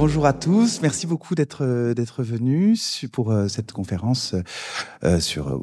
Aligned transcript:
bonjour 0.00 0.24
à 0.24 0.32
tous. 0.32 0.80
Merci 0.80 1.06
beaucoup 1.06 1.34
d'être 1.34 1.92
d'être 1.92 2.22
venus 2.22 3.04
pour 3.12 3.34
cette 3.48 3.70
conférence 3.72 4.34
sur 5.18 5.60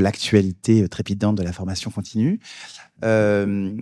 l'actualité 0.00 0.88
trépidante 0.88 1.36
de 1.36 1.44
la 1.44 1.52
formation 1.52 1.92
continue. 1.92 2.40
Euh, 3.04 3.76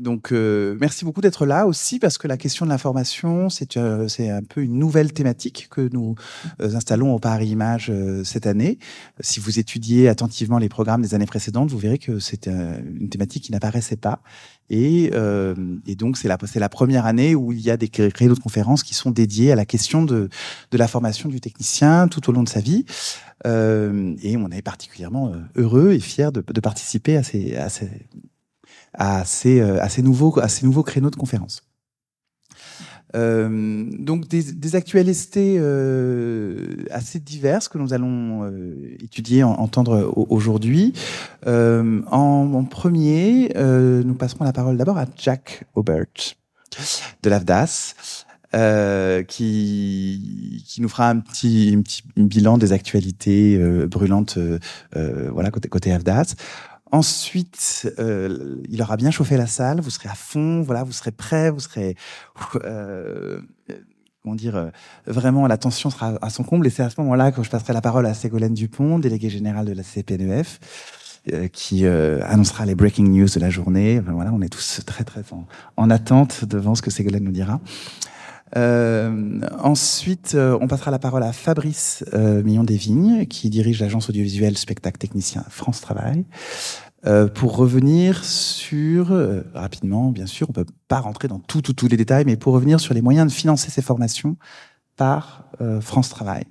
donc, 0.00 0.32
euh, 0.32 0.78
merci 0.80 1.04
beaucoup 1.04 1.20
d'être 1.20 1.44
là 1.44 1.66
aussi 1.66 1.98
parce 1.98 2.16
que 2.16 2.26
la 2.26 2.38
question 2.38 2.64
de 2.64 2.70
l'information, 2.70 3.50
c'est 3.50 3.76
euh, 3.76 4.08
un 4.18 4.42
peu 4.42 4.62
une 4.62 4.78
nouvelle 4.78 5.12
thématique 5.12 5.68
que 5.70 5.90
nous 5.92 6.14
euh, 6.62 6.74
installons 6.74 7.14
au 7.14 7.18
Paris 7.18 7.48
Image 7.48 7.92
cette 8.24 8.46
année. 8.46 8.78
Si 9.20 9.40
vous 9.40 9.58
étudiez 9.58 10.08
attentivement 10.08 10.56
les 10.56 10.70
programmes 10.70 11.02
des 11.02 11.14
années 11.14 11.26
précédentes, 11.26 11.70
vous 11.70 11.78
verrez 11.78 11.98
que 11.98 12.18
c'est 12.18 12.46
une 12.46 13.10
thématique 13.10 13.44
qui 13.44 13.52
n'apparaissait 13.52 13.96
pas. 13.96 14.22
Et, 14.70 15.10
et 15.86 15.94
donc, 15.96 16.16
c'est 16.16 16.28
la, 16.28 16.38
la 16.54 16.68
première 16.68 17.04
année 17.04 17.34
où 17.34 17.52
il 17.52 17.60
y 17.60 17.70
a 17.70 17.76
des 17.76 17.88
créneaux 17.88 18.34
de 18.34 18.40
conférences 18.40 18.82
qui 18.82 18.94
sont 18.94 19.10
dédiés 19.10 19.52
à 19.52 19.56
la 19.56 19.66
question 19.66 20.04
de, 20.04 20.28
de 20.70 20.78
la 20.78 20.88
formation 20.88 21.28
du 21.28 21.40
technicien 21.40 22.08
tout 22.08 22.30
au 22.30 22.32
long 22.32 22.44
de 22.44 22.48
sa 22.48 22.60
vie. 22.60 22.84
et 23.44 24.36
on 24.36 24.50
est 24.50 24.62
particulièrement 24.62 25.32
heureux 25.56 25.92
et 25.92 26.00
fiers 26.00 26.30
de, 26.32 26.42
de 26.46 26.60
participer 26.60 27.16
à 27.16 27.22
ces, 27.22 27.56
à 27.56 27.68
ces 27.68 27.90
à 28.94 29.24
ces, 29.24 29.60
euh, 29.60 29.82
à 29.82 29.88
ces, 29.88 30.02
nouveaux, 30.02 30.38
à 30.40 30.48
ces 30.48 30.66
nouveaux 30.66 30.82
créneaux 30.82 31.10
de 31.10 31.16
conférences. 31.16 31.62
Euh, 33.16 33.90
donc 33.98 34.28
des, 34.28 34.52
des 34.52 34.76
actualités 34.76 35.56
euh, 35.58 36.84
assez 36.90 37.18
diverses 37.18 37.66
que 37.68 37.76
nous 37.78 37.92
allons 37.92 38.44
euh, 38.44 38.96
étudier, 39.00 39.42
en, 39.42 39.52
entendre 39.52 40.12
aujourd'hui. 40.28 40.92
Euh, 41.46 42.02
en, 42.10 42.52
en, 42.54 42.64
premier, 42.64 43.52
euh, 43.56 44.02
nous 44.04 44.14
passerons 44.14 44.44
la 44.44 44.52
parole 44.52 44.76
d'abord 44.76 44.98
à 44.98 45.06
Jack 45.16 45.64
Aubert 45.74 46.06
de 47.22 47.30
l'AFDAS. 47.30 47.94
qui 49.26 50.64
qui 50.66 50.80
nous 50.80 50.88
fera 50.88 51.08
un 51.08 51.18
petit, 51.18 51.74
un 51.76 51.82
petit 51.82 52.02
bilan 52.16 52.58
des 52.58 52.72
actualités 52.72 53.58
brûlantes 53.86 54.38
voilà 54.92 55.50
côté 55.50 55.68
côté 55.68 55.92
AFDAS. 55.92 56.34
Ensuite, 56.92 57.92
euh, 57.98 58.56
il 58.68 58.82
aura 58.82 58.96
bien 58.96 59.10
chauffé 59.10 59.36
la 59.36 59.46
salle, 59.46 59.80
vous 59.80 59.90
serez 59.90 60.08
à 60.08 60.14
fond, 60.14 60.62
voilà, 60.62 60.82
vous 60.82 60.92
serez 60.92 61.12
prêt, 61.12 61.50
vous 61.50 61.60
serez, 61.60 61.96
euh, 62.64 63.40
comment 64.22 64.34
dire, 64.34 64.56
euh, 64.56 64.70
vraiment 65.06 65.46
l'attention 65.46 65.90
sera 65.90 66.18
à 66.20 66.30
son 66.30 66.42
comble. 66.42 66.66
Et 66.66 66.70
c'est 66.70 66.82
à 66.82 66.90
ce 66.90 67.00
moment-là 67.00 67.32
que 67.32 67.42
je 67.42 67.50
passerai 67.50 67.72
la 67.72 67.80
parole 67.80 68.06
à 68.06 68.14
Ségolène 68.14 68.54
Dupont, 68.54 68.98
déléguée 68.98 69.30
générale 69.30 69.66
de 69.66 69.72
la 69.72 69.82
CPNEF, 69.82 70.60
euh, 71.32 71.48
qui 71.48 71.86
euh, 71.86 72.20
annoncera 72.24 72.66
les 72.66 72.74
breaking 72.74 73.08
news 73.08 73.28
de 73.28 73.40
la 73.40 73.50
journée. 73.50 74.00
voilà, 74.00 74.32
on 74.32 74.42
est 74.42 74.48
tous 74.48 74.80
très 74.86 75.04
très 75.04 75.22
en 75.76 75.90
attente 75.90 76.44
devant 76.44 76.74
ce 76.74 76.82
que 76.82 76.90
Ségolène 76.90 77.24
nous 77.24 77.32
dira. 77.32 77.60
Euh, 78.56 79.40
ensuite, 79.62 80.34
euh, 80.34 80.58
on 80.60 80.66
passera 80.66 80.90
la 80.90 80.98
parole 80.98 81.22
à 81.22 81.32
Fabrice 81.32 82.04
euh, 82.14 82.42
Millon 82.42 82.64
Desvignes, 82.64 83.26
qui 83.26 83.50
dirige 83.50 83.80
l'agence 83.80 84.08
audiovisuelle 84.08 84.58
spectacle 84.58 84.98
technicien 84.98 85.44
France 85.48 85.80
Travail, 85.80 86.24
euh, 87.06 87.28
pour 87.28 87.56
revenir 87.56 88.24
sur 88.24 89.12
euh, 89.12 89.42
rapidement, 89.54 90.10
bien 90.10 90.26
sûr, 90.26 90.48
on 90.50 90.52
peut 90.52 90.66
pas 90.88 91.00
rentrer 91.00 91.28
dans 91.28 91.38
tout, 91.38 91.62
tout, 91.62 91.72
tous 91.72 91.88
les 91.88 91.96
détails, 91.96 92.24
mais 92.24 92.36
pour 92.36 92.52
revenir 92.52 92.80
sur 92.80 92.94
les 92.94 93.02
moyens 93.02 93.26
de 93.28 93.32
financer 93.32 93.70
ces 93.70 93.82
formations 93.82 94.36
par 94.96 95.44
France 95.80 96.10
Travail. 96.10 96.44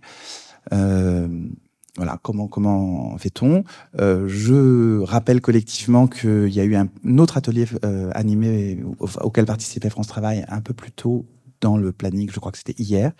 voilà, 0.72 2.18
comment 2.24 2.48
comment 2.48 3.16
fait-on? 3.20 3.64
Je 3.96 5.02
rappelle 5.04 5.40
collectivement 5.40 6.08
qu'il 6.08 6.50
y 6.50 6.60
a 6.60 6.64
eu 6.64 6.76
un, 6.76 6.88
autre 7.20 7.38
atelier 7.38 7.68
animé 8.14 8.84
auquel 9.00 9.46
participait 9.46 9.92
France 9.92 10.08
Travail 10.08 10.46
un 10.48 10.62
peu 10.62 10.74
plus 10.74 10.92
tôt 10.92 11.28
dans 11.62 11.78
le 11.78 11.92
planning, 11.92 12.30
je 12.32 12.40
crois 12.40 12.52
que 12.52 12.58
c'était 12.58 12.76
hier, 12.82 13.12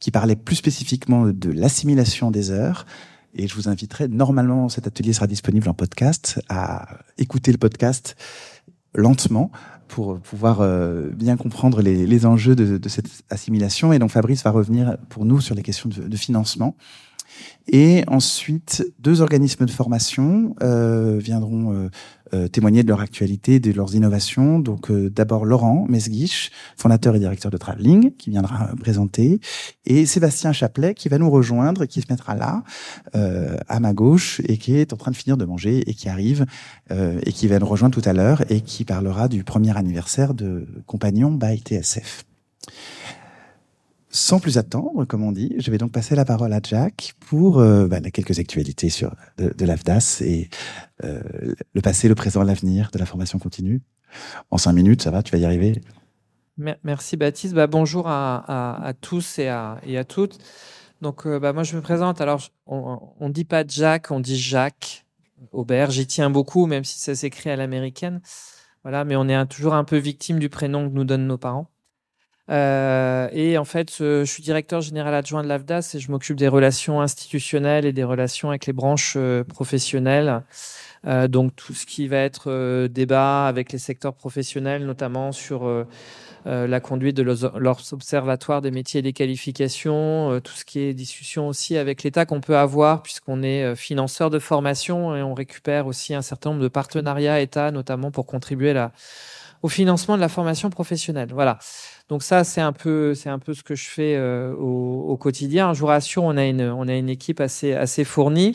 qui 0.00 0.10
parlait 0.10 0.36
plus 0.36 0.56
spécifiquement 0.56 1.26
de 1.26 1.50
l'assimilation 1.50 2.30
des 2.30 2.50
heures. 2.50 2.86
Et 3.34 3.48
je 3.48 3.54
vous 3.54 3.68
inviterai, 3.68 4.08
normalement, 4.08 4.68
cet 4.68 4.86
atelier 4.86 5.12
sera 5.12 5.26
disponible 5.26 5.68
en 5.68 5.74
podcast, 5.74 6.40
à 6.48 6.98
écouter 7.18 7.52
le 7.52 7.58
podcast 7.58 8.16
lentement 8.94 9.50
pour 9.88 10.18
pouvoir 10.18 10.62
euh, 10.62 11.10
bien 11.10 11.36
comprendre 11.36 11.82
les, 11.82 12.26
enjeux 12.26 12.56
de, 12.56 12.88
cette 12.88 13.24
assimilation. 13.30 13.92
Et 13.92 13.98
donc 13.98 14.10
Fabrice 14.10 14.42
va 14.42 14.50
revenir 14.50 14.96
pour 15.10 15.24
nous 15.24 15.40
sur 15.40 15.54
les 15.54 15.62
questions 15.62 15.88
de 15.88 16.16
financement. 16.16 16.76
Et 17.68 18.04
ensuite, 18.06 18.86
deux 19.00 19.22
organismes 19.22 19.66
de 19.66 19.70
formation 19.70 20.54
euh, 20.62 21.18
viendront 21.18 21.72
euh, 21.72 21.88
euh, 22.34 22.48
témoigner 22.48 22.82
de 22.82 22.88
leur 22.88 23.00
actualité, 23.00 23.60
de 23.60 23.70
leurs 23.70 23.94
innovations. 23.94 24.58
Donc 24.58 24.90
euh, 24.90 25.08
d'abord 25.08 25.44
Laurent 25.44 25.86
Mesguich, 25.88 26.50
fondateur 26.76 27.14
et 27.14 27.20
directeur 27.20 27.52
de 27.52 27.56
Traveling, 27.56 28.16
qui 28.16 28.30
viendra 28.30 28.70
présenter, 28.80 29.40
et 29.84 30.06
Sébastien 30.06 30.52
Chaplet, 30.52 30.94
qui 30.94 31.08
va 31.08 31.18
nous 31.18 31.30
rejoindre, 31.30 31.86
qui 31.86 32.00
se 32.00 32.06
mettra 32.10 32.34
là, 32.34 32.64
euh, 33.14 33.56
à 33.68 33.78
ma 33.78 33.92
gauche, 33.92 34.40
et 34.48 34.58
qui 34.58 34.74
est 34.76 34.92
en 34.92 34.96
train 34.96 35.12
de 35.12 35.16
finir 35.16 35.36
de 35.36 35.44
manger, 35.44 35.88
et 35.88 35.94
qui 35.94 36.08
arrive, 36.08 36.46
et 36.90 37.32
qui 37.32 37.46
va 37.46 37.58
nous 37.58 37.66
rejoindre 37.66 38.00
tout 38.00 38.08
à 38.08 38.12
l'heure, 38.12 38.42
et 38.50 38.60
qui 38.60 38.84
parlera 38.84 39.28
du 39.28 39.44
premier 39.44 39.76
anniversaire 39.76 40.34
de 40.34 40.66
Compagnon 40.86 41.32
by 41.32 41.58
TSF. 41.58 42.24
Sans 44.16 44.40
plus 44.40 44.56
attendre, 44.56 45.04
comme 45.04 45.22
on 45.22 45.30
dit, 45.30 45.54
je 45.58 45.70
vais 45.70 45.76
donc 45.76 45.92
passer 45.92 46.16
la 46.16 46.24
parole 46.24 46.50
à 46.54 46.60
Jack 46.62 47.12
pour 47.28 47.58
euh, 47.58 47.86
bah, 47.86 48.00
quelques 48.00 48.38
actualités 48.38 48.88
sur 48.88 49.14
de, 49.36 49.66
l'AFDAS 49.66 50.22
et 50.22 50.48
euh, 51.04 51.20
le 51.74 51.80
passé, 51.82 52.08
le 52.08 52.14
présent, 52.14 52.42
l'avenir 52.42 52.88
de 52.94 52.98
la 52.98 53.04
formation 53.04 53.38
continue. 53.38 53.82
En 54.50 54.56
cinq 54.56 54.72
minutes, 54.72 55.02
ça 55.02 55.10
va, 55.10 55.22
tu 55.22 55.32
vas 55.32 55.38
y 55.38 55.44
arriver 55.44 55.82
Merci 56.56 57.18
Baptiste. 57.18 57.52
Bah, 57.52 57.66
bonjour 57.66 58.06
à, 58.08 58.94
tous 59.02 59.38
et 59.38 59.48
à, 59.48 60.04
toutes. 60.08 60.38
Donc, 61.02 61.26
euh, 61.26 61.38
bah, 61.38 61.52
moi, 61.52 61.62
je 61.62 61.76
me 61.76 61.82
présente. 61.82 62.22
Alors, 62.22 62.40
on 62.64 63.10
ne 63.20 63.32
dit 63.32 63.44
pas 63.44 63.64
Jack, 63.68 64.10
on 64.10 64.20
dit 64.20 64.38
Jacques 64.38 65.04
Aubert. 65.52 65.90
J'y 65.90 66.06
tiens 66.06 66.30
beaucoup, 66.30 66.64
même 66.64 66.84
si 66.84 66.98
ça 66.98 67.14
s'écrit 67.14 67.50
à 67.50 67.56
l'américaine. 67.56 68.22
Voilà, 68.82 69.04
mais 69.04 69.14
on 69.14 69.28
est 69.28 69.46
toujours 69.46 69.74
un 69.74 69.84
peu 69.84 69.98
victime 69.98 70.38
du 70.38 70.48
prénom 70.48 70.88
que 70.88 70.94
nous 70.94 71.04
donnent 71.04 71.26
nos 71.26 71.36
parents. 71.36 71.68
Euh, 72.48 73.28
et 73.32 73.58
en 73.58 73.64
fait, 73.64 73.96
je 73.98 74.24
suis 74.24 74.42
directeur 74.42 74.80
général 74.80 75.14
adjoint 75.14 75.42
de 75.42 75.48
l'AFDAS 75.48 75.92
et 75.94 75.98
je 75.98 76.10
m'occupe 76.10 76.36
des 76.36 76.48
relations 76.48 77.00
institutionnelles 77.00 77.84
et 77.84 77.92
des 77.92 78.04
relations 78.04 78.50
avec 78.50 78.66
les 78.66 78.72
branches 78.72 79.14
euh, 79.16 79.42
professionnelles. 79.44 80.42
Euh, 81.06 81.28
donc 81.28 81.54
tout 81.54 81.74
ce 81.74 81.86
qui 81.86 82.08
va 82.08 82.18
être 82.18 82.50
euh, 82.50 82.88
débat 82.88 83.46
avec 83.46 83.72
les 83.72 83.78
secteurs 83.78 84.14
professionnels, 84.14 84.84
notamment 84.84 85.30
sur 85.30 85.66
euh, 85.66 85.84
la 86.44 86.80
conduite 86.80 87.16
de 87.16 87.22
leurs 87.22 87.92
observatoires 87.92 88.62
des 88.62 88.70
métiers 88.70 89.00
et 89.00 89.02
des 89.02 89.12
qualifications, 89.12 90.40
tout 90.40 90.52
ce 90.52 90.64
qui 90.64 90.78
est 90.78 90.94
discussion 90.94 91.48
aussi 91.48 91.76
avec 91.76 92.04
l'État 92.04 92.24
qu'on 92.24 92.40
peut 92.40 92.56
avoir 92.56 93.02
puisqu'on 93.02 93.42
est 93.42 93.74
financeur 93.74 94.30
de 94.30 94.38
formation 94.38 95.16
et 95.16 95.22
on 95.22 95.34
récupère 95.34 95.88
aussi 95.88 96.14
un 96.14 96.22
certain 96.22 96.50
nombre 96.50 96.62
de 96.62 96.68
partenariats 96.68 97.40
État, 97.40 97.72
notamment 97.72 98.12
pour 98.12 98.26
contribuer 98.26 98.72
la, 98.72 98.92
au 99.66 99.68
financement 99.68 100.14
de 100.14 100.20
la 100.20 100.28
formation 100.28 100.70
professionnelle. 100.70 101.30
Voilà. 101.32 101.58
Donc 102.08 102.22
ça, 102.22 102.44
c'est 102.44 102.60
un 102.60 102.72
peu, 102.72 103.14
c'est 103.14 103.30
un 103.30 103.40
peu 103.40 103.52
ce 103.52 103.64
que 103.64 103.74
je 103.74 103.88
fais 103.88 104.14
euh, 104.14 104.54
au, 104.54 105.16
quotidien. 105.16 105.74
Je 105.74 105.80
vous 105.80 105.88
rassure, 105.88 106.22
on 106.22 106.36
a 106.36 106.44
une, 106.44 106.62
on 106.62 106.86
a 106.86 106.94
une 106.94 107.08
équipe 107.08 107.40
assez, 107.40 107.72
assez 107.72 108.04
fournie. 108.04 108.54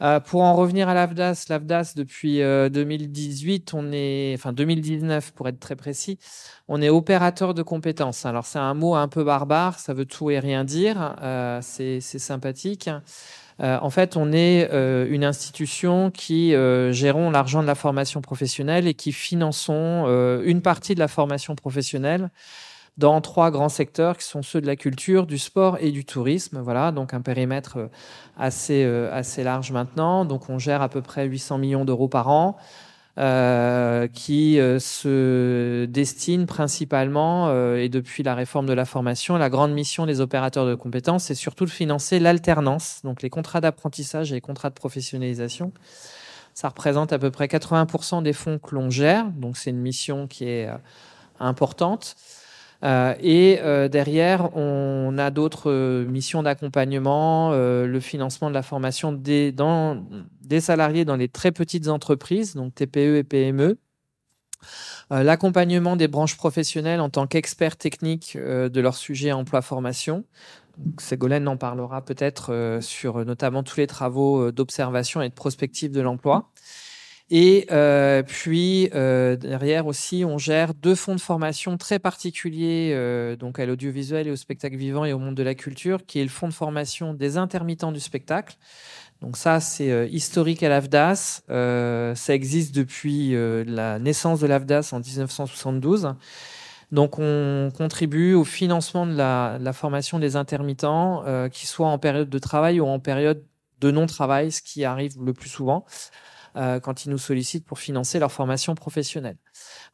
Euh, 0.00 0.20
pour 0.20 0.42
en 0.42 0.54
revenir 0.54 0.88
à 0.88 0.94
l'AFDAS, 0.94 1.46
l'AFDAS 1.48 1.94
depuis 1.96 2.40
euh, 2.40 2.68
2018, 2.68 3.74
on 3.74 3.90
est, 3.90 4.32
enfin 4.38 4.52
2019 4.52 5.32
pour 5.32 5.48
être 5.48 5.58
très 5.58 5.74
précis, 5.74 6.20
on 6.68 6.80
est 6.80 6.88
opérateur 6.88 7.52
de 7.52 7.64
compétences. 7.64 8.24
Alors 8.24 8.46
c'est 8.46 8.60
un 8.60 8.74
mot 8.74 8.94
un 8.94 9.08
peu 9.08 9.24
barbare, 9.24 9.80
ça 9.80 9.92
veut 9.92 10.06
tout 10.06 10.30
et 10.30 10.38
rien 10.38 10.62
dire. 10.62 11.16
Euh, 11.20 11.58
c'est 11.62 12.00
sympathique. 12.00 12.88
Euh, 13.60 13.78
en 13.80 13.90
fait, 13.90 14.16
on 14.16 14.32
est 14.32 14.68
euh, 14.72 15.06
une 15.10 15.24
institution 15.24 16.10
qui 16.10 16.54
euh, 16.54 16.92
gérons 16.92 17.30
l'argent 17.30 17.60
de 17.60 17.66
la 17.66 17.74
formation 17.74 18.20
professionnelle 18.20 18.86
et 18.86 18.94
qui 18.94 19.12
finançons 19.12 20.04
euh, 20.06 20.42
une 20.44 20.62
partie 20.62 20.94
de 20.94 21.00
la 21.00 21.08
formation 21.08 21.54
professionnelle 21.56 22.30
dans 22.98 23.20
trois 23.20 23.50
grands 23.50 23.68
secteurs 23.68 24.16
qui 24.16 24.24
sont 24.24 24.42
ceux 24.42 24.60
de 24.60 24.66
la 24.66 24.76
culture, 24.76 25.26
du 25.26 25.38
sport 25.38 25.78
et 25.80 25.90
du 25.92 26.04
tourisme. 26.04 26.60
Voilà, 26.60 26.92
donc 26.92 27.14
un 27.14 27.20
périmètre 27.20 27.78
euh, 27.78 27.88
assez, 28.36 28.84
assez 28.84 29.42
large 29.42 29.72
maintenant. 29.72 30.24
Donc 30.24 30.48
on 30.50 30.58
gère 30.58 30.82
à 30.82 30.88
peu 30.88 31.02
près 31.02 31.26
800 31.26 31.58
millions 31.58 31.84
d'euros 31.84 32.08
par 32.08 32.28
an. 32.28 32.56
Euh, 33.18 34.06
qui 34.06 34.60
euh, 34.60 34.78
se 34.78 35.86
destine 35.86 36.46
principalement, 36.46 37.48
euh, 37.48 37.74
et 37.74 37.88
depuis 37.88 38.22
la 38.22 38.36
réforme 38.36 38.66
de 38.66 38.72
la 38.72 38.84
formation, 38.84 39.36
la 39.36 39.50
grande 39.50 39.72
mission 39.72 40.06
des 40.06 40.20
opérateurs 40.20 40.66
de 40.66 40.76
compétences, 40.76 41.24
c'est 41.24 41.34
surtout 41.34 41.64
de 41.64 41.70
financer 41.70 42.20
l'alternance, 42.20 43.00
donc 43.02 43.22
les 43.22 43.28
contrats 43.28 43.60
d'apprentissage 43.60 44.30
et 44.30 44.36
les 44.36 44.40
contrats 44.40 44.68
de 44.68 44.74
professionnalisation. 44.74 45.72
Ça 46.54 46.68
représente 46.68 47.12
à 47.12 47.18
peu 47.18 47.32
près 47.32 47.46
80% 47.46 48.22
des 48.22 48.32
fonds 48.32 48.60
que 48.60 48.76
l'on 48.76 48.88
gère, 48.88 49.24
donc 49.32 49.56
c'est 49.56 49.70
une 49.70 49.80
mission 49.80 50.28
qui 50.28 50.44
est 50.44 50.68
importante. 51.40 52.14
Euh, 52.84 53.14
et 53.20 53.58
euh, 53.60 53.88
derrière, 53.88 54.56
on 54.56 55.18
a 55.18 55.30
d'autres 55.30 55.70
euh, 55.70 56.04
missions 56.06 56.42
d'accompagnement, 56.42 57.50
euh, 57.52 57.86
le 57.86 58.00
financement 58.00 58.48
de 58.48 58.54
la 58.54 58.62
formation 58.62 59.12
des, 59.12 59.50
dans, 59.50 60.04
des 60.42 60.60
salariés 60.60 61.04
dans 61.04 61.16
les 61.16 61.28
très 61.28 61.50
petites 61.50 61.88
entreprises, 61.88 62.54
donc 62.54 62.74
TPE 62.74 63.16
et 63.16 63.24
PME, 63.24 63.78
L'accompagnement 65.10 65.96
des 65.96 66.08
branches 66.08 66.36
professionnelles 66.36 67.00
en 67.00 67.08
tant 67.08 67.26
qu'experts 67.26 67.76
techniques 67.76 68.36
de 68.36 68.80
leur 68.80 68.94
sujet 68.94 69.32
emploi-formation. 69.32 70.24
Ségolène 70.98 71.48
en 71.48 71.56
parlera 71.56 72.04
peut-être 72.04 72.78
sur 72.82 73.24
notamment 73.24 73.62
tous 73.62 73.78
les 73.78 73.86
travaux 73.86 74.52
d'observation 74.52 75.22
et 75.22 75.30
de 75.30 75.34
prospective 75.34 75.92
de 75.92 76.00
l'emploi. 76.02 76.50
Et 77.30 77.66
euh, 77.70 78.22
puis 78.22 78.88
euh, 78.94 79.36
derrière 79.36 79.86
aussi, 79.86 80.24
on 80.24 80.38
gère 80.38 80.72
deux 80.72 80.94
fonds 80.94 81.14
de 81.14 81.20
formation 81.20 81.76
très 81.76 81.98
particuliers, 81.98 82.92
euh, 82.94 83.36
donc 83.36 83.58
à 83.58 83.66
l'audiovisuel 83.66 84.28
et 84.28 84.30
au 84.30 84.36
spectacle 84.36 84.76
vivant 84.76 85.04
et 85.04 85.12
au 85.12 85.18
monde 85.18 85.34
de 85.34 85.42
la 85.42 85.54
culture, 85.54 86.06
qui 86.06 86.20
est 86.20 86.22
le 86.22 86.30
fonds 86.30 86.48
de 86.48 86.54
formation 86.54 87.12
des 87.12 87.36
intermittents 87.36 87.92
du 87.92 88.00
spectacle. 88.00 88.56
Donc 89.20 89.36
ça, 89.36 89.60
c'est 89.60 90.08
historique 90.10 90.62
à 90.62 90.68
l'AFDAS. 90.68 91.42
ça 91.48 92.34
existe 92.34 92.72
depuis 92.72 93.34
la 93.66 93.98
naissance 93.98 94.38
de 94.38 94.46
l'AFDAS 94.46 94.90
en 94.92 95.00
1972. 95.00 96.14
Donc 96.92 97.18
on 97.18 97.70
contribue 97.76 98.34
au 98.34 98.44
financement 98.44 99.06
de 99.06 99.14
la, 99.14 99.58
la 99.60 99.72
formation 99.72 100.20
des 100.20 100.36
intermittents, 100.36 101.24
qu'ils 101.50 101.68
soient 101.68 101.88
en 101.88 101.98
période 101.98 102.30
de 102.30 102.38
travail 102.38 102.78
ou 102.78 102.86
en 102.86 103.00
période 103.00 103.44
de 103.80 103.90
non-travail, 103.90 104.52
ce 104.52 104.62
qui 104.62 104.84
arrive 104.84 105.14
le 105.20 105.32
plus 105.32 105.48
souvent. 105.48 105.84
Euh, 106.58 106.80
quand 106.80 107.04
ils 107.04 107.10
nous 107.10 107.18
sollicitent 107.18 107.64
pour 107.64 107.78
financer 107.78 108.18
leur 108.18 108.32
formation 108.32 108.74
professionnelle. 108.74 109.36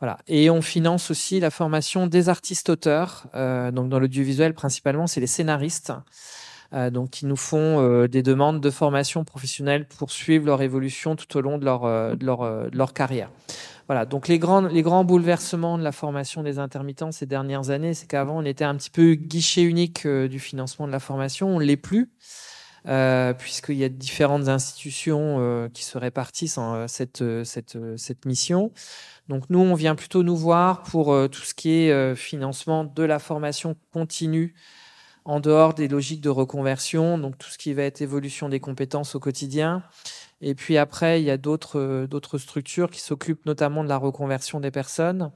Voilà. 0.00 0.16
Et 0.26 0.48
on 0.48 0.62
finance 0.62 1.10
aussi 1.10 1.38
la 1.38 1.50
formation 1.50 2.06
des 2.06 2.30
artistes-auteurs. 2.30 3.26
Euh, 3.34 3.70
donc 3.70 3.90
dans 3.90 3.98
l'audiovisuel, 3.98 4.54
principalement, 4.54 5.06
c'est 5.06 5.20
les 5.20 5.26
scénaristes. 5.26 5.92
Euh, 6.72 6.88
donc 6.88 7.10
qui 7.10 7.26
nous 7.26 7.36
font 7.36 8.06
des 8.06 8.22
demandes 8.22 8.60
de 8.60 8.70
formation 8.70 9.24
professionnelle 9.24 9.86
pour 9.86 10.10
suivre 10.10 10.46
leur 10.46 10.62
évolution 10.62 11.16
tout 11.16 11.36
au 11.36 11.42
long 11.42 11.58
de 11.58 11.66
leur, 11.66 11.82
de 12.16 12.24
leur, 12.24 12.70
de 12.70 12.76
leur 12.76 12.94
carrière. 12.94 13.30
Voilà, 13.86 14.06
donc 14.06 14.28
les 14.28 14.38
grands, 14.38 14.62
les 14.62 14.80
grands 14.80 15.04
bouleversements 15.04 15.76
de 15.76 15.82
la 15.82 15.92
formation 15.92 16.42
des 16.42 16.58
intermittents 16.58 17.12
ces 17.12 17.26
dernières 17.26 17.68
années, 17.68 17.92
c'est 17.92 18.06
qu'avant 18.06 18.38
on 18.38 18.44
était 18.46 18.64
un 18.64 18.74
petit 18.76 18.88
peu 18.88 19.12
guichet 19.12 19.62
unique 19.62 20.06
du 20.06 20.40
financement 20.40 20.86
de 20.86 20.92
la 20.92 21.00
formation, 21.00 21.48
on 21.48 21.60
ne 21.60 21.64
l'est 21.64 21.76
plus. 21.76 22.10
Euh, 22.86 23.32
puisqu'il 23.32 23.76
y 23.76 23.84
a 23.84 23.88
différentes 23.88 24.48
institutions 24.48 25.38
euh, 25.38 25.70
qui 25.70 25.82
se 25.84 25.96
répartissent 25.96 26.58
en 26.58 26.86
euh, 26.86 26.86
cette, 26.86 28.26
mission. 28.26 28.72
Donc 29.28 29.44
nous, 29.48 29.60
on 29.60 29.74
vient 29.74 29.94
plutôt 29.94 30.22
nous 30.22 30.36
voir 30.36 30.82
pour 30.82 31.16
tout 31.30 31.42
ce 31.42 31.54
qui 31.54 31.70
est 31.70 32.14
financement 32.14 32.84
de 32.84 33.02
la 33.02 33.18
formation 33.18 33.74
continue 33.92 34.54
en 35.24 35.40
dehors 35.40 35.72
des 35.72 35.88
logiques 35.88 36.20
de 36.20 36.28
reconversion, 36.28 37.16
donc 37.16 37.38
tout 37.38 37.48
ce 37.48 37.56
qui 37.56 37.72
va 37.72 37.84
être 37.84 38.02
évolution 38.02 38.50
des 38.50 38.60
compétences 38.60 39.14
au 39.14 39.20
quotidien. 39.20 39.82
Et 40.42 40.54
puis 40.54 40.76
après, 40.76 41.22
il 41.22 41.24
y 41.24 41.30
a 41.30 41.38
d'autres 41.38 42.36
structures 42.36 42.90
qui 42.90 43.00
s'occupent 43.00 43.46
notamment 43.46 43.82
de 43.82 43.88
la 43.88 43.96
reconversion 43.96 44.60
des 44.60 44.70
personnes. 44.70 45.30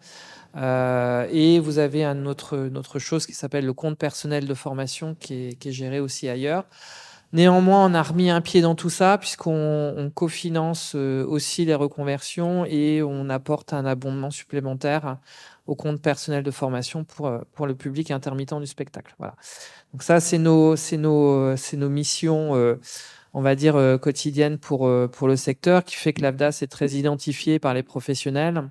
Et 0.54 1.60
vous 1.60 1.78
avez 1.78 2.04
une 2.04 2.26
autre, 2.26 2.98
chose 2.98 3.24
qui 3.24 3.32
s'appelle 3.32 3.64
le 3.64 3.72
compte 3.72 3.96
personnel 3.96 4.46
de 4.46 4.54
formation 4.54 5.14
qui 5.18 5.56
est 5.64 5.72
géré 5.72 5.98
aussi 5.98 6.28
ailleurs. 6.28 6.66
Néanmoins, 7.32 7.84
on 7.84 7.92
a 7.92 8.02
remis 8.02 8.30
un 8.30 8.40
pied 8.40 8.62
dans 8.62 8.74
tout 8.74 8.88
ça 8.88 9.18
puisqu'on 9.18 10.10
cofinance 10.14 10.92
euh, 10.94 11.26
aussi 11.26 11.66
les 11.66 11.74
reconversions 11.74 12.64
et 12.64 13.02
on 13.02 13.28
apporte 13.28 13.74
un 13.74 13.84
abondement 13.84 14.30
supplémentaire 14.30 15.18
au 15.66 15.74
compte 15.74 16.00
personnel 16.00 16.42
de 16.42 16.50
formation 16.50 17.04
pour, 17.04 17.26
euh, 17.26 17.40
pour 17.52 17.66
le 17.66 17.74
public 17.74 18.10
intermittent 18.10 18.54
du 18.54 18.66
spectacle. 18.66 19.14
Voilà. 19.18 19.34
Donc 19.92 20.02
ça, 20.02 20.20
c'est 20.20 20.38
nos, 20.38 20.74
nos, 20.92 21.54
nos 21.54 21.88
missions, 21.90 22.56
euh, 22.56 22.80
on 23.34 23.42
va 23.42 23.54
dire, 23.54 23.74
quotidiennes 24.00 24.56
pour, 24.56 24.90
pour 25.12 25.28
le 25.28 25.36
secteur, 25.36 25.84
qui 25.84 25.96
fait 25.96 26.14
que 26.14 26.22
l'AFDAS 26.22 26.60
est 26.62 26.70
très 26.70 26.92
identifié 26.92 27.58
par 27.58 27.74
les 27.74 27.82
professionnels 27.82 28.70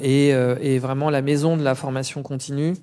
et, 0.00 0.28
et 0.28 0.78
vraiment 0.78 1.10
la 1.10 1.20
maison 1.20 1.56
de 1.56 1.64
la 1.64 1.74
formation 1.74 2.22
continue. 2.22 2.74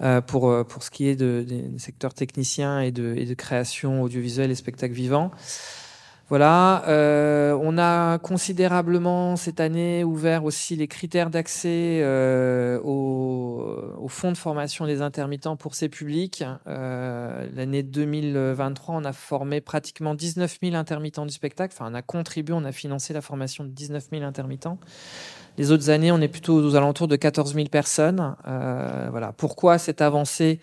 Euh, 0.00 0.20
pour, 0.20 0.48
euh, 0.48 0.62
pour 0.62 0.84
ce 0.84 0.90
qui 0.92 1.08
est 1.08 1.16
de, 1.16 1.44
des 1.46 1.76
secteurs 1.78 2.14
techniciens 2.14 2.80
et 2.80 2.92
de, 2.92 3.14
et 3.16 3.24
de 3.24 3.34
création 3.34 4.02
audiovisuelle 4.02 4.50
et 4.52 4.54
spectacle 4.54 4.94
vivant. 4.94 5.32
Voilà, 6.28 6.84
euh, 6.88 7.58
on 7.62 7.78
a 7.78 8.18
considérablement 8.18 9.36
cette 9.36 9.60
année 9.60 10.04
ouvert 10.04 10.44
aussi 10.44 10.76
les 10.76 10.86
critères 10.86 11.30
d'accès 11.30 12.00
euh, 12.02 12.78
au, 12.84 13.64
au, 13.96 14.08
fonds 14.08 14.30
de 14.30 14.36
formation 14.36 14.84
des 14.84 15.00
intermittents 15.00 15.56
pour 15.56 15.74
ces 15.74 15.88
publics. 15.88 16.44
Euh, 16.66 17.46
L'année 17.54 17.82
2023, 17.82 18.96
on 18.96 19.04
a 19.06 19.14
formé 19.14 19.62
pratiquement 19.62 20.14
19 20.14 20.58
000 20.62 20.76
intermittents 20.76 21.24
du 21.24 21.32
spectacle. 21.32 21.74
Enfin, 21.74 21.90
on 21.90 21.94
a 21.94 22.02
contribué, 22.02 22.54
on 22.54 22.64
a 22.64 22.72
financé 22.72 23.14
la 23.14 23.22
formation 23.22 23.64
de 23.64 23.70
19 23.70 24.08
000 24.12 24.22
intermittents. 24.22 24.78
Les 25.58 25.72
autres 25.72 25.90
années, 25.90 26.12
on 26.12 26.20
est 26.20 26.28
plutôt 26.28 26.54
aux 26.54 26.76
alentours 26.76 27.08
de 27.08 27.16
14 27.16 27.54
000 27.54 27.66
personnes. 27.66 28.36
Euh, 28.46 29.08
voilà. 29.10 29.32
Pourquoi 29.32 29.78
cette 29.78 30.00
avancée? 30.00 30.60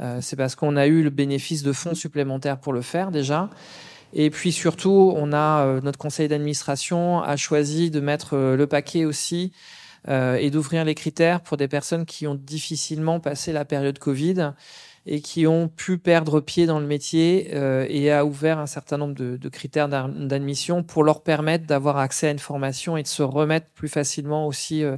Euh, 0.00 0.20
C'est 0.22 0.36
parce 0.36 0.54
qu'on 0.54 0.76
a 0.76 0.86
eu 0.86 1.02
le 1.02 1.10
bénéfice 1.10 1.64
de 1.64 1.72
fonds 1.72 1.96
supplémentaires 1.96 2.58
pour 2.58 2.72
le 2.72 2.80
faire 2.80 3.10
déjà. 3.10 3.50
Et 4.12 4.30
puis 4.30 4.52
surtout, 4.52 5.12
on 5.16 5.32
a 5.32 5.66
euh, 5.66 5.80
notre 5.80 5.98
conseil 5.98 6.28
d'administration 6.28 7.20
a 7.20 7.36
choisi 7.36 7.90
de 7.90 7.98
mettre 7.98 8.36
le 8.36 8.66
paquet 8.66 9.04
aussi 9.04 9.52
et 10.08 10.50
d'ouvrir 10.50 10.84
les 10.84 10.94
critères 10.94 11.40
pour 11.40 11.56
des 11.56 11.66
personnes 11.66 12.06
qui 12.06 12.28
ont 12.28 12.36
difficilement 12.36 13.18
passé 13.18 13.52
la 13.52 13.64
période 13.64 13.98
Covid 13.98 14.52
et 15.06 15.20
qui 15.20 15.46
ont 15.46 15.68
pu 15.68 15.98
perdre 15.98 16.40
pied 16.40 16.66
dans 16.66 16.80
le 16.80 16.86
métier 16.86 17.50
euh, 17.54 17.86
et 17.88 18.10
a 18.10 18.24
ouvert 18.24 18.58
un 18.58 18.66
certain 18.66 18.98
nombre 18.98 19.14
de, 19.14 19.48
critères 19.48 19.88
d'admission 19.88 20.82
pour 20.82 21.04
leur 21.04 21.22
permettre 21.22 21.64
d'avoir 21.64 21.98
accès 21.98 22.26
à 22.26 22.30
une 22.32 22.40
formation 22.40 22.96
et 22.96 23.04
de 23.04 23.08
se 23.08 23.22
remettre 23.22 23.68
plus 23.74 23.88
facilement 23.88 24.46
aussi 24.46 24.82
euh, 24.82 24.96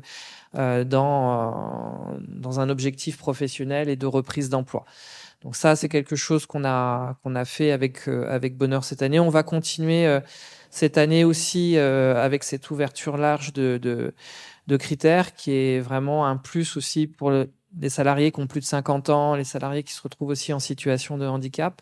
euh 0.55 0.85
dans, 0.85 2.15
euh, 2.15 2.19
dans 2.27 2.59
un 2.59 2.71
objectif 2.71 3.19
professionnel 3.19 3.91
et 3.91 3.97
de 3.97 4.07
reprise 4.07 4.49
d'emploi. 4.49 4.87
Donc 5.43 5.55
ça, 5.55 5.77
c'est 5.77 5.89
quelque 5.89 6.17
chose 6.17 6.47
qu'on 6.47 6.65
a 6.65 7.17
qu'on 7.23 7.37
a 7.37 7.45
fait 7.45 7.71
avec 7.71 8.09
euh, 8.09 8.27
avec 8.29 8.57
bonheur 8.57 8.85
cette 8.85 9.03
année. 9.03 9.21
On 9.21 9.29
va 9.29 9.43
continuer 9.43 10.19
cette 10.71 10.99
année 10.99 11.25
aussi 11.25 11.79
avec 11.79 12.45
cette 12.45 12.71
ouverture 12.71 13.17
large 13.19 13.53
de, 13.53 13.79
de, 13.81 14.15
de 14.67 14.77
critères 14.77 15.35
qui 15.35 15.53
est 15.53 15.81
vraiment 15.81 16.27
un 16.27 16.37
plus 16.37 16.77
aussi 16.77 17.07
pour 17.07 17.31
le, 17.31 17.51
des 17.79 17.89
salariés 17.89 18.33
qui 18.33 18.41
ont 18.41 18.47
plus 18.47 18.61
de 18.61 18.67
50 18.67 19.09
ans, 19.09 19.35
les 19.35 19.45
salariés 19.45 19.83
qui 19.83 19.93
se 19.93 20.03
retrouvent 20.03 20.31
aussi 20.31 20.53
en 20.53 20.59
situation 20.59 21.17
de 21.17 21.27
handicap, 21.27 21.81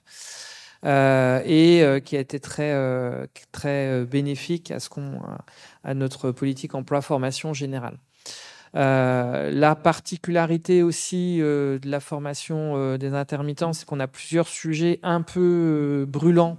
euh, 0.84 1.40
et 1.44 1.82
euh, 1.82 2.00
qui 2.00 2.16
a 2.16 2.20
été 2.20 2.38
très, 2.38 2.72
euh, 2.72 3.26
très 3.50 4.04
bénéfique 4.04 4.70
à, 4.70 4.78
ce 4.78 4.88
qu'on, 4.88 5.20
à 5.82 5.94
notre 5.94 6.30
politique 6.30 6.74
emploi-formation 6.74 7.54
générale. 7.54 7.98
la 8.74 9.74
particularité 9.74 10.82
aussi 10.82 11.38
de 11.38 11.80
la 11.84 12.00
formation 12.00 12.96
des 12.98 13.14
intermittents, 13.14 13.72
c'est 13.72 13.86
qu'on 13.86 14.00
a 14.00 14.06
plusieurs 14.06 14.48
sujets 14.48 15.00
un 15.02 15.22
peu 15.22 16.04
brûlants 16.06 16.58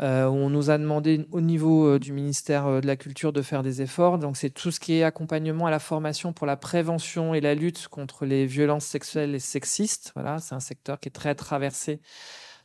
euh, 0.00 0.26
on 0.26 0.50
nous 0.50 0.70
a 0.70 0.76
demandé 0.76 1.26
au 1.30 1.40
niveau 1.40 1.86
euh, 1.86 1.98
du 1.98 2.12
ministère 2.12 2.66
euh, 2.66 2.80
de 2.80 2.86
la 2.86 2.96
Culture 2.96 3.32
de 3.32 3.40
faire 3.40 3.62
des 3.62 3.80
efforts. 3.80 4.18
Donc 4.18 4.36
c'est 4.36 4.50
tout 4.50 4.70
ce 4.70 4.78
qui 4.78 4.94
est 4.94 5.02
accompagnement 5.02 5.66
à 5.66 5.70
la 5.70 5.78
formation 5.78 6.34
pour 6.34 6.46
la 6.46 6.56
prévention 6.56 7.32
et 7.32 7.40
la 7.40 7.54
lutte 7.54 7.88
contre 7.88 8.26
les 8.26 8.44
violences 8.44 8.84
sexuelles 8.84 9.34
et 9.34 9.38
sexistes. 9.38 10.12
Voilà, 10.14 10.38
c'est 10.38 10.54
un 10.54 10.60
secteur 10.60 11.00
qui 11.00 11.08
est 11.08 11.12
très 11.12 11.34
traversé 11.34 12.00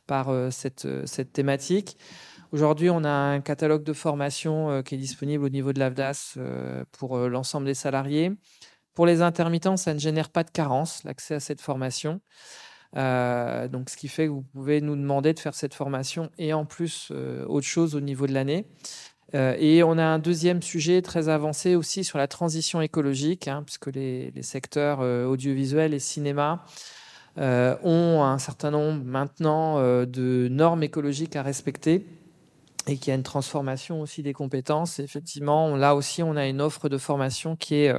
par 0.06 0.30
cette, 0.50 0.88
cette 1.06 1.32
thématique. 1.32 1.96
Aujourd'hui, 2.50 2.90
on 2.90 3.04
a 3.04 3.08
un 3.08 3.40
catalogue 3.40 3.84
de 3.84 3.92
formation 3.92 4.82
qui 4.82 4.96
est 4.96 4.98
disponible 4.98 5.44
au 5.44 5.48
niveau 5.48 5.72
de 5.72 5.78
l'AFDAS 5.78 6.36
pour 6.90 7.16
l'ensemble 7.16 7.66
des 7.66 7.74
salariés. 7.74 8.32
Pour 8.94 9.06
les 9.06 9.22
intermittents, 9.22 9.76
ça 9.76 9.94
ne 9.94 10.00
génère 10.00 10.28
pas 10.28 10.42
de 10.42 10.50
carence, 10.50 11.04
l'accès 11.04 11.36
à 11.36 11.40
cette 11.40 11.60
formation. 11.60 12.20
Euh, 12.96 13.68
donc, 13.68 13.90
ce 13.90 13.96
qui 13.96 14.08
fait 14.08 14.26
que 14.26 14.32
vous 14.32 14.44
pouvez 14.52 14.80
nous 14.80 14.96
demander 14.96 15.32
de 15.32 15.38
faire 15.38 15.54
cette 15.54 15.74
formation 15.74 16.30
et 16.38 16.52
en 16.52 16.64
plus 16.64 17.08
euh, 17.10 17.44
autre 17.46 17.66
chose 17.66 17.94
au 17.94 18.00
niveau 18.00 18.26
de 18.26 18.32
l'année. 18.32 18.66
Euh, 19.34 19.56
et 19.58 19.82
on 19.82 19.96
a 19.96 20.04
un 20.04 20.18
deuxième 20.18 20.60
sujet 20.60 21.00
très 21.00 21.30
avancé 21.30 21.74
aussi 21.74 22.04
sur 22.04 22.18
la 22.18 22.28
transition 22.28 22.82
écologique, 22.82 23.48
hein, 23.48 23.62
puisque 23.64 23.86
les, 23.86 24.30
secteurs 24.42 25.00
audiovisuels 25.00 25.94
et 25.94 25.98
cinéma 25.98 26.64
ont 27.38 28.22
un 28.22 28.38
certain 28.38 28.70
nombre 28.70 29.02
maintenant 29.04 29.80
de 30.04 30.48
normes 30.50 30.82
écologiques 30.82 31.34
à 31.34 31.42
respecter 31.42 32.04
et 32.86 32.98
qu'il 32.98 33.08
y 33.08 33.10
a 33.12 33.14
une 33.14 33.22
transformation 33.22 34.02
aussi 34.02 34.22
des 34.22 34.34
compétences. 34.34 34.98
Effectivement, 34.98 35.74
là 35.76 35.94
aussi, 35.94 36.22
on 36.22 36.36
a 36.36 36.46
une 36.46 36.60
offre 36.60 36.90
de 36.90 36.98
formation 36.98 37.56
qui 37.56 37.76
est 37.76 37.94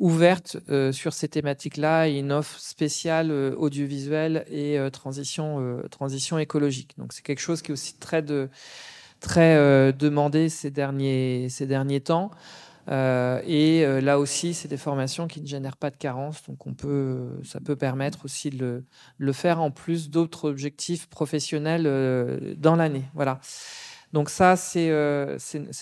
ouverte 0.00 0.56
euh, 0.70 0.92
sur 0.92 1.12
ces 1.12 1.28
thématiques-là 1.28 2.08
et 2.08 2.18
une 2.18 2.32
offre 2.32 2.58
spéciale 2.58 3.30
euh, 3.30 3.54
audiovisuelle 3.56 4.44
et 4.50 4.78
euh, 4.78 4.90
transition, 4.90 5.80
transition 5.90 6.38
écologique. 6.38 6.94
Donc 6.98 7.12
c'est 7.12 7.22
quelque 7.22 7.40
chose 7.40 7.62
qui 7.62 7.70
est 7.70 7.74
aussi 7.74 7.94
très, 7.94 8.22
de, 8.22 8.48
très 9.20 9.92
demandé 9.92 10.48
ces 10.48 10.70
derniers, 10.70 11.48
ces 11.50 11.66
derniers 11.66 12.00
temps. 12.00 12.30
et 12.88 13.84
là 14.02 14.18
aussi, 14.18 14.54
c'est 14.54 14.68
des 14.68 14.78
formations 14.78 15.28
qui 15.28 15.40
ne 15.42 15.46
génèrent 15.46 15.76
pas 15.76 15.90
de 15.90 15.96
carence, 15.96 16.42
donc 16.48 16.66
on 16.66 16.74
peut, 16.74 17.28
ça 17.44 17.60
peut 17.60 17.76
permettre 17.76 18.24
aussi 18.24 18.50
de 18.50 18.58
le, 18.58 18.84
le 19.18 19.32
faire 19.32 19.60
en 19.60 19.70
plus 19.70 20.10
d'autres 20.10 20.48
objectifs 20.48 21.06
professionnels 21.08 21.84
dans 22.56 22.76
l'année. 22.76 23.04
Voilà. 23.14 23.40
Donc 24.12 24.28
ça, 24.28 24.56
c'est 24.56 24.88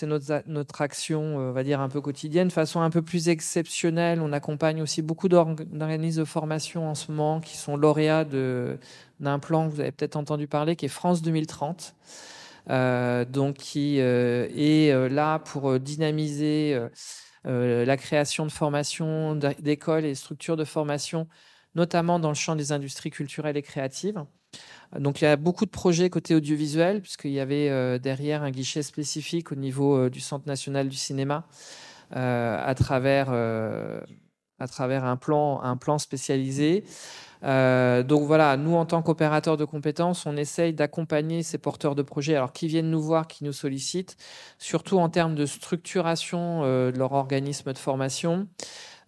notre, 0.03 0.43
notre 0.47 0.81
action, 0.81 1.37
on 1.37 1.51
va 1.51 1.63
dire, 1.63 1.79
un 1.81 1.89
peu 1.89 1.99
quotidienne. 1.99 2.49
De 2.49 2.53
façon 2.53 2.81
un 2.81 2.89
peu 2.91 3.01
plus 3.01 3.27
exceptionnelle, 3.27 4.21
on 4.21 4.31
accompagne 4.33 4.81
aussi 4.81 5.01
beaucoup 5.01 5.29
d'organismes 5.29 6.21
de 6.21 6.25
formation 6.25 6.87
en 6.87 6.95
ce 6.95 7.11
moment 7.11 7.39
qui 7.41 7.57
sont 7.57 7.75
lauréats 7.75 8.25
d'un 8.25 9.39
plan 9.39 9.67
que 9.67 9.73
vous 9.73 9.79
avez 9.79 9.91
peut-être 9.91 10.15
entendu 10.15 10.47
parler, 10.47 10.75
qui 10.75 10.85
est 10.85 10.89
France 10.89 11.21
2030. 11.23 11.95
donc 12.67 13.55
qui 13.55 13.97
est 13.97 15.09
là 15.09 15.39
pour 15.39 15.79
dynamiser 15.79 16.79
euh, 17.45 17.85
la 17.85 17.97
création 17.97 18.45
de 18.45 18.51
formations, 18.51 19.35
d'écoles 19.35 20.05
et 20.05 20.15
structures 20.15 20.57
de 20.57 20.65
formation, 20.65 21.27
notamment 21.75 22.19
dans 22.19 22.29
le 22.29 22.35
champ 22.35 22.55
des 22.55 22.71
industries 22.71 23.11
culturelles 23.11 23.57
et 23.57 23.61
créatives. 23.61 24.23
Donc 24.97 25.21
il 25.21 25.25
y 25.25 25.27
a 25.27 25.35
beaucoup 25.35 25.65
de 25.65 25.69
projets 25.69 26.09
côté 26.09 26.33
audiovisuel, 26.35 27.01
puisqu'il 27.01 27.31
y 27.31 27.39
avait 27.39 27.69
euh, 27.69 27.99
derrière 27.99 28.43
un 28.43 28.51
guichet 28.51 28.81
spécifique 28.81 29.51
au 29.51 29.55
niveau 29.55 29.95
euh, 29.97 30.09
du 30.09 30.19
Centre 30.19 30.47
national 30.47 30.89
du 30.89 30.97
cinéma, 30.97 31.45
à, 32.11 32.73
travers, 32.75 33.29
à 33.29 34.67
travers 34.67 35.05
un 35.05 35.15
plan, 35.15 35.99
spécialisé. 35.99 36.83
Euh, 37.43 38.03
donc 38.03 38.23
voilà, 38.23 38.57
nous 38.57 38.75
en 38.75 38.85
tant 38.85 39.01
qu'opérateurs 39.01 39.57
de 39.57 39.65
compétences, 39.65 40.25
on 40.25 40.35
essaye 40.35 40.73
d'accompagner 40.73 41.43
ces 41.43 41.57
porteurs 41.57 41.95
de 41.95 42.01
projets, 42.01 42.35
alors 42.35 42.51
qui 42.51 42.67
viennent 42.67 42.89
nous 42.89 43.01
voir, 43.01 43.27
qui 43.27 43.43
nous 43.43 43.53
sollicitent, 43.53 44.17
surtout 44.57 44.99
en 44.99 45.09
termes 45.09 45.35
de 45.35 45.45
structuration 45.45 46.61
euh, 46.63 46.91
de 46.91 46.99
leur 46.99 47.13
organisme 47.13 47.71
de 47.71 47.77
formation, 47.77 48.47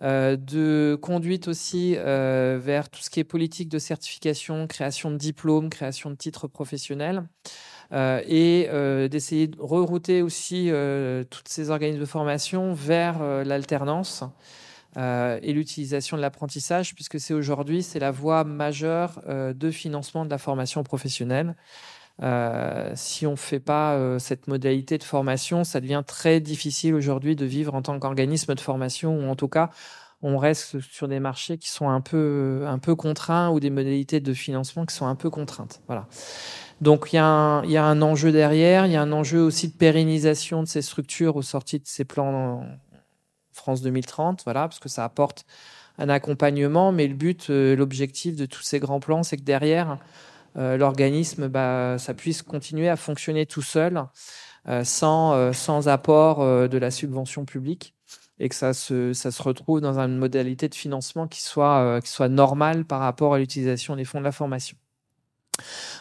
euh, 0.02 0.36
de 0.36 0.98
conduite 1.02 1.48
aussi 1.48 1.96
vers 1.96 2.90
tout 2.90 3.02
ce 3.02 3.10
qui 3.10 3.20
est 3.20 3.24
politique 3.24 3.70
de 3.70 3.80
certification, 3.80 4.68
création 4.68 5.12
de 5.12 5.18
diplômes, 5.18 5.70
création 5.70 6.10
de 6.10 6.16
titres 6.16 6.48
professionnels. 6.48 7.24
et 7.94 8.70
d'essayer 9.10 9.48
de 9.48 9.58
rerouter 9.60 10.22
aussi 10.22 10.72
toutes 11.30 11.48
ces 11.50 11.70
organismes 11.70 12.02
de 12.02 12.06
formation 12.06 12.74
vers 12.74 13.22
l'alternance 13.44 14.24
euh, 14.98 15.40
et 15.42 15.54
l'utilisation 15.54 16.18
de 16.18 16.22
l'apprentissage, 16.22 16.96
puisque 16.96 17.18
c'est 17.18 17.34
aujourd'hui 17.34 17.82
c'est 17.82 18.00
la 18.00 18.12
voie 18.12 18.44
majeure 18.44 19.22
euh, 19.26 19.54
de 19.54 19.72
financement 19.72 20.26
de 20.26 20.30
la 20.30 20.38
formation 20.38 20.84
professionnelle. 20.84 21.56
Euh, 22.22 22.92
si 22.96 23.26
on 23.26 23.32
ne 23.32 23.36
fait 23.36 23.60
pas 23.60 24.20
cette 24.20 24.48
modalité 24.48 24.98
de 24.98 25.04
formation, 25.04 25.64
ça 25.64 25.80
devient 25.82 26.04
très 26.06 26.40
difficile 26.40 26.94
aujourd'hui 26.94 27.36
de 27.36 27.46
vivre 27.46 27.74
en 27.74 27.82
tant 27.82 28.00
qu'organisme 28.00 28.54
de 28.54 28.60
formation, 28.60 29.18
ou 29.18 29.30
en 29.30 29.36
tout 29.36 29.48
cas, 29.48 29.70
on 30.22 30.38
reste 30.38 30.80
sur 30.82 31.08
des 31.08 31.20
marchés 31.20 31.58
qui 31.58 31.70
sont 31.70 31.90
un 31.90 32.02
peu, 32.02 32.64
un 32.68 32.78
peu 32.78 32.96
contraints 32.96 33.50
ou 33.50 33.60
des 33.60 33.72
modalités 33.72 34.20
de 34.20 34.34
financement 34.34 34.86
qui 34.86 34.96
sont 34.96 35.08
un 35.08 35.16
peu 35.16 35.30
contraintes. 35.30 35.82
Voilà. 35.88 36.08
Donc 36.80 37.10
il 37.14 37.16
y, 37.16 37.20
a 37.20 37.26
un, 37.26 38.02
enjeu 38.02 38.32
derrière, 38.32 38.88
il 38.88 38.92
y 38.92 38.96
a 38.96 39.02
un 39.02 39.12
enjeu 39.12 39.42
aussi 39.42 39.68
de 39.68 39.74
pérennisation 39.74 40.64
de 40.64 40.68
ces 40.68 40.82
structures 40.82 41.36
au 41.36 41.42
sorties 41.44 41.80
de 41.80 41.88
ces 41.88 42.06
plans 42.06 42.66
France 43.54 43.82
2030, 43.82 44.42
voilà, 44.46 44.62
parce 44.62 44.80
que 44.80 44.90
ça 44.90 45.04
apporte 45.04 45.46
un 45.98 46.10
accompagnement, 46.10 46.92
mais 46.92 47.08
le 47.08 47.14
but, 47.14 47.50
euh, 47.50 47.76
l'objectif 47.76 48.36
de 48.36 48.46
tous 48.46 48.62
ces 48.62 48.80
grands 48.80 49.00
plans, 49.00 49.24
c'est 49.24 49.38
que 49.38 49.44
derrière, 49.44 49.92
euh, 49.92 49.96
l'organisme, 50.56 51.48
bah, 51.48 51.98
ça 51.98 52.14
puisse 52.14 52.42
continuer 52.42 52.90
à 52.90 52.96
fonctionner 52.96 53.46
tout 53.46 53.62
seul, 53.62 54.04
euh, 54.68 54.84
sans, 54.84 55.54
sans 55.54 55.88
apport 55.88 56.40
de 56.68 56.78
la 56.78 56.92
subvention 56.92 57.46
publique, 57.46 57.96
et 58.40 58.50
que 58.50 58.56
ça 58.56 58.74
se, 58.74 59.14
ça 59.14 59.32
se 59.32 59.42
retrouve 59.42 59.82
dans 59.82 60.00
une 60.00 60.18
modalité 60.18 60.68
de 60.68 60.76
financement 60.76 61.28
qui 61.28 61.42
soit, 61.42 62.02
qui 62.02 62.10
soit 62.10 62.30
normale 62.30 62.86
par 62.86 63.00
rapport 63.00 63.34
à 63.34 63.40
l'utilisation 63.40 63.96
des 63.96 64.06
fonds 64.06 64.20
de 64.20 64.26
la 64.26 64.32
formation. 64.32 64.78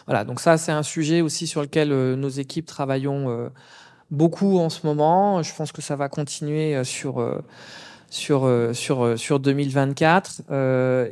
Voilà, 0.07 0.23
donc 0.23 0.39
ça, 0.39 0.57
c'est 0.57 0.71
un 0.71 0.83
sujet 0.83 1.21
aussi 1.21 1.45
sur 1.45 1.61
lequel 1.61 1.89
nos 1.89 2.29
équipes 2.29 2.65
travaillons 2.65 3.51
beaucoup 4.11 4.59
en 4.59 4.69
ce 4.69 4.85
moment. 4.85 5.41
Je 5.41 5.55
pense 5.55 5.71
que 5.71 5.81
ça 5.81 5.95
va 5.95 6.09
continuer 6.09 6.75
euh, 6.75 6.83
sur 6.83 7.19
euh, 7.19 7.41
sur 8.11 8.43
euh, 8.43 8.73
sur 8.73 9.17
sur 9.17 9.39
2024 9.39 10.43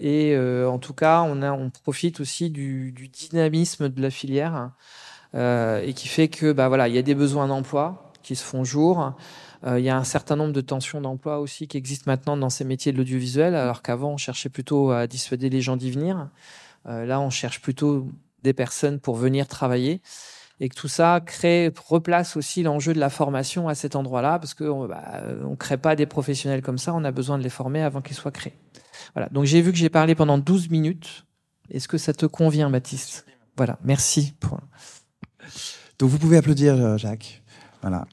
et 0.02 0.38
en 0.68 0.78
tout 0.78 0.94
cas 0.94 1.24
on 1.24 1.42
a 1.42 1.52
on 1.52 1.72
profite 1.72 2.20
aussi 2.20 2.52
du, 2.52 2.92
dynamisme 2.92 3.90
de 3.90 4.02
la 4.02 4.12
filière 4.12 4.72
et 5.34 5.94
qui 5.96 6.08
fait 6.08 6.28
que 6.28 6.52
bah 6.52 6.68
voilà 6.68 6.88
il 6.88 6.94
y 6.94 6.98
a 7.00 7.02
des 7.02 7.16
besoins 7.16 7.48
d'emploi 7.48 8.12
qui 8.22 8.36
se 8.36 8.44
font 8.44 8.64
jour. 8.64 9.14
il 9.66 9.80
y 9.80 9.90
a 9.90 9.98
un 9.98 10.04
certain 10.04 10.36
nombre 10.36 10.54
de 10.54 10.62
tensions 10.62 11.02
d'emploi 11.02 11.40
aussi 11.40 11.68
qui 11.68 11.78
existent 11.78 12.06
maintenant 12.08 12.38
dans 12.38 12.50
ces 12.50 12.66
métiers 12.66 12.92
de 12.92 12.98
l'audiovisuel, 12.98 13.56
alors 13.56 13.82
qu'avant 13.82 14.12
on 14.12 14.18
cherchait 14.18 14.50
plutôt 14.50 14.92
à 14.92 15.08
dissuader 15.08 15.50
les 15.50 15.62
gens 15.62 15.78
d'y 15.78 15.90
venir. 15.90 16.28
là, 16.86 17.20
on 17.20 17.30
cherche 17.30 17.62
plutôt 17.62 18.08
des 18.44 18.54
personnes 18.54 19.00
pour 19.00 19.16
venir 19.16 19.48
travailler 19.48 20.02
et 20.60 20.70
que 20.70 20.76
tout 20.76 20.88
ça 20.88 21.22
crée, 21.26 21.72
replace 21.88 22.36
aussi 22.36 22.64
l'enjeu 22.64 22.94
de 22.94 23.00
la 23.00 23.10
formation 23.10 23.68
à 23.70 23.76
cet 23.76 23.96
endroit-là, 23.96 24.40
parce 24.40 24.54
qu'on 24.54 24.88
bah, 24.88 25.24
ne 25.26 25.56
crée 25.56 25.78
pas 25.78 25.96
des 25.96 26.06
professionnels 26.06 26.62
comme 26.62 26.78
ça, 26.78 26.94
on 26.94 27.04
a 27.04 27.12
besoin 27.12 27.38
de 27.38 27.44
les 27.44 27.50
former 27.50 27.82
avant 27.82 28.02
qu'ils 28.02 28.16
soient 28.16 28.32
créés. 28.32 28.58
Voilà, 29.14 29.30
donc 29.30 29.46
j'ai 29.46 29.62
vu 29.62 29.72
que 29.72 29.78
j'ai 29.78 29.90
parlé 29.90 30.16
pendant 30.16 30.38
12 30.38 30.70
minutes. 30.70 31.26
Est-ce 31.70 31.88
que 31.88 31.98
ça 31.98 32.14
te 32.14 32.26
convient, 32.26 32.70
Baptiste? 32.70 33.26
Voilà, 33.56 33.80
merci. 33.84 34.34
Pour... 34.40 34.60
Donc 35.98 36.10
vous 36.10 36.20
pouvez 36.20 36.38
applaudir, 36.38 36.76
euh, 36.76 36.98
Jacques. 36.98 37.42
Voilà. 37.82 38.06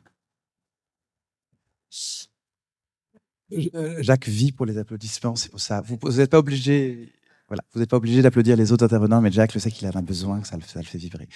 Euh, 3.53 4.03
Jacques 4.03 4.29
vit 4.29 4.53
pour 4.53 4.67
les 4.67 4.79
applaudissements, 4.79 5.37
c'est 5.37 5.51
pour 5.51 5.61
ça. 5.61 5.81
Vous 5.81 5.97
n'êtes 6.13 6.31
pas 6.31 6.39
obligé, 6.39 7.13
voilà, 7.49 7.63
vous 7.73 7.81
n'êtes 7.81 7.91
pas 7.91 7.97
obligé 7.97 8.23
d'applaudir 8.23 8.57
les 8.57 8.73
autres 8.73 8.85
intervenants, 8.85 9.21
mais 9.21 9.31
Jacques, 9.31 9.53
je 9.53 9.59
sais 9.59 9.71
qu'il 9.71 9.87
en 9.87 9.93
a 9.93 10.03
besoin, 10.03 10.41
que 10.41 10.49
ça 10.49 10.57
le, 10.57 10.83
fait 10.83 10.99
vibrer. 10.99 11.29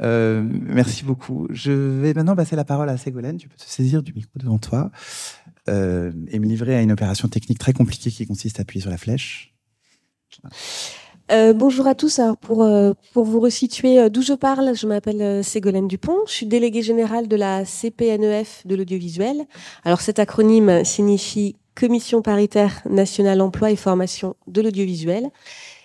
Euh, 0.00 0.42
merci 0.42 1.04
beaucoup. 1.04 1.46
Je 1.50 1.70
vais 1.70 2.14
maintenant 2.14 2.34
passer 2.34 2.56
la 2.56 2.64
parole 2.64 2.88
à 2.88 2.96
Ségolène. 2.96 3.36
Tu 3.36 3.48
peux 3.48 3.56
te 3.56 3.68
saisir 3.68 4.02
du 4.02 4.14
micro 4.14 4.30
devant 4.36 4.58
toi 4.58 4.90
euh, 5.68 6.12
et 6.28 6.38
me 6.38 6.46
livrer 6.46 6.76
à 6.76 6.82
une 6.82 6.92
opération 6.92 7.28
technique 7.28 7.58
très 7.58 7.74
compliquée 7.74 8.10
qui 8.10 8.26
consiste 8.26 8.58
à 8.58 8.62
appuyer 8.62 8.80
sur 8.80 8.90
la 8.90 8.96
flèche. 8.96 9.54
Euh, 11.30 11.52
bonjour 11.52 11.86
à 11.86 11.94
tous. 11.94 12.18
Alors 12.18 12.36
pour 12.36 12.64
euh, 12.64 12.92
pour 13.12 13.24
vous 13.24 13.38
resituer 13.38 14.00
euh, 14.00 14.08
d'où 14.08 14.20
je 14.20 14.32
parle, 14.32 14.74
je 14.74 14.86
m'appelle 14.88 15.44
Ségolène 15.44 15.86
Dupont. 15.86 16.18
Je 16.26 16.32
suis 16.32 16.46
déléguée 16.46 16.82
générale 16.82 17.28
de 17.28 17.36
la 17.36 17.64
CPNEF 17.64 18.66
de 18.66 18.74
l'audiovisuel. 18.74 19.44
Alors 19.84 20.00
cet 20.00 20.18
acronyme 20.18 20.84
signifie 20.84 21.54
Commission 21.80 22.20
paritaire 22.20 22.82
nationale 22.90 23.40
emploi 23.40 23.70
et 23.70 23.76
formation 23.76 24.36
de 24.46 24.60
l'audiovisuel. 24.60 25.30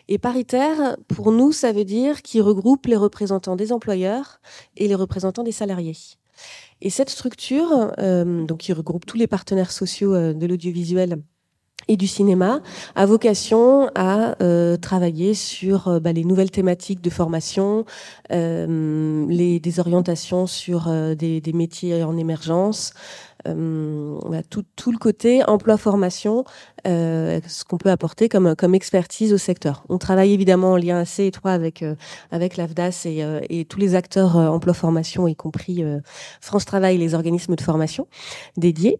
Et 0.09 0.17
paritaire, 0.17 0.97
pour 1.07 1.31
nous, 1.31 1.53
ça 1.53 1.71
veut 1.71 1.85
dire 1.85 2.21
qu'il 2.21 2.41
regroupe 2.41 2.87
les 2.87 2.97
représentants 2.97 3.55
des 3.55 3.71
employeurs 3.71 4.41
et 4.75 4.89
les 4.89 4.95
représentants 4.95 5.43
des 5.43 5.53
salariés. 5.53 5.95
Et 6.81 6.89
cette 6.89 7.09
structure, 7.09 7.93
euh, 7.97 8.43
donc 8.43 8.57
qui 8.57 8.73
regroupe 8.73 9.05
tous 9.05 9.15
les 9.15 9.27
partenaires 9.27 9.71
sociaux 9.71 10.13
euh, 10.13 10.33
de 10.33 10.45
l'audiovisuel 10.45 11.21
et 11.87 11.97
du 11.97 12.07
cinéma, 12.07 12.61
a 12.95 13.05
vocation 13.05 13.89
à 13.95 14.35
euh, 14.41 14.77
travailler 14.77 15.33
sur 15.33 15.99
bah, 16.01 16.13
les 16.13 16.23
nouvelles 16.23 16.51
thématiques 16.51 17.01
de 17.01 17.09
formation, 17.09 17.85
les, 18.29 19.59
des 19.59 19.79
orientations 19.79 20.47
sur 20.47 20.89
des, 21.15 21.41
des, 21.41 21.53
métiers 21.53 22.03
en 22.03 22.17
émergence, 22.17 22.93
euh, 23.47 24.41
tout, 24.49 24.63
tout, 24.75 24.91
le 24.91 24.97
côté 24.97 25.43
emploi-formation, 25.43 26.45
euh, 26.87 27.39
ce 27.47 27.63
qu'on 27.63 27.77
peut 27.77 27.91
apporter 27.91 28.29
comme, 28.29 28.55
comme 28.55 28.75
expertise 28.75 29.33
au 29.33 29.37
secteur. 29.37 29.83
On 29.89 29.97
travaille 29.97 30.33
évidemment 30.33 30.73
en 30.73 30.77
lien 30.77 30.97
assez 30.99 31.25
étroit 31.25 31.51
avec, 31.51 31.83
euh, 31.83 31.95
avec 32.31 32.57
l'AFDAS 32.57 33.03
et, 33.05 33.23
euh, 33.23 33.39
et, 33.49 33.65
tous 33.65 33.79
les 33.79 33.95
acteurs 33.95 34.35
emploi-formation, 34.35 35.27
y 35.27 35.35
compris 35.35 35.83
France 36.41 36.65
Travail, 36.65 36.97
les 36.97 37.13
organismes 37.13 37.55
de 37.55 37.61
formation 37.61 38.07
dédiés. 38.57 38.99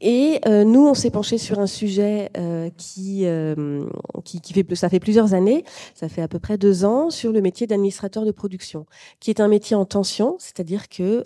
Et 0.00 0.40
euh, 0.46 0.64
nous, 0.64 0.86
on 0.86 0.94
s'est 0.94 1.10
penché 1.10 1.38
sur 1.38 1.58
un 1.58 1.66
sujet 1.66 2.30
euh, 2.36 2.70
qui, 2.76 3.22
euh, 3.24 3.86
qui, 4.24 4.40
qui, 4.40 4.52
fait 4.52 4.74
ça 4.74 4.88
fait 4.88 5.00
plusieurs 5.00 5.34
années, 5.34 5.64
ça 5.94 6.08
fait 6.08 6.22
à 6.22 6.28
peu 6.28 6.38
près 6.38 6.58
deux 6.58 6.84
ans, 6.84 7.10
sur 7.10 7.32
le 7.32 7.40
métier 7.40 7.66
d'administrateur 7.66 8.24
de 8.24 8.30
production, 8.30 8.86
qui 9.20 9.30
est 9.30 9.40
un 9.40 9.48
métier 9.48 9.76
en 9.76 9.84
tension, 9.84 10.36
c'est-à-dire 10.38 10.88
que 10.88 11.22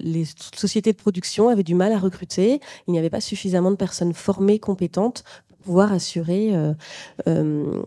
les 0.00 0.24
sociétés 0.54 0.92
de 0.92 0.96
production 0.96 1.48
avaient 1.48 1.62
du 1.62 1.74
mal 1.74 1.92
à 1.92 1.98
recruter, 1.98 2.60
il 2.86 2.92
n'y 2.92 2.98
avait 2.98 3.10
pas 3.10 3.20
suffisamment 3.20 3.70
de 3.70 3.76
personnes 3.76 4.14
formées, 4.14 4.58
compétentes 4.58 5.24
pouvoir 5.62 5.92
assurer 5.92 6.52
le, 7.26 7.82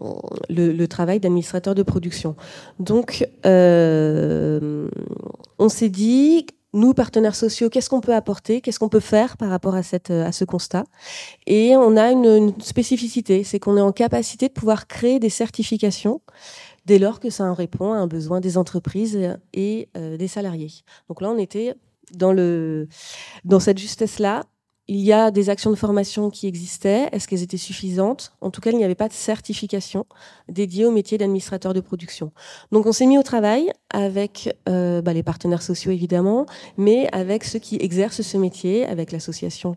le, 0.50 0.88
travail 0.88 1.20
d'administrateur 1.20 1.74
de 1.74 1.82
production. 1.82 2.36
Donc, 2.80 3.28
on 3.44 4.90
s'est 5.70 5.90
dit 5.90 6.46
nous, 6.74 6.94
partenaires 6.94 7.36
sociaux, 7.36 7.70
qu'est-ce 7.70 7.90
qu'on 7.90 8.02
peut 8.02 8.16
apporter, 8.16 8.62
qu'est-ce 8.62 8.80
qu'on 8.80 8.90
peut 8.90 9.00
faire 9.00 9.38
par 9.38 9.50
rapport 9.50 9.76
à, 9.76 9.84
cette, 9.84 10.12
à 10.12 10.32
ce 10.32 10.44
constat. 10.44 10.86
Et 11.46 11.76
on 11.76 11.96
a 11.98 12.12
une, 12.12 12.54
spécificité, 12.62 13.44
c'est 13.44 13.60
qu'on 13.60 13.78
est 13.78 13.82
en 13.82 13.92
capacité 13.92 14.48
de 14.48 14.54
pouvoir 14.54 14.88
créer 14.88 15.20
des 15.20 15.30
certifications 15.30 16.22
dès 16.86 17.00
lors 17.00 17.20
que 17.20 17.30
ça 17.30 17.46
en 17.46 17.54
répond 17.54 17.94
à 17.94 17.98
un 17.98 18.08
besoin 18.08 18.42
des 18.42 18.58
entreprises 18.58 19.38
et 19.54 19.90
euh, 19.96 20.18
des 20.18 20.28
salariés. 20.28 20.72
Donc 21.08 21.22
là, 21.22 21.30
on 21.30 21.38
était 21.38 21.76
dans, 22.14 22.34
le, 22.34 22.88
dans 23.46 23.60
cette 23.60 23.78
justesse-là. 23.78 24.44
Il 24.88 25.00
y 25.00 25.14
a 25.14 25.32
des 25.32 25.50
actions 25.50 25.70
de 25.72 25.76
formation 25.76 26.30
qui 26.30 26.48
existaient. 26.48 27.08
Est-ce 27.12 27.28
qu'elles 27.28 27.42
étaient 27.42 27.58
suffisantes? 27.58 28.34
En 28.42 28.52
tout 28.52 28.60
cas, 28.60 28.72
il 28.72 28.78
n'y 28.78 28.84
avait 28.84 28.96
pas 28.96 29.08
de 29.08 29.14
certification 29.14 30.06
dédiée 30.50 30.86
au 30.86 30.92
métier 30.92 31.18
d'administrateur 31.18 31.74
de 31.74 31.80
production. 31.80 32.32
Donc, 32.72 32.86
on 32.86 32.92
s'est 32.92 33.06
mis 33.06 33.18
au 33.18 33.24
travail 33.24 33.72
avec 33.92 34.54
euh, 34.68 35.02
bah, 35.02 35.14
les 35.14 35.24
partenaires 35.24 35.62
sociaux, 35.62 35.92
évidemment, 35.92 36.46
mais 36.78 37.08
avec 37.14 37.46
ceux 37.46 37.60
qui 37.60 37.78
exercent 37.80 38.22
ce 38.22 38.38
métier, 38.38 38.86
avec 38.86 39.12
l'association 39.12 39.76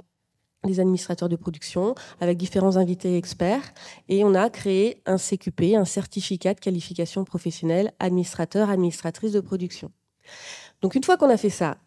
des 0.65 0.81
administrateurs 0.81 1.29
de 1.29 1.37
production, 1.37 1.95
avec 2.21 2.37
différents 2.37 2.77
invités 2.77 3.17
experts. 3.17 3.73
Et 4.09 4.25
on 4.25 4.35
a 4.35 4.51
créé 4.51 5.03
un 5.07 5.19
CQP, 5.19 5.77
un 5.77 5.85
certificat 5.85 6.55
de 6.55 6.61
qualification 6.61 7.25
professionnelle 7.25 7.93
administrateur, 8.01 8.71
administratrice 8.71 9.31
de 9.31 9.41
production. 9.41 9.93
Donc, 10.83 10.97
une 10.97 11.05
fois 11.05 11.17
qu'on 11.17 11.31
a 11.31 11.37
fait 11.37 11.51
ça, 11.51 11.79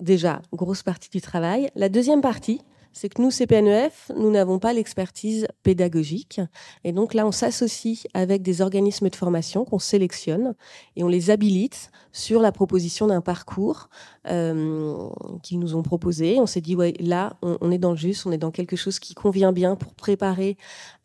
déjà, 0.00 0.42
grosse 0.52 0.82
partie 0.82 1.10
du 1.10 1.20
travail. 1.20 1.70
La 1.74 1.88
deuxième 1.88 2.20
partie, 2.20 2.60
c'est 2.96 3.10
que 3.10 3.20
nous, 3.20 3.28
CPNEF, 3.28 4.10
nous 4.16 4.30
n'avons 4.30 4.58
pas 4.58 4.72
l'expertise 4.72 5.46
pédagogique. 5.62 6.40
Et 6.82 6.92
donc 6.92 7.12
là, 7.12 7.26
on 7.26 7.30
s'associe 7.30 8.06
avec 8.14 8.40
des 8.40 8.62
organismes 8.62 9.10
de 9.10 9.16
formation 9.16 9.66
qu'on 9.66 9.78
sélectionne 9.78 10.54
et 10.96 11.04
on 11.04 11.08
les 11.08 11.28
habilite 11.28 11.90
sur 12.12 12.40
la 12.40 12.52
proposition 12.52 13.06
d'un 13.06 13.20
parcours 13.20 13.90
euh, 14.30 15.10
qu'ils 15.42 15.58
nous 15.58 15.76
ont 15.76 15.82
proposé. 15.82 16.40
On 16.40 16.46
s'est 16.46 16.62
dit, 16.62 16.74
ouais, 16.74 16.94
là, 16.98 17.36
on, 17.42 17.70
est 17.70 17.76
dans 17.76 17.90
le 17.90 17.98
juste, 17.98 18.24
on 18.24 18.32
est 18.32 18.38
dans 18.38 18.50
quelque 18.50 18.76
chose 18.76 18.98
qui 18.98 19.14
convient 19.14 19.52
bien 19.52 19.76
pour 19.76 19.94
préparer 19.94 20.56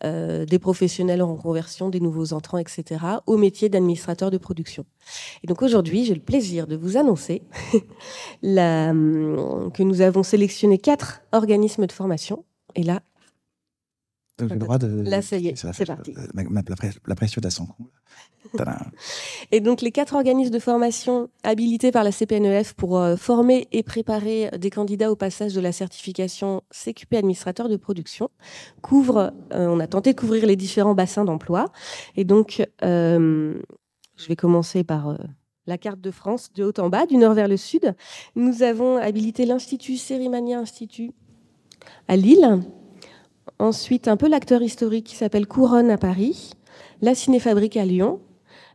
euh, 0.05 0.45
des 0.45 0.59
professionnels 0.59 1.21
en 1.21 1.35
conversion, 1.35 1.89
des 1.89 1.99
nouveaux 1.99 2.31
entrants, 2.31 2.57
etc., 2.57 3.03
au 3.27 3.35
métier 3.35 3.67
d'administrateur 3.67 4.31
de 4.31 4.37
production. 4.37 4.85
Et 5.43 5.47
donc 5.47 5.61
aujourd'hui, 5.61 6.05
j'ai 6.05 6.13
le 6.13 6.21
plaisir 6.21 6.67
de 6.67 6.77
vous 6.77 6.95
annoncer 6.95 7.43
que 8.41 9.83
nous 9.83 10.01
avons 10.01 10.23
sélectionné 10.23 10.77
quatre 10.77 11.21
organismes 11.33 11.80
de 11.87 11.91
formation. 11.91 12.45
Et 12.75 12.83
là, 12.83 13.01
le 14.49 14.55
droit 14.57 14.77
de. 14.77 14.87
Là, 14.87 15.21
ça 15.21 15.37
y 15.37 15.47
est, 15.47 15.55
c'est 15.55 15.85
parti. 15.85 16.13
La, 17.07 17.15
pression 17.15 17.41
d'ascend. 17.41 17.69
et 19.51 19.59
donc, 19.59 19.81
les 19.81 19.91
quatre 19.91 20.15
organismes 20.15 20.51
de 20.51 20.59
formation 20.59 21.29
habilités 21.43 21.91
par 21.91 22.03
la 22.03 22.11
CPNEF 22.11 22.73
pour 22.73 22.97
euh, 22.97 23.15
former 23.15 23.67
et 23.71 23.83
préparer 23.83 24.49
des 24.57 24.69
candidats 24.69 25.11
au 25.11 25.15
passage 25.15 25.53
de 25.53 25.61
la 25.61 25.71
certification 25.71 26.63
CQP 26.71 27.15
administrateur 27.15 27.69
de 27.69 27.77
production 27.77 28.29
couvrent, 28.81 29.31
euh, 29.53 29.67
on 29.67 29.79
a 29.79 29.87
tenté 29.87 30.13
de 30.13 30.19
couvrir 30.19 30.45
les 30.45 30.55
différents 30.55 30.95
bassins 30.95 31.25
d'emploi. 31.25 31.71
Et 32.15 32.23
donc, 32.23 32.65
euh, 32.83 33.53
je 34.17 34.27
vais 34.27 34.35
commencer 34.35 34.83
par 34.83 35.17
la 35.67 35.77
carte 35.77 36.01
de 36.01 36.11
France 36.11 36.51
de 36.53 36.63
haut 36.63 36.79
en 36.79 36.89
bas, 36.89 37.05
du 37.05 37.17
nord 37.17 37.33
vers 37.33 37.47
le 37.47 37.57
sud. 37.57 37.95
Nous 38.35 38.63
avons 38.63 38.97
habilité 38.97 39.45
l'Institut 39.45 39.97
Sérimania 39.97 40.59
Institut 40.59 41.13
à 42.07 42.15
Lille. 42.15 42.61
Ensuite, 43.59 44.07
un 44.07 44.17
peu 44.17 44.27
l'acteur 44.27 44.61
historique 44.61 45.05
qui 45.05 45.15
s'appelle 45.15 45.47
Couronne 45.47 45.91
à 45.91 45.97
Paris, 45.97 46.51
la 47.01 47.15
Cinéfabrique 47.15 47.77
à 47.77 47.85
Lyon 47.85 48.19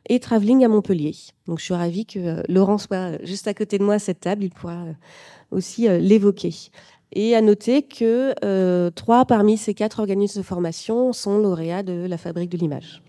et 0.08 0.20
Travelling 0.20 0.64
à 0.64 0.68
Montpellier. 0.68 1.14
Donc 1.46 1.58
je 1.58 1.64
suis 1.64 1.74
ravie 1.74 2.06
que 2.06 2.18
euh, 2.18 2.42
Laurent 2.48 2.78
soit 2.78 3.22
juste 3.24 3.48
à 3.48 3.54
côté 3.54 3.78
de 3.78 3.84
moi 3.84 3.94
à 3.94 3.98
cette 3.98 4.20
table, 4.20 4.44
il 4.44 4.50
pourra 4.50 4.84
euh, 4.84 4.92
aussi 5.50 5.88
euh, 5.88 5.98
l'évoquer. 5.98 6.54
Et 7.12 7.34
à 7.34 7.40
noter 7.40 7.82
que 7.82 8.34
trois 8.90 9.24
parmi 9.24 9.56
ces 9.56 9.74
quatre 9.74 10.00
organismes 10.00 10.40
de 10.40 10.44
formation 10.44 11.12
sont 11.12 11.38
lauréats 11.38 11.84
de 11.84 12.04
la 12.06 12.18
Fabrique 12.18 12.50
de 12.50 12.58
l'image. 12.58 13.02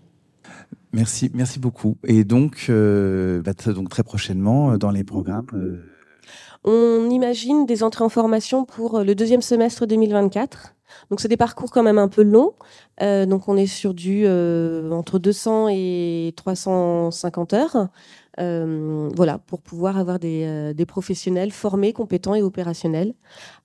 Merci, 0.92 1.30
merci 1.34 1.58
beaucoup. 1.58 1.98
Et 2.04 2.22
donc, 2.24 2.70
bah, 2.70 3.52
donc 3.66 3.88
très 3.90 4.04
prochainement 4.04 4.78
dans 4.78 4.92
les 4.92 5.02
programmes. 5.02 5.46
On 6.64 7.08
imagine 7.10 7.66
des 7.66 7.82
entrées 7.82 8.04
en 8.04 8.08
formation 8.08 8.64
pour 8.64 9.00
le 9.00 9.14
deuxième 9.14 9.42
semestre 9.42 9.86
2024 9.86 10.74
donc 11.10 11.20
c'est 11.20 11.28
des 11.28 11.36
parcours 11.36 11.70
quand 11.70 11.82
même 11.82 11.98
un 11.98 12.08
peu 12.08 12.22
longs. 12.22 12.54
Euh, 13.02 13.26
donc 13.26 13.48
on 13.48 13.56
est 13.56 13.66
sur 13.66 13.94
du 13.94 14.22
euh, 14.24 14.90
entre 14.90 15.18
200 15.18 15.68
et 15.70 16.32
350 16.36 17.52
heures. 17.54 17.88
Euh, 18.40 19.08
voilà, 19.16 19.38
pour 19.38 19.60
pouvoir 19.60 19.98
avoir 19.98 20.18
des, 20.18 20.72
des, 20.74 20.86
professionnels 20.86 21.50
formés, 21.50 21.92
compétents 21.92 22.34
et 22.34 22.42
opérationnels. 22.42 23.14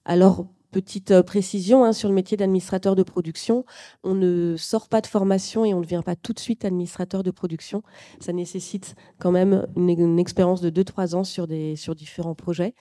Alors 0.06 0.46
Petite 0.74 1.12
euh, 1.12 1.22
précision 1.22 1.86
hein, 1.86 1.94
sur 1.94 2.10
le 2.10 2.15
métier 2.15 2.36
d'administrateur 2.36 2.96
de 2.96 3.03
production, 3.03 3.64
on 4.03 4.16
ne 4.16 4.55
sort 4.57 4.90
pas 4.90 5.01
de 5.01 5.07
formation 5.07 5.66
et 5.66 5.74
on 5.75 5.77
ne 5.77 5.83
devient 5.83 6.01
pas 6.03 6.16
tout 6.16 6.33
de 6.33 6.40
suite 6.40 6.66
administrateur 6.66 7.22
de 7.22 7.29
production. 7.29 7.83
Ça 8.20 8.33
nécessite 8.33 8.96
quand 9.20 9.31
même 9.31 9.68
une, 9.75 10.18
expérience 10.18 10.62
de 10.62 10.72
2-3 10.72 11.16
ans 11.16 11.24
sur, 11.24 11.46
des, 11.46 11.75
sur 11.75 11.94
différents 11.94 12.33
projets. 12.33 12.74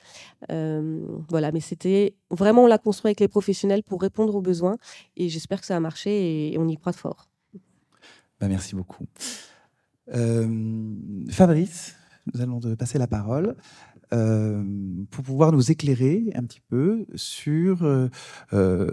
Euh, 0.51 1.05
voilà, 1.29 1.53
mais 1.53 1.61
c'était 1.61 2.17
vraiment, 2.31 2.65
on 2.65 2.67
l'a 2.67 2.79
construit 2.79 3.11
avec 3.11 3.21
les 3.21 3.29
professionnels 3.29 3.83
pour 3.83 4.01
répondre 4.01 4.35
aux 4.35 4.43
besoins 4.43 4.79
et 5.19 5.29
j'espère 5.29 5.61
que 5.61 5.67
ça 5.67 5.77
a 5.77 5.81
marché 5.81 6.55
et, 6.55 6.59
on 6.59 6.67
y 6.69 6.79
croit 6.79 6.95
fort. 6.95 7.29
Bah, 8.41 8.49
merci 8.49 8.75
beaucoup. 8.75 9.05
Euh, 10.15 10.95
Fabrice, 11.29 11.95
nous 12.33 12.41
allons 12.41 12.61
te 12.61 12.75
passer 12.75 12.99
la 12.99 13.07
parole. 13.07 13.55
Euh, 14.13 14.63
pour 15.11 15.25
pouvoir 15.25 15.53
nous 15.53 15.71
éclairer 15.71 16.25
un 16.35 16.43
petit 16.45 16.61
peu 16.69 17.07
sur 17.15 17.83
euh, 17.83 18.09
euh, 18.53 18.91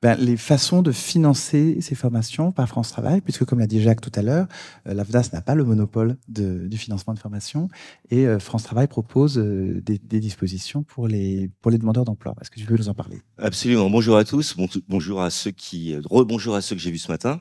ben, 0.00 0.16
les 0.18 0.36
façons 0.36 0.80
de 0.80 0.90
financer 0.90 1.78
ces 1.80 1.94
formations 1.94 2.50
par 2.50 2.66
France 2.68 2.90
Travail, 2.90 3.20
puisque 3.20 3.44
comme 3.44 3.58
l'a 3.58 3.66
dit 3.66 3.82
Jacques 3.82 4.00
tout 4.00 4.12
à 4.14 4.22
l'heure, 4.22 4.46
l'AFDAS 4.84 5.30
n'a 5.32 5.42
pas 5.42 5.54
le 5.54 5.64
monopole 5.64 6.16
du 6.28 6.76
financement 6.76 7.14
de 7.14 7.20
formation 7.20 7.68
et 8.10 8.26
France 8.40 8.64
Travail 8.64 8.88
propose 8.88 9.36
des, 9.36 9.98
dispositions 9.98 10.82
pour 10.82 11.06
les, 11.06 11.50
pour 11.60 11.70
les 11.70 11.78
demandeurs 11.78 12.04
d'emploi. 12.04 12.34
Est-ce 12.40 12.50
que 12.50 12.58
tu 12.58 12.66
veux 12.66 12.76
nous 12.76 12.88
en 12.88 12.94
parler? 12.94 13.22
Absolument. 13.38 13.88
Bonjour 13.90 14.16
à 14.16 14.24
tous. 14.24 14.56
bonjour 14.88 15.22
à 15.22 15.30
ceux 15.30 15.52
qui, 15.52 15.94
rebonjour 16.10 16.56
à 16.56 16.62
ceux 16.62 16.74
que 16.74 16.82
j'ai 16.82 16.90
vus 16.90 16.98
ce 16.98 17.12
matin. 17.12 17.40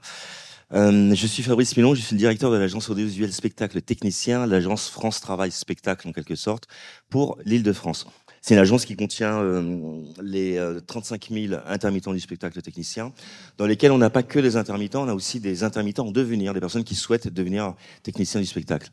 Euh, 0.73 1.13
je 1.13 1.27
suis 1.27 1.43
Fabrice 1.43 1.75
Milon, 1.75 1.93
je 1.95 2.01
suis 2.01 2.15
le 2.15 2.19
directeur 2.19 2.49
de 2.49 2.55
l'agence 2.55 2.89
audiovisuelle 2.89 3.33
spectacle 3.33 3.81
technicien, 3.81 4.45
l'agence 4.47 4.87
France 4.89 5.19
Travail 5.19 5.51
Spectacle 5.51 6.07
en 6.07 6.13
quelque 6.13 6.35
sorte, 6.35 6.67
pour 7.09 7.37
l'île 7.43 7.63
de 7.63 7.73
France. 7.73 8.07
C'est 8.41 8.53
une 8.53 8.59
agence 8.59 8.85
qui 8.85 8.95
contient 8.95 9.39
euh, 9.41 10.01
les 10.23 10.59
35 10.87 11.29
euh, 11.29 11.47
000 11.49 11.61
intermittents 11.67 12.13
du 12.13 12.21
spectacle 12.21 12.61
technicien, 12.61 13.11
dans 13.57 13.65
lesquels 13.65 13.91
on 13.91 13.97
n'a 13.97 14.09
pas 14.09 14.23
que 14.23 14.39
des 14.39 14.55
intermittents, 14.55 15.03
on 15.03 15.09
a 15.09 15.13
aussi 15.13 15.41
des 15.41 15.63
intermittents 15.63 16.07
en 16.07 16.11
devenir, 16.11 16.53
des 16.53 16.61
personnes 16.61 16.85
qui 16.85 16.95
souhaitent 16.95 17.27
devenir 17.27 17.75
techniciens 18.01 18.39
du 18.39 18.47
spectacle. 18.47 18.89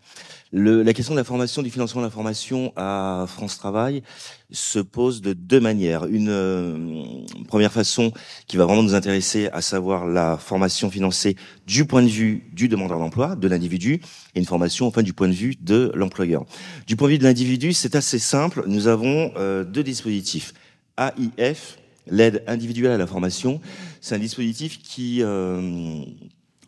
Le, 0.51 0.83
la 0.83 0.95
question 0.95 1.13
de 1.13 1.19
la 1.19 1.25
formation, 1.25 1.63
du 1.63 1.71
financement 1.71 2.01
de 2.01 2.07
la 2.07 2.11
formation 2.11 2.73
à 2.75 3.27
France 3.29 3.59
Travail 3.59 4.03
se 4.51 4.79
pose 4.79 5.21
de 5.21 5.35
deux 5.35 5.61
manières. 5.61 6.07
Une 6.07 6.31
euh, 6.31 7.05
première 7.49 7.73
façon 7.73 8.13
qui 8.47 8.57
va 8.57 8.65
vraiment 8.65 8.83
nous 8.83 8.95
intéresser, 8.95 9.49
à 9.53 9.61
savoir 9.61 10.07
la 10.07 10.39
formation 10.39 10.91
financée 10.91 11.37
du 11.67 11.85
point 11.85 12.03
de 12.03 12.09
vue 12.09 12.49
du 12.53 12.69
demandeur 12.69 12.99
d'emploi, 12.99 13.37
de 13.37 13.47
l'individu, 13.47 14.01
et 14.35 14.39
une 14.39 14.47
formation 14.47 14.87
enfin 14.87 15.03
du 15.03 15.13
point 15.13 15.29
de 15.29 15.35
vue 15.35 15.55
de 15.61 15.93
l'employeur. 15.95 16.47
Du 16.87 16.97
point 16.97 17.09
de 17.09 17.13
vue 17.13 17.19
de 17.19 17.25
l'individu, 17.25 17.75
c'est 17.75 17.95
assez 17.95 18.19
simple. 18.19 18.65
Nous 18.67 18.87
avons 18.87 19.33
euh, 19.37 19.65
deux 19.65 19.83
dispositifs. 19.83 20.55
AIF, 20.97 21.79
l'aide 22.07 22.43
individuelle 22.47 22.93
à 22.93 22.99
la 22.99 23.07
formation, 23.07 23.61
c'est 24.01 24.15
un 24.15 24.19
dispositif 24.19 24.81
qui 24.83 25.23
euh, 25.23 26.03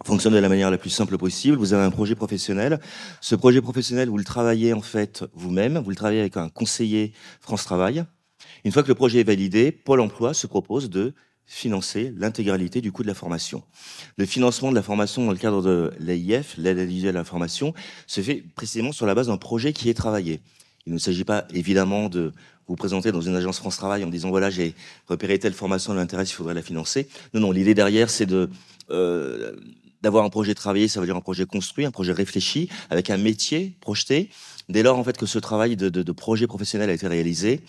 fonctionne 0.04 0.34
de 0.34 0.38
la 0.38 0.48
manière 0.48 0.70
la 0.70 0.78
plus 0.78 0.90
simple 0.90 1.18
possible. 1.18 1.56
Vous 1.56 1.72
avez 1.72 1.84
un 1.84 1.90
projet 1.90 2.14
professionnel. 2.14 2.80
Ce 3.20 3.34
projet 3.34 3.60
professionnel, 3.60 4.08
vous 4.08 4.18
le 4.18 4.24
travaillez 4.24 4.72
en 4.72 4.80
fait 4.80 5.24
vous-même. 5.34 5.78
Vous 5.78 5.90
le 5.90 5.96
travaillez 5.96 6.20
avec 6.20 6.36
un 6.36 6.48
conseiller 6.48 7.12
France 7.40 7.64
Travail. 7.64 8.04
Une 8.64 8.72
fois 8.72 8.82
que 8.82 8.88
le 8.88 8.94
projet 8.94 9.20
est 9.20 9.24
validé, 9.24 9.72
Pôle 9.72 10.00
Emploi 10.00 10.34
se 10.34 10.46
propose 10.46 10.90
de 10.90 11.14
financer 11.46 12.14
l'intégralité 12.16 12.80
du 12.80 12.92
coût 12.92 13.02
de 13.02 13.08
la 13.08 13.14
formation. 13.14 13.64
Le 14.16 14.24
financement 14.24 14.70
de 14.70 14.76
la 14.76 14.82
formation 14.82 15.26
dans 15.26 15.32
le 15.32 15.38
cadre 15.38 15.62
de 15.62 15.92
l'AIF, 15.98 16.54
l'aide 16.56 16.78
individuelle 16.78 17.16
à 17.16 17.20
la 17.20 17.24
formation, 17.24 17.74
se 18.06 18.20
fait 18.20 18.44
précisément 18.54 18.92
sur 18.92 19.04
la 19.04 19.16
base 19.16 19.26
d'un 19.26 19.36
projet 19.36 19.72
qui 19.72 19.90
est 19.90 19.94
travaillé. 19.94 20.40
Il 20.86 20.92
ne 20.92 20.98
s'agit 20.98 21.24
pas 21.24 21.46
évidemment 21.52 22.08
de 22.08 22.32
vous 22.68 22.76
présenter 22.76 23.10
dans 23.10 23.20
une 23.20 23.34
agence 23.34 23.58
France 23.58 23.76
Travail 23.76 24.04
en 24.04 24.06
disant 24.06 24.30
voilà 24.30 24.48
j'ai 24.48 24.74
repéré 25.08 25.40
telle 25.40 25.52
formation, 25.52 25.92
l'intéresse, 25.92 26.30
il 26.30 26.34
faudrait 26.34 26.54
la 26.54 26.62
financer. 26.62 27.08
Non, 27.34 27.40
non, 27.40 27.50
l'idée 27.50 27.74
derrière 27.74 28.10
c'est 28.10 28.26
de 28.26 28.48
euh, 28.90 29.52
d'avoir 30.02 30.24
un 30.24 30.30
projet 30.30 30.54
travaillé, 30.54 30.88
ça 30.88 31.00
veut 31.00 31.06
dire 31.06 31.16
un 31.16 31.20
projet 31.20 31.46
construit, 31.46 31.84
un 31.84 31.90
projet 31.90 32.12
réfléchi, 32.12 32.68
avec 32.88 33.10
un 33.10 33.16
métier 33.16 33.76
projeté. 33.80 34.30
Dès 34.68 34.82
lors, 34.82 34.98
en 34.98 35.04
fait, 35.04 35.16
que 35.16 35.26
ce 35.26 35.38
travail 35.38 35.76
de, 35.76 35.88
de, 35.88 36.02
de 36.02 36.12
projet 36.12 36.46
professionnel 36.46 36.90
a 36.90 36.92
été 36.92 37.06
réalisé, 37.06 37.60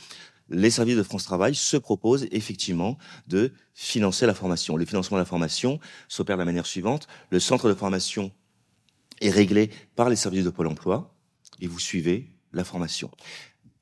les 0.52 0.70
services 0.70 0.98
de 0.98 1.04
France 1.04 1.24
Travail 1.24 1.56
se 1.56 1.78
proposent 1.78 2.28
effectivement 2.32 2.98
de 3.28 3.54
financer 3.74 4.26
la 4.26 4.34
formation. 4.34 4.76
Le 4.76 4.86
financement 4.86 5.18
de 5.18 5.22
la 5.22 5.26
formation 5.26 5.80
s'opère 6.08 6.36
de 6.36 6.42
la 6.42 6.46
manière 6.46 6.66
suivante. 6.66 7.08
Le 7.30 7.40
centre 7.40 7.68
de 7.70 7.74
formation 7.74 8.32
est 9.22 9.30
réglé 9.30 9.70
par 9.96 10.10
les 10.10 10.16
services 10.16 10.44
de 10.44 10.50
Pôle 10.50 10.68
emploi 10.68 11.16
et 11.60 11.68
vous 11.68 11.80
suivez 11.80 12.30
la 12.54 12.64
formation. 12.64 13.10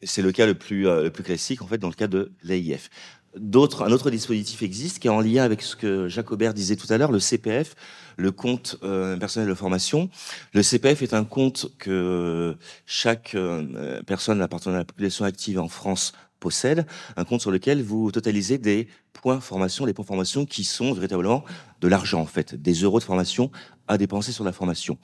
C'est 0.03 0.21
le 0.21 0.31
cas 0.31 0.45
le 0.45 0.53
plus, 0.53 0.87
euh, 0.87 1.03
le 1.03 1.09
plus 1.09 1.23
classique, 1.23 1.61
en 1.61 1.67
fait, 1.67 1.77
dans 1.77 1.89
le 1.89 1.93
cas 1.93 2.07
de 2.07 2.31
l'AIF. 2.43 2.89
Un 3.35 3.91
autre 3.91 4.09
dispositif 4.09 4.63
existe 4.63 4.99
qui 4.99 5.07
est 5.07 5.11
en 5.11 5.21
lien 5.21 5.43
avec 5.43 5.61
ce 5.61 5.75
que 5.75 6.07
Jacques 6.07 6.31
Aubert 6.31 6.53
disait 6.53 6.75
tout 6.75 6.91
à 6.91 6.97
l'heure, 6.97 7.11
le 7.11 7.19
CPF, 7.19 7.75
le 8.17 8.31
compte 8.31 8.77
euh, 8.83 9.17
personnel 9.17 9.47
de 9.47 9.53
formation. 9.53 10.09
Le 10.53 10.63
CPF 10.63 11.03
est 11.03 11.13
un 11.13 11.23
compte 11.23 11.67
que 11.77 12.57
chaque 12.87 13.35
euh, 13.35 14.01
personne 14.07 14.41
appartenant 14.41 14.75
à 14.75 14.79
la 14.79 14.85
population 14.85 15.25
active 15.25 15.59
en 15.59 15.67
France 15.67 16.13
possède, 16.39 16.87
un 17.17 17.25
compte 17.25 17.41
sur 17.41 17.51
lequel 17.51 17.83
vous 17.83 18.11
totalisez 18.11 18.57
des 18.57 18.87
points 19.13 19.39
formation, 19.39 19.85
des 19.85 19.93
points 19.93 20.05
formation 20.05 20.45
qui 20.45 20.63
sont 20.63 20.93
véritablement 20.93 21.43
de 21.81 21.87
l'argent 21.87 22.21
en 22.21 22.25
fait, 22.25 22.55
des 22.55 22.73
euros 22.73 22.99
de 22.99 23.03
formation 23.03 23.51
à 23.87 23.97
dépenser 23.97 24.31
sur 24.31 24.43
la 24.43 24.53
formation. 24.53 24.97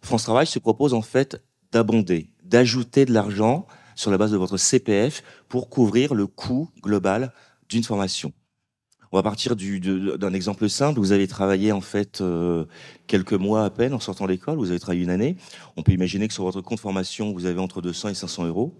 France 0.00 0.24
Travail 0.24 0.46
se 0.46 0.58
propose 0.58 0.94
en 0.94 1.02
fait 1.02 1.40
d'abonder, 1.70 2.30
d'ajouter 2.42 3.04
de 3.04 3.12
l'argent 3.12 3.66
sur 3.94 4.10
la 4.10 4.18
base 4.18 4.32
de 4.32 4.38
votre 4.38 4.56
CPF 4.56 5.22
pour 5.48 5.68
couvrir 5.68 6.14
le 6.14 6.26
coût 6.26 6.70
global 6.82 7.32
d'une 7.70 7.84
formation. 7.84 8.32
On 9.12 9.16
va 9.16 9.22
partir 9.22 9.56
d'un 9.56 10.32
exemple 10.34 10.68
simple. 10.68 11.00
Vous 11.00 11.10
avez 11.12 11.26
travaillé 11.26 11.72
en 11.72 11.80
fait 11.80 12.20
euh, 12.20 12.64
quelques 13.08 13.32
mois 13.32 13.64
à 13.64 13.70
peine 13.70 13.92
en 13.92 13.98
sortant 13.98 14.26
d'école. 14.26 14.56
Vous 14.56 14.70
avez 14.70 14.78
travaillé 14.78 15.02
une 15.02 15.10
année. 15.10 15.36
On 15.76 15.82
peut 15.82 15.92
imaginer 15.92 16.28
que 16.28 16.34
sur 16.34 16.44
votre 16.44 16.60
compte 16.60 16.78
formation, 16.78 17.32
vous 17.32 17.46
avez 17.46 17.58
entre 17.58 17.82
200 17.82 18.10
et 18.10 18.14
500 18.14 18.46
euros. 18.46 18.72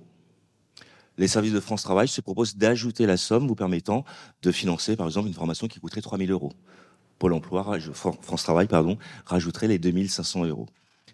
Les 1.18 1.26
services 1.26 1.52
de 1.52 1.60
France 1.60 1.82
Travail 1.82 2.06
se 2.06 2.20
proposent 2.20 2.56
d'ajouter 2.56 3.06
la 3.06 3.16
somme 3.16 3.48
vous 3.48 3.56
permettant 3.56 4.04
de 4.42 4.52
financer, 4.52 4.96
par 4.96 5.06
exemple, 5.06 5.26
une 5.26 5.34
formation 5.34 5.66
qui 5.66 5.80
coûterait 5.80 6.00
3000 6.00 6.30
euros. 6.30 6.52
Pôle 7.18 7.32
emploi, 7.32 7.78
France 7.92 8.42
Travail, 8.44 8.68
pardon, 8.68 8.98
rajouterait 9.26 9.66
les 9.68 9.78
2500 9.78 10.44
euros. 10.46 10.66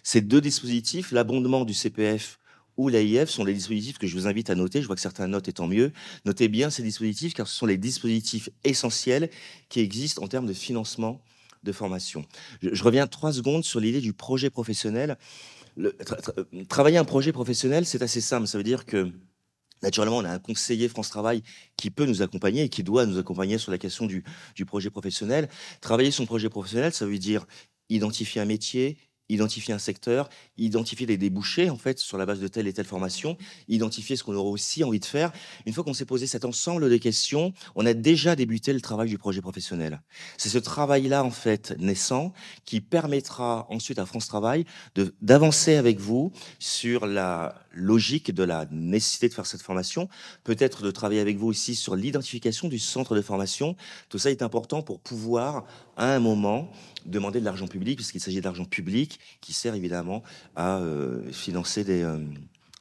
Ces 0.02 0.20
deux 0.20 0.40
dispositifs, 0.40 1.10
l'abondement 1.10 1.64
du 1.64 1.74
CPF 1.74 2.38
ou 2.76 2.88
l'AIF 2.88 3.28
sont 3.28 3.44
les 3.44 3.54
dispositifs 3.54 3.98
que 3.98 4.06
je 4.06 4.14
vous 4.16 4.26
invite 4.26 4.50
à 4.50 4.54
noter. 4.54 4.82
Je 4.82 4.86
vois 4.86 4.96
que 4.96 5.02
certains 5.02 5.28
notent 5.28 5.48
et 5.48 5.52
tant 5.52 5.66
mieux. 5.66 5.92
Notez 6.24 6.48
bien 6.48 6.70
ces 6.70 6.82
dispositifs 6.82 7.34
car 7.34 7.48
ce 7.48 7.56
sont 7.56 7.66
les 7.66 7.78
dispositifs 7.78 8.50
essentiels 8.64 9.30
qui 9.68 9.80
existent 9.80 10.22
en 10.22 10.28
termes 10.28 10.46
de 10.46 10.52
financement 10.52 11.20
de 11.62 11.72
formation. 11.72 12.24
Je, 12.62 12.82
reviens 12.82 13.06
trois 13.06 13.32
secondes 13.32 13.64
sur 13.64 13.80
l'idée 13.80 14.00
du 14.00 14.12
projet 14.12 14.50
professionnel. 14.50 15.16
travailler 16.68 16.98
un 16.98 17.04
projet 17.04 17.32
professionnel, 17.32 17.86
c'est 17.86 18.02
assez 18.02 18.20
simple. 18.20 18.46
Ça 18.46 18.58
veut 18.58 18.64
dire 18.64 18.86
que 18.86 19.12
Naturellement, 19.82 20.16
on 20.16 20.24
a 20.24 20.30
un 20.30 20.38
conseiller 20.38 20.88
France 20.88 21.10
Travail 21.10 21.42
qui 21.76 21.90
peut 21.90 22.06
nous 22.06 22.22
accompagner 22.22 22.62
et 22.62 22.68
qui 22.70 22.82
doit 22.82 23.04
nous 23.04 23.18
accompagner 23.18 23.58
sur 23.58 23.70
la 23.70 23.76
question 23.76 24.06
du, 24.06 24.24
du 24.54 24.64
projet 24.64 24.88
professionnel. 24.88 25.50
Travailler 25.82 26.10
son 26.10 26.24
projet 26.24 26.48
professionnel, 26.48 26.94
ça 26.94 27.04
veut 27.04 27.18
dire 27.18 27.46
identifier 27.90 28.40
un 28.40 28.46
métier, 28.46 28.96
identifier 29.28 29.74
un 29.74 29.78
secteur, 29.78 30.28
identifier 30.56 31.06
des 31.06 31.16
débouchés 31.16 31.70
en 31.70 31.76
fait 31.76 31.98
sur 31.98 32.18
la 32.18 32.26
base 32.26 32.40
de 32.40 32.48
telle 32.48 32.66
et 32.66 32.72
telle 32.72 32.86
formation, 32.86 33.36
identifier 33.68 34.16
ce 34.16 34.24
qu'on 34.24 34.34
aurait 34.34 34.50
aussi 34.50 34.84
envie 34.84 35.00
de 35.00 35.04
faire. 35.04 35.32
Une 35.66 35.72
fois 35.72 35.84
qu'on 35.84 35.94
s'est 35.94 36.04
posé 36.04 36.26
cet 36.26 36.44
ensemble 36.44 36.88
de 36.88 36.96
questions, 36.96 37.52
on 37.74 37.86
a 37.86 37.94
déjà 37.94 38.36
débuté 38.36 38.72
le 38.72 38.80
travail 38.80 39.08
du 39.08 39.18
projet 39.18 39.40
professionnel. 39.40 40.00
C'est 40.36 40.48
ce 40.48 40.58
travail-là 40.58 41.24
en 41.24 41.30
fait 41.30 41.74
naissant 41.78 42.32
qui 42.64 42.80
permettra 42.80 43.66
ensuite 43.70 43.98
à 43.98 44.06
France 44.06 44.28
Travail 44.28 44.64
d'avancer 45.20 45.74
avec 45.74 45.98
vous 45.98 46.32
sur 46.58 47.06
la 47.06 47.65
logique 47.76 48.34
de 48.34 48.42
la 48.42 48.66
nécessité 48.70 49.28
de 49.28 49.34
faire 49.34 49.46
cette 49.46 49.62
formation, 49.62 50.08
peut-être 50.42 50.82
de 50.82 50.90
travailler 50.90 51.20
avec 51.20 51.36
vous 51.36 51.46
aussi 51.46 51.74
sur 51.74 51.94
l'identification 51.94 52.68
du 52.68 52.78
centre 52.78 53.14
de 53.14 53.20
formation. 53.20 53.76
Tout 54.08 54.18
ça 54.18 54.30
est 54.30 54.42
important 54.42 54.82
pour 54.82 54.98
pouvoir 55.00 55.64
à 55.96 56.14
un 56.14 56.18
moment 56.18 56.70
demander 57.04 57.40
de 57.40 57.44
l'argent 57.44 57.68
public, 57.68 57.96
puisqu'il 57.96 58.20
s'agit 58.20 58.40
d'argent 58.40 58.64
public 58.64 59.20
qui 59.40 59.52
sert 59.52 59.74
évidemment 59.74 60.22
à 60.56 60.78
euh, 60.78 61.30
financer 61.30 61.84
des, 61.84 62.02
euh, 62.02 62.18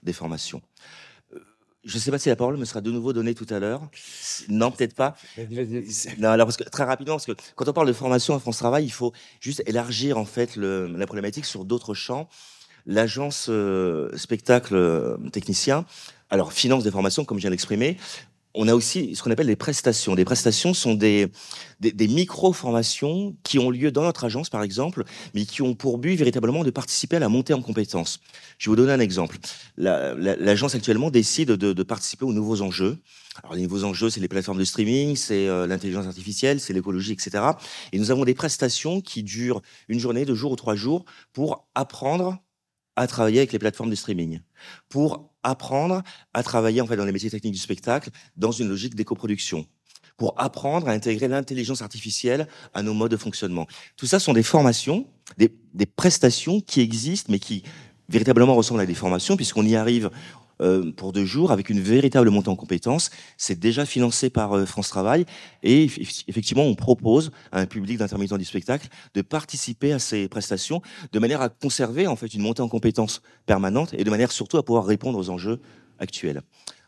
des 0.02 0.14
formations. 0.14 0.62
Euh, 1.34 1.40
je 1.84 1.96
ne 1.96 2.00
sais 2.00 2.12
pas 2.12 2.18
si 2.18 2.30
la 2.30 2.36
parole 2.36 2.58
me 2.58 2.66
sera 2.66 2.82
de 2.82 2.92
nouveau 2.92 3.14
donnée 3.14 3.36
tout 3.36 3.46
à 3.50 3.60
l'heure. 3.60 3.88
Non, 4.50 4.72
peut-être 4.72 4.96
pas. 4.96 5.16
Non, 6.18 6.30
alors 6.30 6.48
parce 6.48 6.58
que 6.58 6.64
très 6.64 6.86
rapidement, 6.86 7.16
parce 7.16 7.26
que 7.26 7.36
quand 7.56 7.68
on 7.68 7.74
parle 7.74 7.88
de 7.88 7.94
formation 7.94 8.34
à 8.34 8.40
France 8.40 8.58
Travail, 8.58 8.86
il 8.86 8.92
faut 8.92 9.14
juste 9.40 9.62
élargir 9.68 10.18
en 10.18 10.26
fait 10.26 10.56
le, 10.56 10.88
la 10.88 11.06
problématique 11.06 11.46
sur 11.46 11.66
d'autres 11.66 11.94
champs. 11.94 12.28
L'agence 12.86 13.50
spectacle 14.16 15.18
technicien, 15.32 15.86
alors 16.30 16.54
finance 16.54 16.84
des 16.84 16.92
formations, 16.92 17.26
comme 17.26 17.38
je 17.38 17.42
viens 17.42 17.52
d'exprimer 17.52 17.98
on 18.56 18.68
a 18.68 18.74
aussi 18.74 19.16
ce 19.16 19.22
qu'on 19.22 19.32
appelle 19.32 19.48
des 19.48 19.56
prestations. 19.56 20.16
Des 20.16 20.26
prestations 20.26 20.74
sont 20.74 20.96
des, 20.96 21.28
des, 21.82 22.08
micro-formations 22.08 23.36
qui 23.44 23.60
ont 23.60 23.70
lieu 23.70 23.92
dans 23.92 24.04
notre 24.04 24.24
agence, 24.24 24.50
par 24.50 24.64
exemple, 24.64 25.04
mais 25.34 25.46
qui 25.46 25.62
ont 25.62 25.76
pour 25.76 25.98
but 25.98 26.16
véritablement 26.16 26.64
de 26.64 26.72
participer 26.72 27.18
à 27.18 27.20
la 27.20 27.30
montée 27.30 27.54
en 27.54 27.62
compétences. 27.62 28.22
Je 28.58 28.70
vais 28.70 28.72
vous 28.72 28.76
donner 28.78 28.94
un 28.94 29.00
exemple. 29.00 29.38
L'agence 29.78 30.74
actuellement 30.74 31.12
décide 31.12 31.52
de, 31.52 31.84
participer 31.84 32.26
aux 32.26 32.34
nouveaux 32.34 32.62
enjeux. 32.62 32.98
Alors 33.44 33.56
les 33.56 33.64
nouveaux 33.64 33.84
enjeux, 33.84 34.10
c'est 34.10 34.22
les 34.22 34.30
plateformes 34.30 34.58
de 34.58 34.64
streaming, 34.64 35.18
c'est 35.18 35.50
euh, 35.50 35.68
l'intelligence 35.68 36.08
artificielle, 36.08 36.62
c'est 36.62 36.72
l'écologie, 36.72 37.12
etc. 37.12 37.44
Et 37.92 38.00
nous 38.00 38.10
avons 38.10 38.24
des 38.24 38.34
prestations 38.34 39.02
qui 39.02 39.24
durent 39.24 39.62
une 39.90 40.00
journée, 40.00 40.24
deux 40.24 40.36
jours 40.36 40.54
ou 40.54 40.56
trois 40.56 40.76
jours 40.76 41.04
pour 41.34 41.68
apprendre 41.76 42.38
à 42.96 43.08
travailler 43.08 43.40
avec 43.40 43.52
les 43.52 43.60
plateformes 43.60 43.90
de 43.90 43.96
streaming, 43.96 44.40
pour 44.90 45.30
apprendre 45.44 46.02
à 46.34 46.44
travailler 46.44 46.82
en 46.82 46.88
fait 46.88 46.96
dans 46.96 47.06
les 47.06 47.12
métiers 47.12 47.30
techniques 47.30 47.54
du 47.54 47.60
spectacle 47.60 48.10
dans 48.38 48.52
une 48.52 48.68
logique 48.68 48.96
d'éco-production, 48.96 49.66
pour 50.18 50.34
apprendre 50.40 50.88
à 50.88 50.92
intégrer 50.92 51.28
l'intelligence 51.28 51.82
artificielle 51.82 52.48
à 52.74 52.84
nos 52.84 52.94
modes 52.94 53.12
de 53.12 53.18
fonctionnement. 53.18 53.68
Tout 53.98 54.06
ça 54.06 54.20
sont 54.20 54.34
des 54.34 54.44
formations, 54.44 55.08
des, 55.38 55.54
des 55.74 55.86
prestations 55.86 56.62
qui 56.62 56.82
existent, 56.82 57.32
mais 57.32 57.40
qui 57.40 57.64
véritablement 58.10 58.56
ressemblent 58.56 58.82
à 58.82 58.86
des 58.86 58.94
formations 58.94 59.36
puisqu'on 59.36 59.66
y 59.66 59.76
arrive 59.76 60.10
euh, 60.62 60.92
pour 60.92 61.12
deux 61.12 61.26
jours 61.26 61.52
avec 61.52 61.70
une 61.70 61.80
véritable 61.80 62.30
montée 62.30 62.50
en 62.50 62.56
compétences. 62.56 63.10
C'est 63.38 63.60
déjà 63.60 63.86
financé 63.86 64.30
par 64.30 64.54
euh, 64.54 64.66
France 64.66 64.90
Travail 64.90 65.26
et 65.64 65.84
effectivement, 66.28 66.64
on 66.64 66.76
propose 66.76 67.32
à 67.52 67.60
un 67.60 67.66
public 67.66 67.98
d'intermittents 67.98 68.38
du 68.38 68.46
spectacle 68.46 68.88
de 69.14 69.22
participer 69.22 69.92
à 69.94 70.00
ces 70.00 70.28
prestations 70.28 70.82
de 71.12 71.20
manière 71.20 71.42
à 71.42 71.50
conserver 71.50 72.08
en 72.08 72.16
fait 72.16 72.34
une 72.34 72.42
montée 72.42 72.62
en 72.62 72.70
compétences 72.70 73.22
permanente 73.46 73.94
et 73.94 74.04
de 74.04 74.10
manière 74.10 74.32
surtout 74.32 74.58
à 74.58 74.64
pouvoir 74.64 74.86
répondre 74.86 75.18
aux 75.18 75.30
enjeux 75.30 75.60
actuels. 76.00 76.42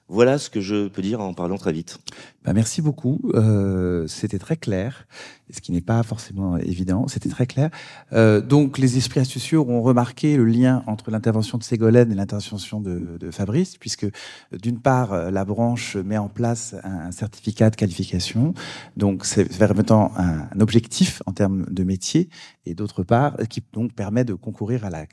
Voilà 0.09 0.37
ce 0.37 0.49
que 0.49 0.61
je 0.61 0.87
peux 0.87 1.01
dire 1.01 1.19
en 1.19 1.33
parlant 1.33 1.57
très 1.57 1.73
vite. 1.73 1.99
Bah 2.45 2.53
merci 2.53 2.81
beaucoup. 2.81 3.19
Euh, 3.33 4.07
c'était 4.07 4.39
très 4.39 4.55
clair, 4.55 5.05
ce 5.49 5.59
qui 5.59 5.73
n'est 5.73 5.81
pas 5.81 6.01
forcément 6.01 6.55
évident. 6.55 7.09
C'était 7.09 7.27
très 7.27 7.45
clair. 7.45 7.69
Euh, 8.13 8.39
donc, 8.39 8.77
les 8.77 8.97
esprits 8.97 9.19
astucieux 9.19 9.59
ont 9.59 9.81
remarqué 9.81 10.37
le 10.37 10.45
lien 10.45 10.81
entre 10.87 11.11
l'intervention 11.11 11.57
de 11.57 11.63
Ségolène 11.63 12.09
et 12.09 12.15
l'intervention 12.15 12.79
de, 12.79 13.17
Fabrice, 13.31 13.77
puisque 13.77 14.07
d'une 14.53 14.79
part, 14.79 15.29
la 15.29 15.43
branche 15.43 15.97
met 15.97 16.17
en 16.17 16.29
place 16.29 16.75
un, 16.83 17.11
certificat 17.11 17.69
de 17.69 17.75
qualification, 17.75 18.53
donc 18.95 19.25
c'est 19.25 19.57
permettant 19.57 20.13
un 20.15 20.59
objectif 20.61 21.21
en 21.25 21.33
termes 21.33 21.65
de 21.69 21.83
métier, 21.83 22.29
et 22.65 22.73
d'autre 22.73 23.03
part, 23.03 23.35
qui 23.49 23.61
donc 23.73 23.93
permet 23.93 24.23
de 24.23 24.33
concourir 24.33 24.85
à 24.85 24.89
la 24.89 25.05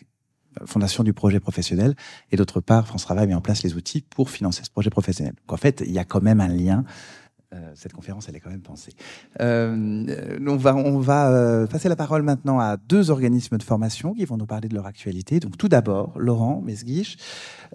fondation 0.67 1.05
du 1.05 1.13
projet 1.13 1.41
professionnel, 1.41 1.95
et 2.31 2.37
d'autre 2.37 2.61
part, 2.61 2.87
France 2.87 3.03
Travail 3.03 3.27
met 3.27 3.35
en 3.35 3.41
place 3.41 3.63
les 3.63 3.75
outils 3.75 4.03
pour 4.03 4.31
financer 4.31 4.63
ce 4.65 4.71
projet 4.71 4.91
professionnel. 4.91 5.35
Donc 5.35 5.53
en 5.53 5.57
fait, 5.57 5.83
il 5.87 5.93
y 5.93 5.99
a 5.99 6.05
quand 6.05 6.23
même 6.23 6.41
un 6.41 6.49
lien. 6.49 6.85
Euh, 7.55 7.73
cette 7.77 7.93
conférence, 7.93 8.29
elle 8.29 8.35
est 8.35 8.41
quand 8.41 8.51
même 8.51 8.63
pensée. 8.63 8.93
Euh, 9.41 10.39
on 10.45 10.57
va, 10.57 10.75
on 10.75 10.99
va 10.99 11.31
euh, 11.31 11.67
passer 11.67 11.89
la 11.89 11.95
parole 11.95 12.23
maintenant 12.23 12.59
à 12.59 12.77
deux 12.77 13.11
organismes 13.11 13.59
de 13.59 13.63
formation 13.63 14.13
qui 14.13 14.25
vont 14.25 14.37
nous 14.37 14.47
parler 14.47 14.69
de 14.69 14.75
leur 14.75 14.87
actualité. 14.87 15.39
Donc 15.39 15.57
tout 15.57 15.69
d'abord, 15.69 16.19
Laurent 16.19 16.63
Mesguiche, 16.63 17.17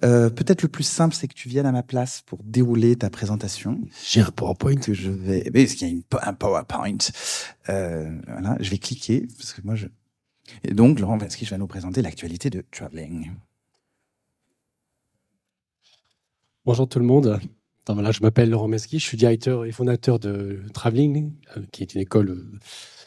euh, 0.04 0.30
peut-être 0.30 0.64
le 0.64 0.68
plus 0.68 0.84
simple, 0.84 1.16
c'est 1.16 1.28
que 1.28 1.34
tu 1.34 1.48
viennes 1.48 1.66
à 1.66 1.72
ma 1.72 1.84
place 1.84 2.24
pour 2.26 2.40
dérouler 2.44 2.96
ta 2.98 3.10
présentation. 3.10 3.80
J'ai 4.06 4.22
un 4.22 4.32
PowerPoint. 4.32 4.76
Que 4.76 4.94
je 4.94 5.12
vais, 5.12 5.50
mais 5.54 5.64
est-ce 5.64 5.76
qu'il 5.76 5.88
y 5.88 5.92
a 5.92 5.94
une, 5.94 6.04
un 6.22 6.34
PowerPoint 6.34 6.98
euh, 7.70 8.12
Voilà, 8.28 8.58
je 8.60 8.70
vais 8.70 8.80
cliquer 8.80 9.28
parce 9.38 9.54
que 9.54 9.62
moi, 9.64 9.76
je, 9.76 9.88
et 10.64 10.74
donc, 10.74 11.00
Laurent 11.00 11.18
Vansky 11.18 11.46
va 11.46 11.58
nous 11.58 11.68
présenter 11.68 12.02
l'actualité 12.02 12.50
de 12.50 12.64
Traveling. 12.72 13.32
Bonjour 16.66 16.88
tout 16.88 17.00
le 17.00 17.06
monde. 17.06 17.40
voilà, 17.88 18.12
je 18.12 18.22
m'appelle 18.22 18.50
Laurent 18.50 18.68
Mesqui, 18.68 19.00
je 19.00 19.06
suis 19.06 19.18
directeur 19.18 19.66
et 19.66 19.72
fondateur 19.72 20.20
de 20.20 20.62
Traveling, 20.74 21.34
euh, 21.58 21.62
qui 21.72 21.82
est 21.84 21.96
une 21.96 22.02
école 22.02 22.28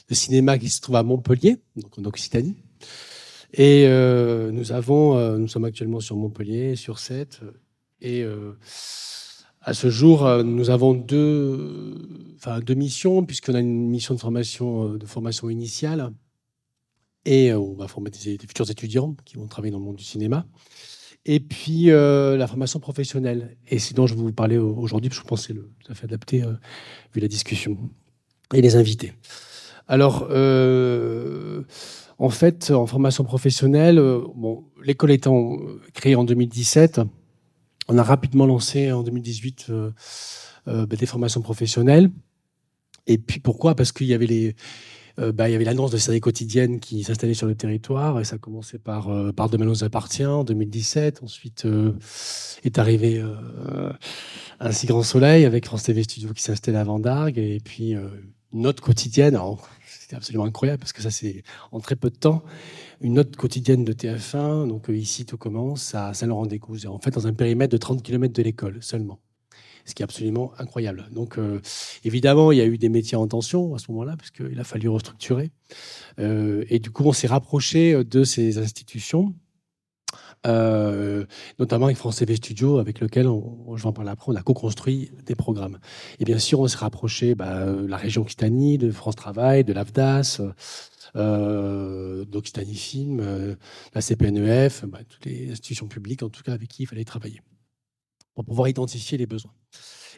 de 0.08 0.14
cinéma 0.14 0.58
qui 0.58 0.68
se 0.68 0.80
trouve 0.80 0.96
à 0.96 1.02
Montpellier, 1.02 1.58
donc 1.76 1.98
en 1.98 2.04
Occitanie. 2.04 2.56
Et 3.52 3.84
euh, 3.86 4.50
nous 4.50 4.72
avons, 4.72 5.16
euh, 5.16 5.36
nous 5.36 5.48
sommes 5.48 5.64
actuellement 5.64 6.00
sur 6.00 6.16
Montpellier, 6.16 6.74
sur 6.74 6.98
7, 6.98 7.40
et 8.00 8.24
à 9.60 9.74
ce 9.74 9.90
jour, 9.90 10.26
nous 10.42 10.70
avons 10.70 10.92
deux, 10.92 12.34
enfin, 12.34 12.58
deux 12.58 12.74
missions, 12.74 13.24
puisqu'on 13.24 13.54
a 13.54 13.60
une 13.60 13.90
mission 13.90 14.14
de 14.16 14.18
formation, 14.18 14.94
de 14.94 15.06
formation 15.06 15.48
initiale 15.50 16.12
et 17.24 17.50
euh, 17.50 17.58
on 17.58 17.74
va 17.74 17.88
former 17.88 18.10
des, 18.10 18.38
futurs 18.38 18.70
étudiants 18.70 19.14
qui 19.24 19.36
vont 19.36 19.46
travailler 19.46 19.72
dans 19.72 19.78
le 19.78 19.84
monde 19.84 19.96
du 19.96 20.04
cinéma. 20.04 20.46
Et 21.24 21.38
puis 21.38 21.90
euh, 21.90 22.36
la 22.36 22.46
formation 22.48 22.80
professionnelle. 22.80 23.56
Et 23.68 23.78
c'est 23.78 23.94
dont 23.94 24.06
je 24.06 24.14
vais 24.14 24.20
vous 24.20 24.32
parler 24.32 24.58
aujourd'hui, 24.58 25.08
parce 25.08 25.20
que 25.20 25.24
je 25.24 25.28
pense 25.28 25.46
que 25.46 25.54
c'est 25.54 25.60
tout 25.84 25.92
à 25.92 25.94
fait 25.94 26.04
adapté 26.04 26.42
euh, 26.42 26.52
vu 27.14 27.20
la 27.20 27.28
discussion 27.28 27.78
et 28.52 28.60
les 28.60 28.76
invités. 28.76 29.12
Alors, 29.88 30.28
en 32.18 32.28
fait, 32.30 32.70
en 32.70 32.86
formation 32.86 33.24
professionnelle, 33.24 33.96
bon, 33.96 34.64
l'école 34.84 35.10
étant 35.10 35.58
créée 35.92 36.14
en 36.14 36.24
2017, 36.24 37.00
on 37.88 37.98
a 37.98 38.02
rapidement 38.02 38.46
lancé 38.46 38.92
en 38.92 39.02
2018 39.02 39.72
bah, 40.66 40.84
des 40.86 41.06
formations 41.06 41.42
professionnelles. 41.42 42.10
Et 43.06 43.18
puis 43.18 43.40
pourquoi? 43.40 43.74
Parce 43.74 43.90
qu'il 43.90 44.06
y 44.06 44.14
avait 44.14 44.26
les, 44.26 44.54
euh, 45.18 45.32
bah, 45.32 45.48
il 45.48 45.52
y 45.52 45.54
avait 45.54 45.64
l'annonce 45.64 45.90
de 45.90 45.96
séries 45.98 46.20
quotidiennes 46.20 46.80
qui 46.80 47.02
s'installaient 47.04 47.34
sur 47.34 47.46
le 47.46 47.54
territoire. 47.54 48.20
Et 48.20 48.24
ça 48.24 48.36
a 48.36 48.38
commencé 48.38 48.78
par, 48.78 49.08
euh, 49.08 49.32
par 49.32 49.48
Demain 49.48 49.66
nous 49.66 49.84
appartient 49.84 50.24
en 50.24 50.44
2017. 50.44 51.22
Ensuite 51.22 51.64
euh, 51.64 51.92
est 52.64 52.78
arrivé 52.78 53.18
euh, 53.18 53.92
Un 54.60 54.72
si 54.72 54.86
grand 54.86 55.02
soleil 55.02 55.44
avec 55.44 55.66
France 55.66 55.84
TV 55.84 56.02
Studio 56.02 56.32
qui 56.32 56.42
s'installait 56.42 56.78
à 56.78 56.84
Vendargue. 56.84 57.38
Et 57.38 57.60
puis 57.62 57.94
une 58.52 58.66
autre 58.66 58.82
quotidienne. 58.82 59.38
C'était 59.86 60.16
absolument 60.16 60.44
incroyable 60.44 60.80
parce 60.80 60.92
que 60.92 61.02
ça, 61.02 61.10
c'est 61.10 61.42
en 61.70 61.80
très 61.80 61.96
peu 61.96 62.10
de 62.10 62.16
temps. 62.16 62.42
Une 63.00 63.18
autre 63.18 63.36
quotidienne 63.36 63.84
de 63.84 63.92
TF1. 63.92 64.68
Donc 64.68 64.88
ici, 64.88 65.26
tout 65.26 65.36
commence 65.36 65.94
à 65.94 66.14
Saint-Laurent-des-Gouzes. 66.14 66.86
En 66.86 66.98
fait, 66.98 67.10
dans 67.10 67.26
un 67.26 67.34
périmètre 67.34 67.72
de 67.72 67.78
30 67.78 68.02
km 68.02 68.32
de 68.32 68.42
l'école 68.42 68.78
seulement 68.80 69.20
ce 69.84 69.94
qui 69.94 70.02
est 70.02 70.04
absolument 70.04 70.52
incroyable. 70.58 71.08
Donc, 71.12 71.38
euh, 71.38 71.60
évidemment, 72.04 72.52
il 72.52 72.58
y 72.58 72.60
a 72.60 72.66
eu 72.66 72.78
des 72.78 72.88
métiers 72.88 73.16
en 73.16 73.26
tension 73.26 73.74
à 73.74 73.78
ce 73.78 73.90
moment-là, 73.90 74.16
puisqu'il 74.16 74.58
a 74.58 74.64
fallu 74.64 74.88
restructurer. 74.88 75.50
Euh, 76.18 76.64
et 76.68 76.78
du 76.78 76.90
coup, 76.90 77.04
on 77.04 77.12
s'est 77.12 77.26
rapproché 77.26 78.04
de 78.04 78.24
ces 78.24 78.58
institutions, 78.58 79.34
euh, 80.46 81.24
notamment 81.58 81.86
avec 81.86 81.96
France 81.96 82.16
TV 82.16 82.36
Studio, 82.36 82.78
avec 82.78 83.00
lequel, 83.00 83.26
on, 83.28 83.76
je 83.76 83.82
vais 83.82 83.88
en 83.88 83.92
parler 83.92 84.10
après, 84.10 84.32
on 84.32 84.36
a 84.36 84.42
co-construit 84.42 85.10
des 85.24 85.34
programmes. 85.34 85.78
Et 86.18 86.24
bien 86.24 86.38
sûr, 86.38 86.60
on 86.60 86.68
s'est 86.68 86.78
rapproché 86.78 87.34
bah, 87.34 87.66
de 87.66 87.86
la 87.86 87.96
région 87.96 88.22
Occitanie, 88.22 88.78
de 88.78 88.90
France 88.90 89.16
Travail, 89.16 89.64
de 89.64 89.72
l'AFDAS, 89.72 90.40
euh, 91.16 92.24
d'Occitanie 92.24 92.74
Film, 92.74 93.56
la 93.94 94.00
CPNEF, 94.00 94.84
bah, 94.86 95.00
toutes 95.08 95.26
les 95.26 95.50
institutions 95.50 95.88
publiques, 95.88 96.22
en 96.22 96.28
tout 96.28 96.42
cas, 96.42 96.52
avec 96.52 96.68
qui 96.68 96.84
il 96.84 96.86
fallait 96.86 97.04
travailler 97.04 97.40
pour 98.34 98.44
pouvoir 98.44 98.68
identifier 98.68 99.18
les 99.18 99.26
besoins. 99.26 99.52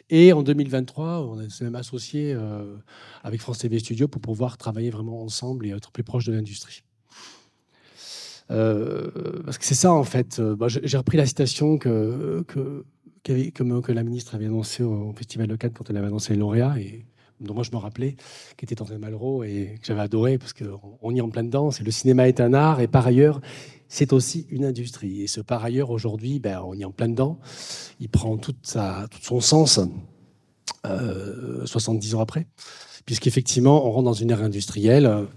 Et 0.09 0.33
en 0.33 0.43
2023, 0.43 1.21
on 1.21 1.49
s'est 1.49 1.63
même 1.63 1.75
associé 1.75 2.33
euh, 2.33 2.75
avec 3.23 3.41
France 3.41 3.59
TV 3.59 3.79
Studio 3.79 4.07
pour 4.07 4.21
pouvoir 4.21 4.57
travailler 4.57 4.91
vraiment 4.91 5.21
ensemble 5.21 5.65
et 5.65 5.71
être 5.71 5.91
plus 5.91 6.03
proche 6.03 6.25
de 6.25 6.33
l'industrie. 6.33 6.83
Euh, 8.51 9.41
parce 9.43 9.57
que 9.57 9.65
c'est 9.65 9.73
ça, 9.73 9.91
en 9.91 10.03
fait. 10.03 10.39
Euh, 10.39 10.55
bah, 10.55 10.67
j'ai 10.67 10.97
repris 10.97 11.17
la 11.17 11.25
citation 11.25 11.79
que, 11.79 12.43
que, 12.47 12.85
que, 13.23 13.91
la 13.91 14.03
ministre 14.03 14.35
avait 14.35 14.45
annoncée 14.45 14.83
au 14.83 15.11
Festival 15.13 15.47
de 15.47 15.55
Cannes 15.55 15.73
quand 15.73 15.89
elle 15.89 15.97
avait 15.97 16.07
annoncé 16.07 16.33
les 16.33 16.39
lauréats. 16.39 16.75
Dont 17.45 17.53
moi 17.53 17.63
je 17.63 17.71
me 17.71 17.77
rappelais, 17.77 18.15
qui 18.57 18.65
était 18.65 18.81
André 18.81 18.97
Malraux 18.97 19.43
et 19.43 19.77
que 19.79 19.87
j'avais 19.87 20.01
adoré 20.01 20.37
parce 20.37 20.53
qu'on 20.53 21.11
y 21.11 21.17
est 21.17 21.21
en 21.21 21.29
plein 21.29 21.43
dedans. 21.43 21.71
C'est 21.71 21.83
le 21.83 21.91
cinéma 21.91 22.27
est 22.27 22.39
un 22.39 22.53
art 22.53 22.81
et 22.81 22.87
par 22.87 23.07
ailleurs, 23.07 23.41
c'est 23.87 24.13
aussi 24.13 24.47
une 24.49 24.65
industrie. 24.65 25.21
Et 25.21 25.27
ce 25.27 25.41
par 25.41 25.63
ailleurs, 25.63 25.89
aujourd'hui, 25.89 26.39
ben, 26.39 26.61
on 26.65 26.73
y 26.73 26.81
est 26.81 26.85
en 26.85 26.91
plein 26.91 27.09
dedans. 27.09 27.39
Il 27.99 28.09
prend 28.09 28.37
tout 28.37 28.55
son 28.63 29.41
sens 29.41 29.79
euh, 30.85 31.65
70 31.65 32.15
ans 32.15 32.19
après, 32.19 32.47
puisqu'effectivement, 33.05 33.87
on 33.87 33.91
rentre 33.91 34.05
dans 34.05 34.13
une 34.13 34.31
ère 34.31 34.41
industrielle. 34.41 35.27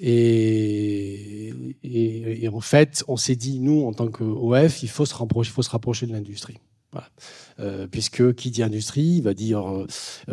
Et, 0.00 1.54
et, 1.84 2.48
en 2.48 2.60
fait, 2.60 3.04
on 3.06 3.16
s'est 3.16 3.36
dit, 3.36 3.60
nous, 3.60 3.84
en 3.86 3.92
tant 3.92 4.08
qu'OF, 4.08 4.82
il 4.82 4.88
faut 4.88 5.06
se 5.06 5.14
rapprocher, 5.14 5.52
faut 5.52 5.62
se 5.62 5.70
rapprocher 5.70 6.06
de 6.06 6.12
l'industrie. 6.12 6.58
Euh, 7.60 7.86
puisque 7.86 8.34
qui 8.34 8.50
dit 8.50 8.62
industrie 8.62 9.20
va 9.20 9.32
dire 9.32 9.68
euh, 9.68 9.86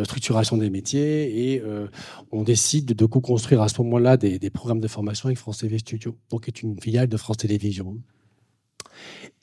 structuration 0.04 0.58
des 0.58 0.72
métiers 0.72 1.54
et 1.54 1.62
euh, 1.62 1.88
on 2.32 2.42
décide 2.44 2.96
de 2.96 3.06
co-construire 3.06 3.62
à 3.62 3.70
ce 3.70 3.80
moment-là 3.82 4.18
des, 4.18 4.50
programmes 4.50 4.80
de 4.80 4.88
formation 4.88 5.28
avec 5.28 5.38
France 5.38 5.60
TV 5.60 5.78
Studio, 5.78 6.18
donc 6.30 6.48
est 6.48 6.64
une 6.64 6.80
filiale 6.82 7.08
de 7.08 7.18
France 7.18 7.38
Télévisions. 7.38 7.98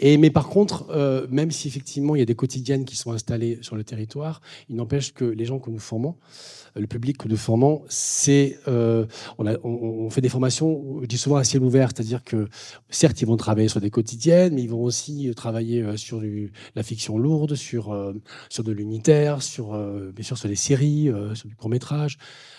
Et, 0.01 0.17
mais 0.17 0.31
par 0.31 0.49
contre, 0.49 0.87
euh, 0.91 1.27
même 1.31 1.51
si 1.51 1.67
effectivement 1.69 2.15
il 2.15 2.21
y 2.21 2.23
a 2.23 2.27
des 2.27 2.35
quotidiennes 2.35 2.85
qui 2.85 2.97
sont 2.97 3.13
installées 3.13 3.59
sur 3.63 3.75
le 3.75 3.85
territoire, 3.85 4.41
il 4.69 4.77
n'empêche 4.77 5.13
que 5.13 5.25
les 5.25 5.45
gens 5.45 5.59
que 5.59 5.71
nous 5.71 5.79
formons, 5.79 6.17
euh, 6.77 6.81
le 6.81 6.87
public 6.87 7.19
que 7.19 7.29
nous 7.29 7.37
formons, 7.37 7.83
c'est, 7.89 8.61
euh, 8.69 9.07
on, 9.39 9.47
on, 9.65 10.11
fait 10.11 10.21
des 10.21 10.29
formations, 10.29 11.01
je 11.03 11.07
dis 11.07 11.19
souvent 11.19 11.37
à 11.37 11.45
ciel 11.45 11.63
ouvert, 11.63 11.91
c'est-à-dire 11.95 12.23
que 12.23 12.49
certes 12.91 13.21
ils 13.23 13.27
vont 13.27 13.37
travailler 13.37 13.69
sur 13.69 13.81
des 13.81 13.91
quotidiennes, 13.91 14.55
mais 14.55 14.63
ils 14.63 14.71
vont 14.71 14.83
aussi 14.83 15.33
travailler 15.35 15.97
sur 15.97 16.21
du, 16.21 16.53
la 16.77 16.83
fiction 16.83 17.19
lourde, 17.19 17.57
sur 17.57 17.97
sur 18.49 18.65
de 18.65 18.73
l'unitaire, 18.73 19.43
sur 19.43 19.77
bien 20.13 20.25
sûr 20.25 20.39
sur 20.39 20.49
des 20.49 20.57
séries, 20.57 21.11
sur 21.35 21.49
du 21.49 21.57
court 21.57 21.71
métrage. 21.71 22.19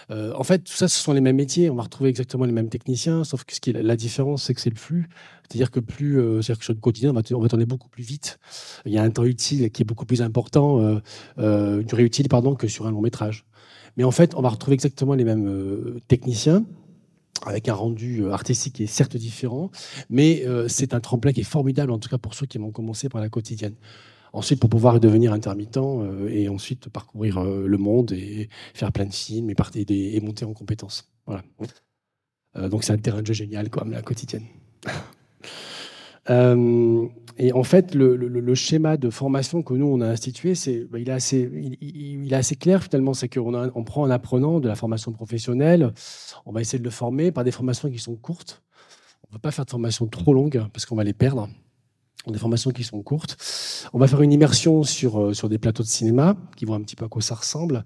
En 0.09 0.43
fait, 0.43 0.59
tout 0.59 0.73
ça, 0.73 0.87
ce 0.87 0.99
sont 0.99 1.13
les 1.13 1.21
mêmes 1.21 1.35
métiers. 1.35 1.69
On 1.69 1.75
va 1.75 1.83
retrouver 1.83 2.09
exactement 2.09 2.45
les 2.45 2.51
mêmes 2.51 2.69
techniciens, 2.69 3.23
sauf 3.23 3.43
que 3.43 3.71
la 3.71 3.95
différence, 3.95 4.43
c'est 4.43 4.53
que 4.53 4.61
c'est 4.61 4.69
le 4.69 4.75
flux. 4.75 5.07
C'est-à-dire 5.49 5.71
que 5.71 5.79
plus, 5.79 6.19
euh, 6.19 6.41
c'est-à-dire 6.41 6.59
que 6.59 6.65
sur 6.65 6.73
le 6.73 6.79
quotidien, 6.79 7.09
on 7.09 7.13
va, 7.13 7.21
on 7.31 7.47
tourner 7.47 7.65
beaucoup 7.65 7.89
plus 7.89 8.03
vite. 8.03 8.39
Il 8.85 8.93
y 8.93 8.99
a 8.99 9.03
un 9.03 9.09
temps 9.09 9.23
utile 9.23 9.71
qui 9.71 9.81
est 9.81 9.85
beaucoup 9.85 10.05
plus 10.05 10.21
important, 10.21 10.79
euh, 10.79 10.99
euh, 11.39 11.81
durée 11.81 12.03
utile, 12.03 12.29
pardon, 12.29 12.55
que 12.55 12.67
sur 12.67 12.85
un 12.85 12.91
long 12.91 13.01
métrage. 13.01 13.45
Mais 13.97 14.03
en 14.03 14.11
fait, 14.11 14.35
on 14.35 14.41
va 14.41 14.49
retrouver 14.49 14.75
exactement 14.75 15.15
les 15.15 15.23
mêmes 15.23 15.47
euh, 15.47 15.99
techniciens 16.07 16.65
avec 17.45 17.67
un 17.67 17.73
rendu 17.73 18.21
euh, 18.21 18.31
artistique 18.31 18.73
qui 18.73 18.83
est 18.83 18.87
certes 18.87 19.17
différent, 19.17 19.71
mais 20.09 20.45
c'est 20.67 20.93
un 20.93 20.99
tremplin 20.99 21.31
qui 21.31 21.41
est 21.41 21.43
formidable, 21.43 21.91
en 21.91 21.97
tout 21.97 22.09
cas 22.09 22.17
pour 22.17 22.33
ceux 22.33 22.45
qui 22.45 22.57
vont 22.57 22.71
commencer 22.71 23.09
par 23.09 23.21
la 23.21 23.29
quotidienne. 23.29 23.75
Ensuite, 24.33 24.59
pour 24.59 24.69
pouvoir 24.69 24.99
devenir 24.99 25.33
intermittent 25.33 25.79
et 26.29 26.49
ensuite 26.49 26.89
parcourir 26.89 27.43
le 27.43 27.77
monde 27.77 28.11
et 28.11 28.49
faire 28.73 28.91
plein 28.91 29.05
de 29.05 29.13
films 29.13 29.49
et, 29.49 30.21
monter 30.21 30.45
en 30.45 30.53
compétences. 30.53 31.09
Voilà. 31.25 31.43
donc 32.69 32.83
c'est 32.83 32.93
un 32.93 32.97
terrain 32.97 33.21
de 33.21 33.27
jeu 33.27 33.33
génial, 33.33 33.69
comme 33.69 33.91
la 33.91 34.01
quotidienne. 34.01 34.45
Euh, 36.29 37.07
et 37.37 37.53
en 37.53 37.63
fait, 37.63 37.95
le, 37.95 38.55
schéma 38.55 38.97
de 38.97 39.09
formation 39.09 39.63
que 39.63 39.73
nous, 39.73 39.85
on 39.85 40.01
a 40.01 40.07
institué, 40.07 40.55
c'est, 40.55 40.85
bah, 40.85 40.99
il, 40.99 41.09
est 41.09 41.13
assez, 41.13 41.49
il, 41.81 42.31
est 42.31 42.35
assez 42.35 42.55
clair 42.55 42.83
finalement. 42.83 43.13
C'est 43.13 43.29
qu'on 43.29 43.53
on 43.55 43.83
prend 43.83 44.05
un 44.05 44.11
apprenant 44.11 44.59
de 44.59 44.67
la 44.67 44.75
formation 44.75 45.11
professionnelle, 45.11 45.93
on 46.45 46.51
va 46.51 46.61
essayer 46.61 46.79
de 46.79 46.83
le 46.83 46.89
former 46.89 47.31
par 47.31 47.43
des 47.43 47.51
formations 47.51 47.89
qui 47.89 47.99
sont 47.99 48.15
courtes. 48.15 48.61
On 49.23 49.33
ne 49.33 49.37
va 49.37 49.39
pas 49.39 49.51
faire 49.51 49.65
de 49.65 49.69
formation 49.69 50.07
trop 50.07 50.33
longue 50.33 50.63
parce 50.73 50.85
qu'on 50.85 50.95
va 50.95 51.03
les 51.03 51.13
perdre 51.13 51.49
des 52.27 52.37
formations 52.37 52.71
qui 52.71 52.83
sont 52.83 53.01
courtes. 53.01 53.37
On 53.93 53.99
va 53.99 54.07
faire 54.07 54.21
une 54.21 54.31
immersion 54.31 54.83
sur, 54.83 55.21
euh, 55.21 55.33
sur 55.33 55.49
des 55.49 55.57
plateaux 55.57 55.83
de 55.83 55.87
cinéma 55.87 56.35
qui 56.57 56.65
voient 56.65 56.75
un 56.75 56.81
petit 56.81 56.95
peu 56.95 57.05
à 57.05 57.07
quoi 57.07 57.21
ça 57.21 57.35
ressemble. 57.35 57.83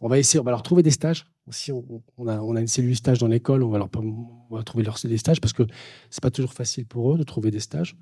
On 0.00 0.08
va 0.08 0.18
essayer, 0.18 0.40
on 0.40 0.44
va 0.44 0.50
leur 0.50 0.62
trouver 0.62 0.82
des 0.82 0.90
stages. 0.90 1.26
Si 1.50 1.70
on, 1.70 1.84
on, 2.18 2.26
a, 2.26 2.40
on 2.40 2.56
a 2.56 2.60
une 2.60 2.66
cellule 2.66 2.96
stage 2.96 3.18
dans 3.18 3.28
l'école, 3.28 3.62
on 3.62 3.68
va 3.68 3.78
leur 3.78 3.88
on 3.96 4.56
va 4.56 4.64
trouver 4.64 4.82
leur, 4.82 4.98
des 5.02 5.18
stages 5.18 5.40
parce 5.40 5.52
que 5.52 5.62
c'est 6.10 6.22
pas 6.22 6.32
toujours 6.32 6.52
facile 6.52 6.86
pour 6.86 7.14
eux 7.14 7.18
de 7.18 7.22
trouver 7.22 7.52
des 7.52 7.60
stages. 7.60 7.96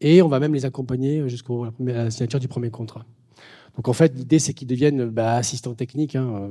Et 0.00 0.22
on 0.22 0.28
va 0.28 0.40
même 0.40 0.54
les 0.54 0.64
accompagner 0.64 1.28
jusqu'à 1.28 1.52
la 1.80 2.10
signature 2.10 2.40
du 2.40 2.48
premier 2.48 2.70
contrat. 2.70 3.04
Donc 3.76 3.88
en 3.88 3.92
fait, 3.92 4.14
l'idée 4.16 4.38
c'est 4.38 4.54
qu'ils 4.54 4.66
deviennent 4.66 5.10
bah, 5.10 5.34
assistants 5.34 5.74
techniques, 5.74 6.16
hein, 6.16 6.48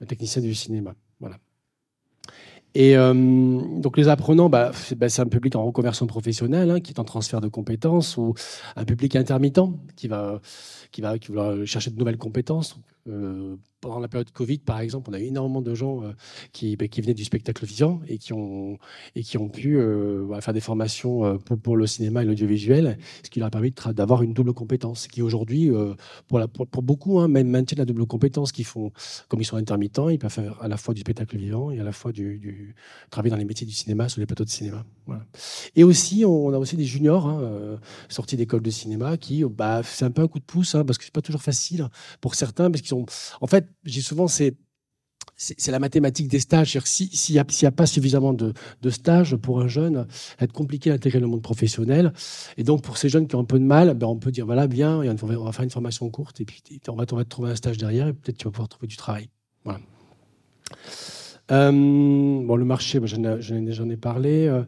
euh, 0.00 0.06
techniciens 0.06 0.40
du 0.40 0.54
cinéma. 0.54 0.94
Voilà. 1.20 1.38
Et 2.74 2.96
euh, 2.96 3.12
donc 3.14 3.96
les 3.96 4.08
apprenants, 4.08 4.48
bah, 4.48 4.72
bah, 4.96 5.08
c'est 5.08 5.22
un 5.22 5.26
public 5.26 5.56
en 5.56 5.64
reconversion 5.64 6.06
professionnelle 6.06 6.70
hein, 6.70 6.80
qui 6.80 6.92
est 6.92 6.98
en 6.98 7.04
transfert 7.04 7.40
de 7.40 7.48
compétences 7.48 8.16
ou 8.16 8.34
un 8.76 8.84
public 8.84 9.14
intermittent 9.16 9.60
qui 9.94 10.08
va, 10.08 10.40
qui 10.90 11.00
va, 11.00 11.18
qui 11.18 11.32
va 11.32 11.64
chercher 11.66 11.90
de 11.90 11.98
nouvelles 11.98 12.18
compétences. 12.18 12.78
Euh, 13.08 13.56
pendant 13.80 13.98
la 13.98 14.06
période 14.06 14.30
Covid, 14.30 14.58
par 14.58 14.78
exemple, 14.78 15.10
on 15.10 15.12
a 15.12 15.18
eu 15.18 15.24
énormément 15.24 15.60
de 15.60 15.74
gens 15.74 16.04
euh, 16.04 16.12
qui, 16.52 16.76
bah, 16.76 16.86
qui, 16.86 17.00
venaient 17.00 17.14
du 17.14 17.24
spectacle 17.24 17.66
vivant 17.66 18.00
et 18.06 18.16
qui 18.16 18.32
ont, 18.32 18.78
et 19.16 19.24
qui 19.24 19.38
ont 19.38 19.48
pu 19.48 19.76
euh, 19.76 20.40
faire 20.40 20.54
des 20.54 20.60
formations 20.60 21.36
pour, 21.38 21.76
le 21.76 21.88
cinéma 21.88 22.22
et 22.22 22.24
l'audiovisuel, 22.24 22.96
ce 23.24 23.30
qui 23.30 23.40
leur 23.40 23.48
a 23.48 23.50
permis 23.50 23.74
d'avoir 23.92 24.22
une 24.22 24.34
double 24.34 24.52
compétence, 24.52 25.08
qui 25.08 25.20
aujourd'hui, 25.20 25.68
pour, 26.28 26.40
pour, 26.48 26.82
beaucoup, 26.82 27.18
hein, 27.18 27.26
même 27.26 27.48
maintiennent 27.48 27.80
la 27.80 27.84
double 27.84 28.06
compétence, 28.06 28.52
qui 28.52 28.62
font, 28.62 28.92
comme 29.28 29.40
ils 29.40 29.44
sont 29.44 29.56
intermittents, 29.56 30.08
ils 30.08 30.18
peuvent 30.18 30.30
faire 30.30 30.62
à 30.62 30.68
la 30.68 30.76
fois 30.76 30.94
du 30.94 31.00
spectacle 31.00 31.36
vivant 31.36 31.72
et 31.72 31.80
à 31.80 31.84
la 31.84 31.92
fois 31.92 32.12
du, 32.12 32.38
du 32.38 32.76
travailler 33.10 33.30
dans 33.32 33.36
les 33.36 33.44
métiers 33.44 33.66
du 33.66 33.72
cinéma, 33.72 34.08
sur 34.08 34.20
les 34.20 34.26
plateaux 34.26 34.44
de 34.44 34.50
cinéma. 34.50 34.84
Et 35.74 35.82
aussi, 35.82 36.24
on 36.24 36.52
a 36.52 36.58
aussi 36.58 36.76
des 36.76 36.84
juniors 36.84 37.26
hein, 37.26 37.80
sortis 38.08 38.36
d'école 38.36 38.62
de 38.62 38.70
cinéma 38.70 39.16
qui, 39.16 39.42
bah, 39.44 39.82
c'est 39.82 40.04
un 40.04 40.12
peu 40.12 40.22
un 40.22 40.28
coup 40.28 40.38
de 40.38 40.44
pouce, 40.44 40.76
hein, 40.76 40.84
parce 40.84 40.98
que 40.98 41.04
c'est 41.04 41.12
pas 41.12 41.22
toujours 41.22 41.42
facile 41.42 41.88
pour 42.20 42.36
certains, 42.36 42.70
parce 42.70 42.80
qu'ils 42.80 42.91
en 42.92 43.46
fait, 43.46 43.68
dis 43.84 44.02
souvent, 44.02 44.28
c'est 44.28 44.56
c'est 45.36 45.72
la 45.72 45.78
mathématique 45.78 46.28
des 46.28 46.38
stages. 46.38 46.78
S'il 46.84 47.34
n'y 47.34 47.66
a, 47.66 47.70
pas 47.72 47.86
suffisamment 47.86 48.32
de, 48.32 48.52
stages 48.90 49.36
pour 49.36 49.60
un 49.60 49.68
jeune, 49.68 50.06
ça 50.08 50.36
va 50.40 50.44
être 50.44 50.52
compliqué 50.52 50.90
d'intégrer 50.90 51.20
le 51.20 51.26
monde 51.26 51.42
professionnel. 51.42 52.12
Et 52.56 52.64
donc, 52.64 52.82
pour 52.82 52.96
ces 52.96 53.08
jeunes 53.08 53.26
qui 53.26 53.34
ont 53.34 53.40
un 53.40 53.44
peu 53.44 53.58
de 53.58 53.64
mal, 53.64 53.94
ben 53.94 54.06
on 54.06 54.16
peut 54.16 54.30
dire 54.30 54.46
voilà, 54.46 54.66
bien, 54.66 55.00
on 55.00 55.44
va 55.44 55.52
faire 55.52 55.64
une 55.64 55.70
formation 55.70 56.08
courte 56.10 56.40
et 56.40 56.44
puis 56.44 56.62
on 56.88 56.94
va, 56.94 57.04
on 57.10 57.16
va 57.16 57.24
trouver 57.24 57.50
un 57.50 57.56
stage 57.56 57.76
derrière 57.76 58.06
et 58.06 58.12
peut-être 58.12 58.38
tu 58.38 58.44
vas 58.44 58.50
pouvoir 58.50 58.68
trouver 58.68 58.86
du 58.86 58.96
travail. 58.96 59.28
Voilà. 59.64 59.80
Euh, 61.50 61.72
bon, 61.72 62.56
le 62.56 62.64
marché, 62.64 63.00
j'en 63.04 63.90
ai, 63.90 63.96
parlé. 63.96 64.62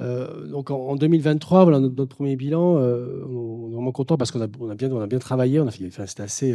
Euh, 0.00 0.44
euh, 0.44 0.46
donc 0.48 0.70
en, 0.70 0.96
2023, 0.96 1.64
voilà 1.64 1.80
notre, 1.80 2.04
premier 2.04 2.36
bilan. 2.36 2.76
on 2.76 3.70
est 3.70 3.74
vraiment 3.74 3.92
content 3.92 4.16
parce 4.16 4.30
qu'on 4.30 4.40
a, 4.40 4.46
bien, 4.46 4.90
on 4.90 5.00
a 5.00 5.06
bien 5.06 5.18
travaillé. 5.18 5.60
On 5.60 5.66
a 5.66 5.70
c'était 5.70 6.22
assez 6.22 6.54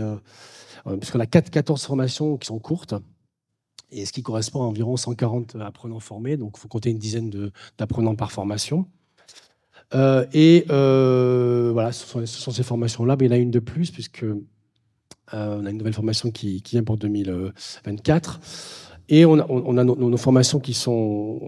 euh, 0.88 0.98
puisqu'on 0.98 1.20
a 1.20 1.26
4, 1.26 1.50
14 1.50 1.84
formations 1.84 2.38
qui 2.38 2.48
sont 2.48 2.60
courtes, 2.60 2.96
et 3.92 4.06
ce 4.06 4.14
qui 4.14 4.24
correspond 4.24 4.62
à 4.62 4.66
environ 4.66 4.98
140 4.98 5.56
apprenants 5.62 6.00
formés, 6.00 6.38
donc 6.38 6.54
il 6.58 6.60
faut 6.60 6.68
compter 6.68 6.92
une 6.92 7.00
dizaine 7.00 7.52
d'apprenants 7.78 8.16
par 8.16 8.32
formation. 8.32 8.86
Euh, 9.96 10.26
et 10.34 10.66
euh, 10.70 11.72
voilà, 11.74 11.92
ce 11.92 12.26
sont, 12.26 12.52
ces 12.52 12.64
formations-là, 12.64 13.16
mais 13.20 13.26
il 13.26 13.30
y 13.30 13.32
en 13.32 13.36
a 13.36 13.40
une 13.40 13.52
de 13.52 13.60
plus, 13.60 13.92
puisque 13.92 14.26
on 15.32 15.66
a 15.66 15.70
une 15.70 15.78
nouvelle 15.78 15.94
formation 15.94 16.32
qui, 16.32 16.62
vient 16.70 16.84
pour 16.84 16.98
2024. 16.98 18.40
Et 19.10 19.26
on 19.26 19.40
a, 19.40 19.84
nos, 19.84 20.18
formations 20.18 20.60
qui 20.60 20.76
sont 20.76 21.40
euh, 21.44 21.48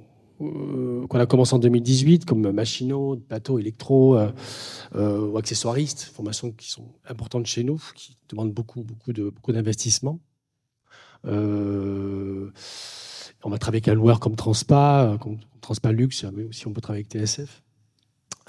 qu'on 1.08 1.20
a 1.20 1.26
commencé 1.26 1.54
en 1.54 1.60
2018, 1.60 2.26
comme 2.26 2.52
machinaux, 2.52 3.18
plateau, 3.18 3.60
électro 3.60 4.18
euh, 4.18 4.32
euh, 4.96 5.28
ou 5.28 5.38
accessoiristes, 5.38 6.04
formations 6.04 6.52
qui 6.52 6.70
sont 6.70 6.88
importantes 7.08 7.46
chez 7.46 7.64
nous, 7.64 7.82
qui 7.96 8.16
demandent 8.30 8.54
beaucoup, 8.54 8.84
beaucoup. 8.84 9.12
Euh, 11.26 12.52
on 13.44 13.50
va 13.50 13.58
travailler 13.58 13.84
avec 13.84 13.88
un 13.88 13.96
loueur 13.96 14.20
comme 14.20 14.36
Transpa, 14.36 15.18
comme 15.22 15.38
Transpa 15.62 15.92
Luxe, 15.92 16.26
mais 16.34 16.46
aussi 16.46 16.68
on 16.68 16.74
peut 16.74 16.82
travailler 16.82 17.06
avec 17.12 17.26
TSF. 17.26 17.64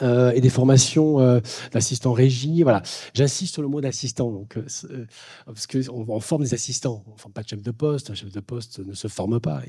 Euh, 0.03 0.33
et 0.33 0.41
des 0.41 0.51
formations 0.51 1.21
euh, 1.21 1.41
d'assistants 1.71 2.13
régie. 2.13 2.63
Voilà, 2.63 2.83
j'insiste 3.15 3.55
sur 3.55 3.63
le 3.63 3.69
mot 3.69 3.81
d'assistant, 3.81 4.47
euh, 4.57 4.67
euh 4.91 5.07
parce 5.47 5.67
que 5.67 5.89
on, 5.91 6.05
on, 6.09 6.21
forme 6.21 6.43
des 6.43 6.55
assistants, 6.55 7.05
on 7.07 7.17
forme 7.17 7.33
pas 7.33 7.43
de 7.43 7.49
chef 7.49 7.63
de 7.63 7.71
poste. 7.71 8.11
Un 8.11 8.15
chef 8.15 8.33
de 8.33 8.41
poste 8.41 8.81
ne 8.81 8.95
se 8.95 9.09
forme 9.09 9.39
pas, 9.41 9.63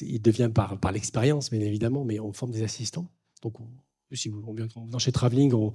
il, 0.00 0.22
devient 0.22 0.50
par 0.54 0.92
l'expérience, 0.92 1.50
bien 1.50 1.60
évidemment, 1.60 2.04
mais 2.04 2.20
on 2.20 2.32
forme 2.32 2.52
des 2.52 2.62
assistants. 2.62 3.08
Donc 3.42 3.60
on, 3.60 3.66
si 4.12 4.28
vous 4.28 4.40
dans 4.88 4.98
chez 4.98 5.10
Travelling, 5.10 5.52
on, 5.52 5.72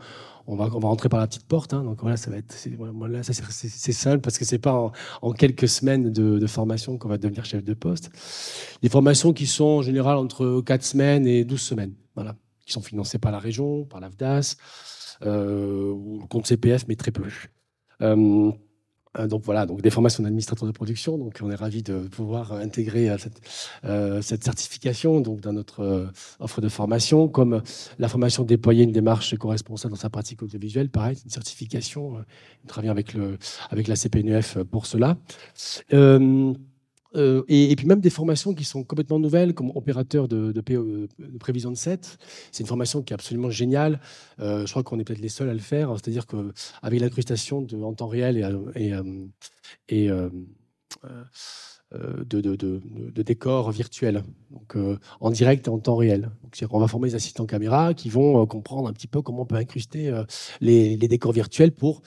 on, 0.47 0.55
va, 0.55 0.69
on 0.73 0.79
rentrer 0.79 1.09
par 1.09 1.19
la 1.19 1.27
petite 1.27 1.45
porte. 1.45 1.73
Hein, 1.73 1.83
donc 1.83 1.99
voilà, 2.01 2.15
ça 2.15 2.31
va 2.31 2.37
être, 2.37 2.53
c'est 2.53 3.91
simple 3.91 4.21
parce 4.21 4.37
que 4.37 4.45
c'est 4.45 4.59
pas 4.59 4.73
en, 4.73 4.91
en, 5.21 5.33
quelques 5.33 5.67
semaines 5.67 6.13
de, 6.13 6.39
de 6.39 6.47
formation 6.47 6.97
qu'on 6.97 7.09
va 7.09 7.17
devenir 7.17 7.43
chef 7.43 7.63
de 7.63 7.73
poste. 7.73 8.09
Des 8.81 8.89
formations 8.89 9.33
qui 9.33 9.47
sont 9.47 9.65
en 9.65 9.81
général 9.81 10.17
entre 10.17 10.61
4 10.61 10.83
semaines 10.83 11.27
et 11.27 11.43
12 11.43 11.59
semaines. 11.59 11.93
Voilà 12.15 12.35
qui 12.65 12.73
sont 12.73 12.81
financés 12.81 13.17
par 13.17 13.31
la 13.31 13.39
région, 13.39 13.85
par 13.85 13.99
l'AFDAS, 13.99 14.55
euh, 15.23 15.91
ou 15.91 16.19
le 16.21 16.27
compte 16.27 16.47
CPF, 16.47 16.85
mais 16.87 16.95
très 16.95 17.11
peu. 17.11 17.23
Euh, 18.01 18.51
euh, 19.19 19.27
donc 19.27 19.43
voilà, 19.43 19.65
donc 19.65 19.81
des 19.81 19.89
formations 19.89 20.23
d'administrateur 20.23 20.67
de 20.67 20.71
production. 20.71 21.17
Donc 21.17 21.39
on 21.41 21.51
est 21.51 21.55
ravi 21.55 21.83
de 21.83 21.99
pouvoir 21.99 22.53
intégrer 22.53 23.09
euh, 23.09 23.17
cette, 23.17 23.41
euh, 23.85 24.21
certification 24.21 25.19
dans 25.21 25.53
notre 25.53 25.81
euh, 25.81 26.07
offre 26.39 26.61
de 26.61 26.69
formation, 26.69 27.27
comme 27.27 27.61
la 27.99 28.07
formation 28.07 28.43
déployer 28.43 28.83
une 28.83 28.91
démarche 28.91 29.33
éco-responsable 29.33 29.93
dans 29.93 29.99
sa 29.99 30.09
pratique 30.09 30.41
audiovisuelle. 30.43 30.89
Pareil, 30.89 31.17
une 31.23 31.31
certification. 31.31 32.23
on 32.63 32.67
travaille 32.67 32.89
avec 32.89 33.13
le 33.13 33.37
avec 33.69 33.87
la 33.87 33.95
CPNF 33.95 34.59
pour 34.63 34.85
cela. 34.85 35.17
Euh, 37.15 37.43
et, 37.47 37.75
puis 37.75 37.85
même 37.87 37.99
des 37.99 38.09
formations 38.09 38.53
qui 38.53 38.63
sont 38.63 38.83
complètement 38.83 39.19
nouvelles, 39.19 39.53
comme 39.53 39.71
opérateur 39.75 40.27
de, 40.27 40.51
de 40.51 41.37
prévision 41.39 41.71
de 41.71 41.75
7. 41.77 42.17
C'est 42.51 42.63
une 42.63 42.67
formation 42.67 43.01
qui 43.01 43.13
est 43.13 43.15
absolument 43.15 43.49
géniale. 43.49 43.99
Euh, 44.39 44.65
je 44.65 44.71
crois 44.71 44.83
qu'on 44.83 44.99
est 44.99 45.03
peut-être 45.03 45.19
les 45.19 45.29
seuls 45.29 45.49
à 45.49 45.53
le 45.53 45.59
faire. 45.59 45.91
C'est-à-dire 45.93 46.25
qu'avec 46.27 47.01
l'incrustation 47.01 47.65
en 47.83 47.93
temps 47.93 48.07
réel 48.07 48.37
et, 48.75 48.93
euh, 50.09 50.29
de, 51.91 53.21
décors 53.21 53.71
virtuels, 53.71 54.23
donc 54.49 54.77
en 55.19 55.29
direct 55.29 55.67
et 55.67 55.69
en 55.69 55.79
temps 55.79 55.97
réel. 55.97 56.31
On 56.69 56.79
va 56.79 56.87
former 56.87 57.09
des 57.09 57.15
assistants 57.15 57.45
caméra 57.45 57.93
qui 57.93 58.09
vont 58.09 58.45
comprendre 58.45 58.87
un 58.87 58.93
petit 58.93 59.07
peu 59.07 59.21
comment 59.21 59.41
on 59.41 59.45
peut 59.45 59.55
incruster 59.55 60.11
les, 60.61 60.95
les, 60.95 61.07
décors 61.09 61.33
virtuels 61.33 61.73
pour 61.73 62.01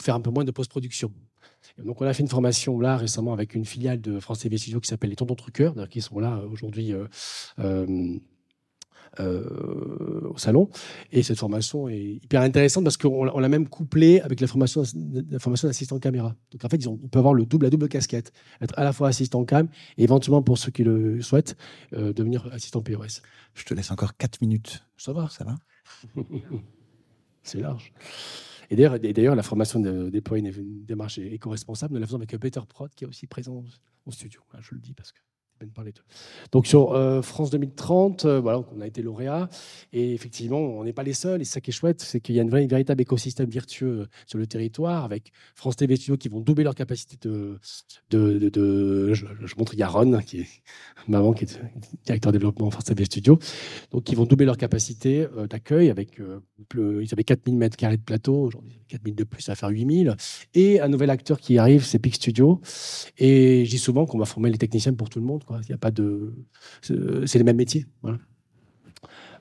faire 0.00 0.14
un 0.14 0.20
peu 0.20 0.30
moins 0.30 0.44
de 0.44 0.52
post-production. 0.52 1.12
Donc, 1.84 2.00
on 2.00 2.06
a 2.06 2.12
fait 2.12 2.22
une 2.22 2.28
formation 2.28 2.80
là 2.80 2.96
récemment 2.96 3.32
avec 3.32 3.54
une 3.54 3.64
filiale 3.64 4.00
de 4.00 4.20
France 4.20 4.40
TV 4.40 4.58
Studio 4.58 4.80
qui 4.80 4.88
s'appelle 4.88 5.10
les 5.10 5.16
Tontons 5.16 5.34
Truqueurs, 5.34 5.88
qui 5.88 6.00
sont 6.00 6.18
là 6.18 6.42
aujourd'hui. 6.50 6.92
Euh, 6.92 7.06
euh, 7.58 8.18
euh, 9.20 10.28
au 10.28 10.36
salon. 10.36 10.68
Et 11.12 11.22
cette 11.22 11.38
formation 11.38 11.88
est 11.88 12.20
hyper 12.22 12.42
intéressante 12.42 12.84
parce 12.84 12.96
qu'on 12.96 13.24
l'a 13.24 13.48
même 13.48 13.66
couplée 13.66 14.20
avec 14.20 14.40
la 14.40 14.46
formation, 14.46 14.82
la 15.30 15.38
formation 15.38 15.66
d'assistant 15.66 15.98
caméra. 15.98 16.36
Donc 16.52 16.64
en 16.64 16.68
fait, 16.68 16.76
ils, 16.76 16.88
ont, 16.88 17.00
ils, 17.02 17.08
peuvent 17.08 17.20
avoir 17.20 17.34
le 17.34 17.46
double, 17.46 17.66
la 17.66 17.70
double 17.70 17.88
casquette, 17.88 18.32
être 18.60 18.78
à 18.78 18.84
la 18.84 18.92
fois 18.92 19.08
assistant 19.08 19.44
cam 19.44 19.68
et 19.96 20.04
éventuellement 20.04 20.42
pour 20.42 20.58
ceux 20.58 20.70
qui 20.70 20.84
le 20.84 21.20
souhaitent 21.22 21.56
euh, 21.94 22.12
devenir 22.12 22.48
assistant 22.52 22.82
POS. 22.82 23.22
Je 23.54 23.64
te 23.64 23.74
laisse 23.74 23.90
encore 23.90 24.16
4 24.16 24.42
minutes. 24.42 24.84
Ça 24.96 25.12
va, 25.12 25.28
ça 25.30 25.44
va? 25.44 25.56
C'est 27.42 27.60
large. 27.60 27.92
Et 28.70 28.76
d'ailleurs, 28.76 29.34
la 29.34 29.42
formation 29.42 29.80
de 29.80 30.10
déployer 30.10 30.46
une 30.56 30.84
démarche 30.84 31.18
éco-responsable, 31.18 31.94
nous 31.94 32.00
la 32.00 32.06
faisons 32.06 32.18
avec 32.18 32.36
Peter 32.38 32.60
Prod, 32.68 32.94
qui 32.94 33.04
est 33.04 33.06
aussi 33.06 33.26
présent 33.26 33.64
au 34.04 34.10
studio. 34.10 34.42
Je 34.60 34.74
le 34.74 34.80
dis 34.80 34.94
parce 34.94 35.12
que 35.12 35.20
Donc 36.52 36.66
sur 36.66 36.92
euh, 36.92 37.22
France 37.22 37.50
2030, 37.50 38.24
euh, 38.24 38.40
voilà, 38.40 38.62
on 38.74 38.80
a 38.80 38.86
été 38.86 39.02
lauréat 39.02 39.48
et 39.92 40.14
effectivement, 40.14 40.58
on 40.58 40.84
n'est 40.84 40.92
pas 40.92 41.02
les 41.02 41.12
seuls. 41.12 41.40
Et 41.40 41.44
ça 41.44 41.60
qui 41.60 41.70
est 41.70 41.72
chouette, 41.72 42.00
c'est 42.00 42.20
qu'il 42.20 42.34
y 42.34 42.40
a 42.40 42.42
une 42.42 42.50
vraie, 42.50 42.66
véritable 42.66 43.02
écosystème 43.02 43.48
vertueux 43.48 44.08
sur 44.26 44.38
le 44.38 44.46
territoire 44.46 45.04
avec 45.04 45.32
France 45.54 45.76
TV 45.76 45.96
Studio 45.96 46.16
qui 46.16 46.28
vont 46.28 46.40
doubler 46.40 46.64
leur 46.64 46.74
capacité 46.74 47.16
de, 47.20 47.58
de, 48.10 48.38
de, 48.38 48.48
de 48.48 49.14
je, 49.14 49.26
montre 49.56 49.74
Yaron 49.74 50.18
qui 50.20 50.40
est 50.40 50.48
maman 51.08 51.32
qui 51.32 51.44
est 51.44 51.60
directeur 52.04 52.32
développement 52.32 52.70
France 52.70 52.84
TV 52.84 53.04
Studio, 53.04 53.38
donc 53.90 54.04
qui 54.04 54.14
vont 54.14 54.24
doubler 54.24 54.46
leur 54.46 54.56
capacité 54.56 55.26
euh, 55.36 55.46
d'accueil 55.46 55.90
avec 55.90 56.20
euh, 56.20 56.40
ils 56.74 57.08
avaient 57.12 57.24
4000 57.24 57.56
mètres 57.56 57.76
carrés 57.76 57.96
de 57.96 58.02
plateau, 58.02 58.42
aujourd'hui 58.42 58.80
4000 58.88 59.14
de 59.14 59.24
plus, 59.24 59.42
ça 59.42 59.52
va 59.52 59.56
faire 59.56 59.68
8000 59.68 60.16
et 60.54 60.80
un 60.80 60.88
nouvel 60.88 61.10
acteur 61.10 61.40
qui 61.40 61.58
arrive, 61.58 61.84
c'est 61.84 61.98
Pic 61.98 62.14
Studio. 62.14 62.60
Et 63.18 63.64
dis 63.64 63.78
souvent 63.78 64.06
qu'on 64.06 64.18
va 64.18 64.24
former 64.24 64.50
les 64.50 64.58
techniciens 64.58 64.94
pour 64.94 65.08
tout 65.08 65.20
le 65.20 65.26
monde. 65.26 65.44
Il 65.62 65.70
y 65.70 65.72
a 65.72 65.78
pas 65.78 65.90
de, 65.90 66.34
c'est 66.82 67.38
les 67.38 67.44
mêmes 67.44 67.56
métiers. 67.56 67.86
Voilà. 68.02 68.18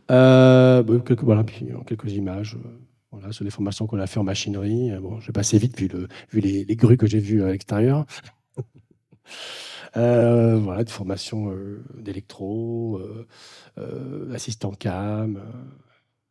Euh, 0.09 0.83
bon, 0.83 0.99
quelques, 1.01 1.23
voilà, 1.23 1.43
puis 1.43 1.67
quelques 1.85 2.13
images. 2.13 2.55
Euh, 2.55 2.69
voilà, 3.11 3.31
sur 3.31 3.45
les 3.45 3.51
formations 3.51 3.87
qu'on 3.87 3.99
a 3.99 4.07
fait 4.07 4.19
en 4.19 4.23
machinerie. 4.23 4.91
Euh, 4.91 4.99
bon, 4.99 5.19
je 5.19 5.27
vais 5.27 5.33
passer 5.33 5.57
vite 5.57 5.77
vu, 5.77 5.89
vu 6.31 6.39
les, 6.39 6.65
grues 6.75 6.97
que 6.97 7.07
j'ai 7.07 7.19
vues 7.19 7.43
à 7.43 7.51
l'extérieur. 7.51 8.05
euh, 9.97 10.57
voilà, 10.57 10.83
des 10.83 10.91
formations 10.91 11.51
euh, 11.51 11.83
d'électro, 11.97 13.01
euh, 13.77 14.33
assistant 14.33 14.71
cam 14.71 15.41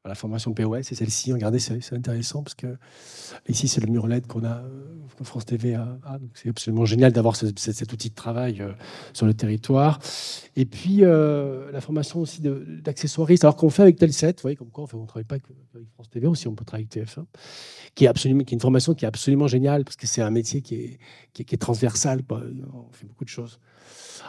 la 0.09 0.15
formation 0.15 0.53
POS, 0.53 0.83
c'est 0.83 0.95
celle-ci. 0.95 1.33
Regardez, 1.33 1.59
c'est 1.59 1.93
intéressant 1.93 2.43
parce 2.43 2.55
que 2.55 2.77
ici, 3.49 3.69
c'est 3.69 3.81
le 3.81 3.91
mur 3.91 4.07
LED 4.07 4.27
qu'on 4.27 4.45
a, 4.45 4.63
que 5.17 5.25
France 5.25 5.47
TV 5.47 5.75
a. 5.75 5.99
c'est 6.35 6.49
absolument 6.49 6.85
génial 6.85 7.13
d'avoir 7.13 7.37
ce, 7.37 7.47
cet 7.57 7.93
outil 7.93 8.11
de 8.11 8.15
travail 8.15 8.61
euh, 8.61 8.73
sur 9.13 9.27
le 9.27 9.35
territoire. 9.35 9.99
Et 10.55 10.65
puis, 10.65 10.99
euh, 11.03 11.71
la 11.73 11.81
formation 11.81 12.21
aussi 12.21 12.41
d'accessoiristes, 12.41 13.45
alors 13.45 13.57
qu'on 13.57 13.71
fait 13.71 13.83
avec 13.83 13.97
Telset, 13.97 14.33
vous 14.33 14.43
voyez, 14.43 14.57
comme 14.57 14.71
quoi 14.71 14.87
on 14.93 15.03
ne 15.03 15.07
travaille 15.07 15.25
pas 15.25 15.37
avec 15.37 15.89
France 15.95 16.11
TV 16.11 16.27
aussi, 16.27 16.49
on 16.49 16.55
peut 16.55 16.65
travailler 16.65 16.89
avec 16.95 17.09
TF1, 17.09 17.25
qui 17.95 18.05
est, 18.05 18.09
absolument, 18.09 18.45
qui 18.45 18.55
est 18.55 18.57
une 18.57 18.61
formation 18.61 18.95
qui 18.95 19.05
est 19.05 19.09
absolument 19.09 19.47
géniale 19.47 19.85
parce 19.85 19.97
que 19.97 20.07
c'est 20.07 20.23
un 20.23 20.31
métier 20.31 20.63
qui 20.63 20.99
est, 21.39 21.57
transversal. 21.59 22.21
On 22.31 22.93
fait 22.93 23.07
beaucoup 23.07 23.25
de 23.25 23.31
choses. 23.31 23.59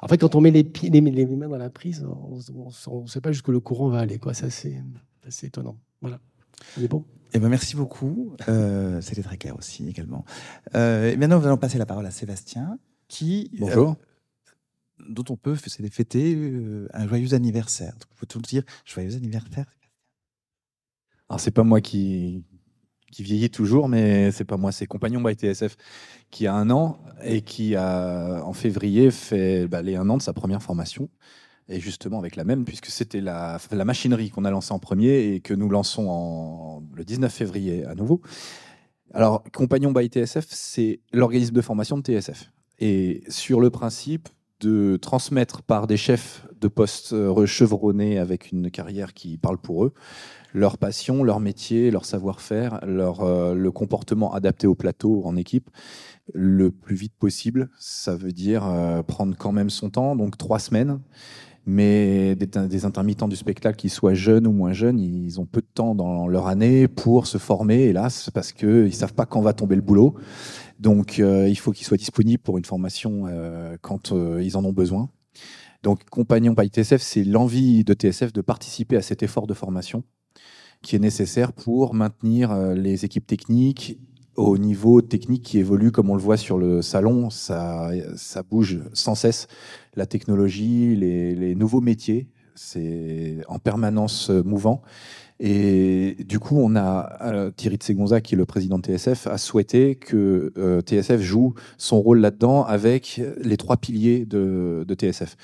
En 0.01 0.07
fait, 0.07 0.17
quand 0.17 0.35
on 0.35 0.41
met 0.41 0.51
les, 0.51 0.63
pieds, 0.63 0.89
les, 0.89 1.01
mains 1.01 1.49
dans 1.49 1.57
la 1.57 1.69
prise, 1.69 2.05
on 2.05 3.01
ne 3.01 3.07
sait 3.07 3.21
pas 3.21 3.31
jusqu'où 3.31 3.51
le 3.51 3.59
courant 3.59 3.89
va 3.89 3.99
aller. 3.99 4.19
Ça, 4.33 4.49
c'est 4.49 4.81
c'est 5.29 5.47
étonnant. 5.47 5.77
Voilà. 6.01 6.19
On 6.77 6.81
est 6.81 6.87
bon 6.87 7.05
eh 7.33 7.39
ben, 7.39 7.49
merci 7.49 7.75
beaucoup. 7.75 8.35
Euh, 8.47 9.01
C'était 9.01 9.23
très 9.23 9.37
clair 9.37 9.55
aussi 9.57 9.87
également. 9.87 10.25
Euh, 10.75 11.15
maintenant, 11.17 11.39
nous 11.39 11.45
allons 11.45 11.57
passer 11.57 11.77
la 11.77 11.85
parole 11.85 12.05
à 12.05 12.11
Sébastien, 12.11 12.79
qui 13.07 13.51
bonjour, 13.59 13.91
euh, 14.99 15.03
dont 15.09 15.25
on 15.29 15.35
peut 15.35 15.55
fêter 15.55 16.35
euh, 16.35 16.87
un 16.93 17.07
joyeux 17.07 17.33
anniversaire. 17.33 17.93
Donc, 17.93 18.09
peut-on 18.19 18.39
dire 18.39 18.63
joyeux 18.85 19.15
anniversaire 19.15 19.65
Alors 21.29 21.39
c'est 21.39 21.51
pas 21.51 21.63
moi 21.63 21.81
qui 21.81 22.43
qui 23.11 23.23
vieillit 23.23 23.49
toujours, 23.49 23.87
mais 23.87 24.31
c'est 24.31 24.43
pas 24.43 24.57
moi, 24.57 24.73
c'est 24.73 24.85
Compagnon 24.85 25.21
by 25.21 25.33
TSF 25.33 25.77
qui 26.29 26.45
a 26.45 26.53
un 26.53 26.69
an 26.69 26.99
et 27.23 27.41
qui 27.41 27.75
a 27.75 28.41
en 28.43 28.51
février 28.51 29.11
fait 29.11 29.67
bah, 29.67 29.81
les 29.81 29.95
un 29.95 30.09
an 30.09 30.17
de 30.17 30.21
sa 30.21 30.33
première 30.33 30.61
formation 30.61 31.09
et 31.69 31.79
justement 31.79 32.19
avec 32.19 32.35
la 32.35 32.43
même, 32.43 32.65
puisque 32.65 32.87
c'était 32.87 33.21
la, 33.21 33.59
machinerie 33.71 34.29
qu'on 34.29 34.45
a 34.45 34.51
lancée 34.51 34.71
en 34.71 34.79
premier 34.79 35.33
et 35.33 35.39
que 35.39 35.53
nous 35.53 35.69
lançons 35.69 36.83
le 36.93 37.03
19 37.03 37.31
février 37.31 37.85
à 37.85 37.95
nouveau. 37.95 38.21
Alors, 39.13 39.43
Compagnon 39.53 39.91
by 39.91 40.07
TSF, 40.07 40.47
c'est 40.49 40.99
l'organisme 41.13 41.53
de 41.53 41.61
formation 41.61 41.97
de 41.97 42.03
TSF. 42.03 42.51
Et 42.79 43.23
sur 43.29 43.59
le 43.59 43.69
principe 43.69 44.29
de 44.59 44.97
transmettre 44.97 45.61
par 45.61 45.87
des 45.87 45.97
chefs 45.97 46.45
de 46.59 46.67
poste 46.67 47.13
chevronnés 47.45 48.17
avec 48.17 48.51
une 48.51 48.71
carrière 48.71 49.13
qui 49.13 49.37
parle 49.37 49.57
pour 49.57 49.85
eux, 49.85 49.93
leur 50.53 50.77
passion, 50.77 51.23
leur 51.23 51.39
métier, 51.39 51.91
leur 51.91 52.05
savoir-faire, 52.05 52.79
leur, 52.85 53.21
euh, 53.21 53.53
le 53.53 53.71
comportement 53.71 54.33
adapté 54.33 54.65
au 54.67 54.75
plateau 54.75 55.21
en 55.25 55.35
équipe 55.35 55.69
le 56.33 56.71
plus 56.71 56.95
vite 56.95 57.13
possible. 57.17 57.69
Ça 57.77 58.15
veut 58.15 58.31
dire 58.31 58.65
euh, 58.65 59.03
prendre 59.03 59.35
quand 59.37 59.51
même 59.51 59.69
son 59.69 59.89
temps, 59.89 60.15
donc 60.15 60.37
trois 60.37 60.59
semaines 60.59 60.99
mais 61.67 62.35
des, 62.35 62.85
intermittents 62.85 63.27
du 63.27 63.35
spectacle, 63.35 63.77
qui 63.77 63.89
soient 63.89 64.13
jeunes 64.13 64.47
ou 64.47 64.53
moins 64.53 64.71
jeunes, 64.71 64.99
ils 65.01 65.39
ont 65.41 65.45
peu 65.45 65.59
de 65.59 65.67
temps 65.71 65.95
dans 65.95 66.25
leur 66.25 66.47
année 66.47 66.87
pour 66.87 67.27
se 67.27 67.37
former, 67.37 67.83
hélas, 67.83 68.29
parce 68.33 68.53
qu'ils 68.53 68.85
ne 68.85 68.89
savent 68.89 69.13
pas 69.13 69.25
quand 69.25 69.41
va 69.41 69.51
tomber 69.51 69.75
le 69.75 69.81
boulot. 69.81 70.15
Donc, 70.79 71.19
euh, 71.19 71.49
il 71.49 71.57
faut 71.57 71.73
qu'ils 71.73 71.85
soient 71.85 71.97
disponibles 71.97 72.41
pour 72.41 72.57
une 72.57 72.63
formation 72.63 73.25
euh, 73.27 73.75
quand 73.81 74.13
euh, 74.13 74.41
ils 74.41 74.55
en 74.55 74.63
ont 74.63 74.71
besoin. 74.71 75.09
Donc, 75.83 76.05
Compagnon 76.09 76.53
by 76.53 76.69
TSF, 76.69 77.01
c'est 77.01 77.25
l'envie 77.25 77.83
de 77.83 77.93
TSF 77.93 78.31
de 78.31 78.41
participer 78.41 78.95
à 78.95 79.01
cet 79.01 79.21
effort 79.21 79.45
de 79.45 79.53
formation 79.53 80.03
qui 80.81 80.95
est 80.95 80.99
nécessaire 80.99 81.51
pour 81.51 81.93
maintenir 81.95 82.55
les 82.75 83.03
équipes 83.03 83.25
techniques 83.25 83.99
au 84.37 84.57
niveau 84.57 85.01
technique 85.01 85.43
qui 85.43 85.57
évolue, 85.57 85.91
comme 85.91 86.09
on 86.09 86.15
le 86.15 86.21
voit 86.21 86.37
sur 86.37 86.57
le 86.57 86.81
salon, 86.81 87.29
ça, 87.29 87.89
ça 88.15 88.43
bouge 88.43 88.79
sans 88.93 89.15
cesse. 89.15 89.47
La 89.95 90.05
technologie, 90.05 90.95
les, 90.95 91.35
les 91.35 91.55
nouveaux 91.55 91.81
métiers, 91.81 92.27
c'est 92.55 93.37
en 93.47 93.59
permanence 93.59 94.29
mouvant. 94.29 94.81
Et 95.39 96.17
du 96.27 96.39
coup, 96.39 96.57
on 96.57 96.75
a 96.75 97.17
euh, 97.21 97.51
Thierry 97.51 97.77
Tsegonza, 97.77 98.21
qui 98.21 98.33
est 98.33 98.37
le 98.37 98.45
président 98.45 98.79
de 98.79 98.85
TSF, 98.85 99.27
a 99.27 99.37
souhaité 99.37 99.95
que 99.95 100.51
euh, 100.57 100.81
TSF 100.81 101.21
joue 101.21 101.53
son 101.77 102.01
rôle 102.01 102.19
là-dedans 102.19 102.63
avec 102.63 103.21
les 103.43 103.57
trois 103.57 103.77
piliers 103.77 104.25
de, 104.25 104.83
de, 104.87 104.95
TSF. 104.95 105.37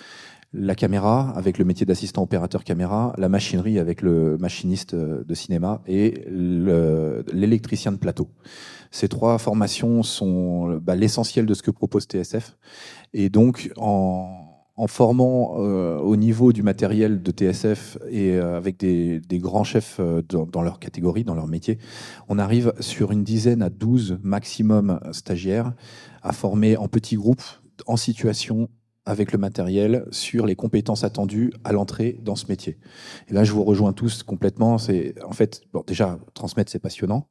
La 0.55 0.75
caméra, 0.75 1.31
avec 1.35 1.57
le 1.57 1.65
métier 1.65 1.83
d'assistant 1.83 2.21
opérateur 2.21 2.63
caméra, 2.63 3.15
la 3.17 3.27
machinerie 3.27 3.79
avec 3.79 4.03
le 4.03 4.37
machiniste 4.37 4.93
de 4.93 5.33
cinéma 5.33 5.81
et 5.87 6.25
l'électricien 6.27 7.91
de 7.91 7.97
plateau. 7.97 8.29
Ces 8.91 9.09
trois 9.09 9.39
formations 9.39 10.03
sont 10.03 10.77
bah, 10.77 10.95
l'essentiel 10.95 11.47
de 11.47 11.55
ce 11.55 11.63
que 11.63 11.71
propose 11.71 12.03
TSF. 12.03 12.55
Et 13.15 13.29
donc, 13.29 13.71
en, 13.77 14.61
formant 14.87 15.55
euh, 15.57 15.97
au 15.97 16.15
niveau 16.15 16.53
du 16.53 16.61
matériel 16.61 17.23
de 17.23 17.31
TSF 17.31 17.97
et 18.11 18.33
euh, 18.33 18.55
avec 18.55 18.77
des, 18.77 19.21
grands 19.39 19.63
chefs 19.63 19.97
euh, 19.99 20.21
dans, 20.21 20.61
leur 20.61 20.77
catégorie, 20.77 21.23
dans 21.23 21.33
leur 21.33 21.47
métier, 21.47 21.79
on 22.29 22.37
arrive 22.37 22.73
sur 22.79 23.11
une 23.11 23.23
dizaine 23.23 23.63
à 23.63 23.71
12 23.71 24.19
maximum 24.21 24.99
stagiaires 25.13 25.73
à 26.21 26.31
former 26.31 26.77
en 26.77 26.87
petits 26.87 27.15
groupes, 27.15 27.41
en 27.87 27.97
situation 27.97 28.69
avec 29.05 29.31
le 29.31 29.37
matériel, 29.37 30.05
sur 30.11 30.45
les 30.45 30.55
compétences 30.55 31.03
attendues 31.03 31.53
à 31.63 31.73
l'entrée 31.73 32.17
dans 32.21 32.35
ce 32.35 32.47
métier. 32.47 32.77
Et 33.27 33.33
là, 33.33 33.43
je 33.43 33.51
vous 33.51 33.63
rejoins 33.63 33.93
tous 33.93 34.23
complètement. 34.23 34.77
C'est 34.77 35.15
en 35.23 35.33
fait, 35.33 35.61
bon, 35.73 35.83
déjà 35.85 36.19
transmettre, 36.33 36.71
c'est 36.71 36.79
passionnant. 36.79 37.27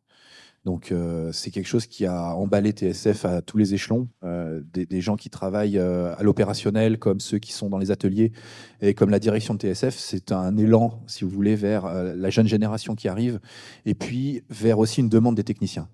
Donc 0.64 0.92
euh, 0.92 1.32
c'est 1.32 1.50
quelque 1.50 1.66
chose 1.66 1.86
qui 1.86 2.06
a 2.06 2.36
emballé 2.36 2.70
TSF 2.70 3.24
à 3.24 3.42
tous 3.42 3.58
les 3.58 3.74
échelons, 3.74 4.08
euh, 4.22 4.62
des, 4.72 5.00
gens 5.00 5.16
qui 5.16 5.28
travaillent 5.28 5.78
euh, 5.78 6.14
à 6.16 6.22
l'opérationnel, 6.22 6.98
comme 6.98 7.18
ceux 7.18 7.38
qui 7.38 7.52
sont 7.52 7.68
dans 7.68 7.78
les 7.78 7.90
ateliers, 7.90 8.30
et 8.80 8.94
comme 8.94 9.10
la 9.10 9.18
direction 9.18 9.54
de 9.54 9.58
TSF, 9.58 9.96
c'est 9.96 10.30
un 10.30 10.56
élan, 10.56 11.02
si 11.08 11.24
vous 11.24 11.30
voulez, 11.30 11.56
vers 11.56 11.92
la 11.92 12.30
jeune 12.30 12.46
génération 12.46 12.94
qui 12.94 13.08
arrive, 13.08 13.40
et 13.86 13.94
puis 13.94 14.42
vers 14.50 14.78
aussi 14.78 15.00
une 15.00 15.08
demande 15.08 15.34
des 15.34 15.44
techniciens. 15.44 15.88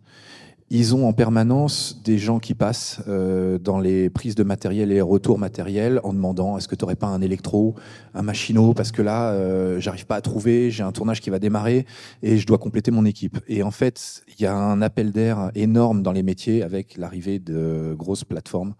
Ils 0.70 0.94
ont 0.94 1.08
en 1.08 1.14
permanence 1.14 2.02
des 2.04 2.18
gens 2.18 2.38
qui 2.38 2.54
passent 2.54 3.00
euh, 3.08 3.58
dans 3.58 3.80
les 3.80 4.10
prises 4.10 4.34
de 4.34 4.42
matériel 4.42 4.92
et 4.92 5.00
retours 5.00 5.38
matériels 5.38 5.98
en 6.04 6.12
demandant 6.12 6.58
est-ce 6.58 6.68
que 6.68 6.74
tu 6.74 6.84
n'aurais 6.84 6.94
pas 6.94 7.06
un 7.06 7.22
électro, 7.22 7.74
un 8.12 8.20
machinot, 8.20 8.74
parce 8.74 8.92
que 8.92 9.00
là, 9.00 9.30
euh, 9.30 9.80
j'arrive 9.80 10.04
pas 10.04 10.16
à 10.16 10.20
trouver, 10.20 10.70
j'ai 10.70 10.82
un 10.82 10.92
tournage 10.92 11.22
qui 11.22 11.30
va 11.30 11.38
démarrer 11.38 11.86
et 12.22 12.36
je 12.36 12.46
dois 12.46 12.58
compléter 12.58 12.90
mon 12.90 13.06
équipe. 13.06 13.38
Et 13.48 13.62
en 13.62 13.70
fait, 13.70 14.22
il 14.28 14.42
y 14.42 14.46
a 14.46 14.54
un 14.54 14.82
appel 14.82 15.10
d'air 15.10 15.50
énorme 15.54 16.02
dans 16.02 16.12
les 16.12 16.22
métiers 16.22 16.62
avec 16.62 16.98
l'arrivée 16.98 17.38
de 17.38 17.94
grosses 17.96 18.24
plateformes 18.24 18.74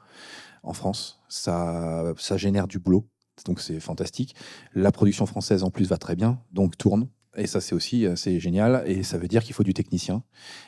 en 0.63 0.75
France. 0.75 1.21
Ça, 1.31 2.13
ça 2.19 2.37
génère 2.37 2.69
du 2.69 2.79
boulot, 2.79 3.07
donc 3.47 3.61
c'est 3.61 3.81
fantastique. 3.81 4.35
La 4.75 4.93
production 4.93 5.25
française 5.25 5.65
en 5.65 5.71
plus 5.71 5.89
va 5.89 5.97
très 5.97 6.17
bien, 6.17 6.39
donc 6.53 6.77
tourne. 6.77 7.09
Et 7.37 7.47
ça, 7.47 7.61
c'est 7.61 7.75
aussi 7.75 8.07
c'est 8.17 8.41
génial. 8.41 8.83
Et 8.87 9.03
ça 9.03 9.19
veut 9.19 9.29
dire 9.29 9.43
qu'il 9.43 9.55
faut 9.55 9.63
du 9.63 9.75
technicien. 9.75 10.23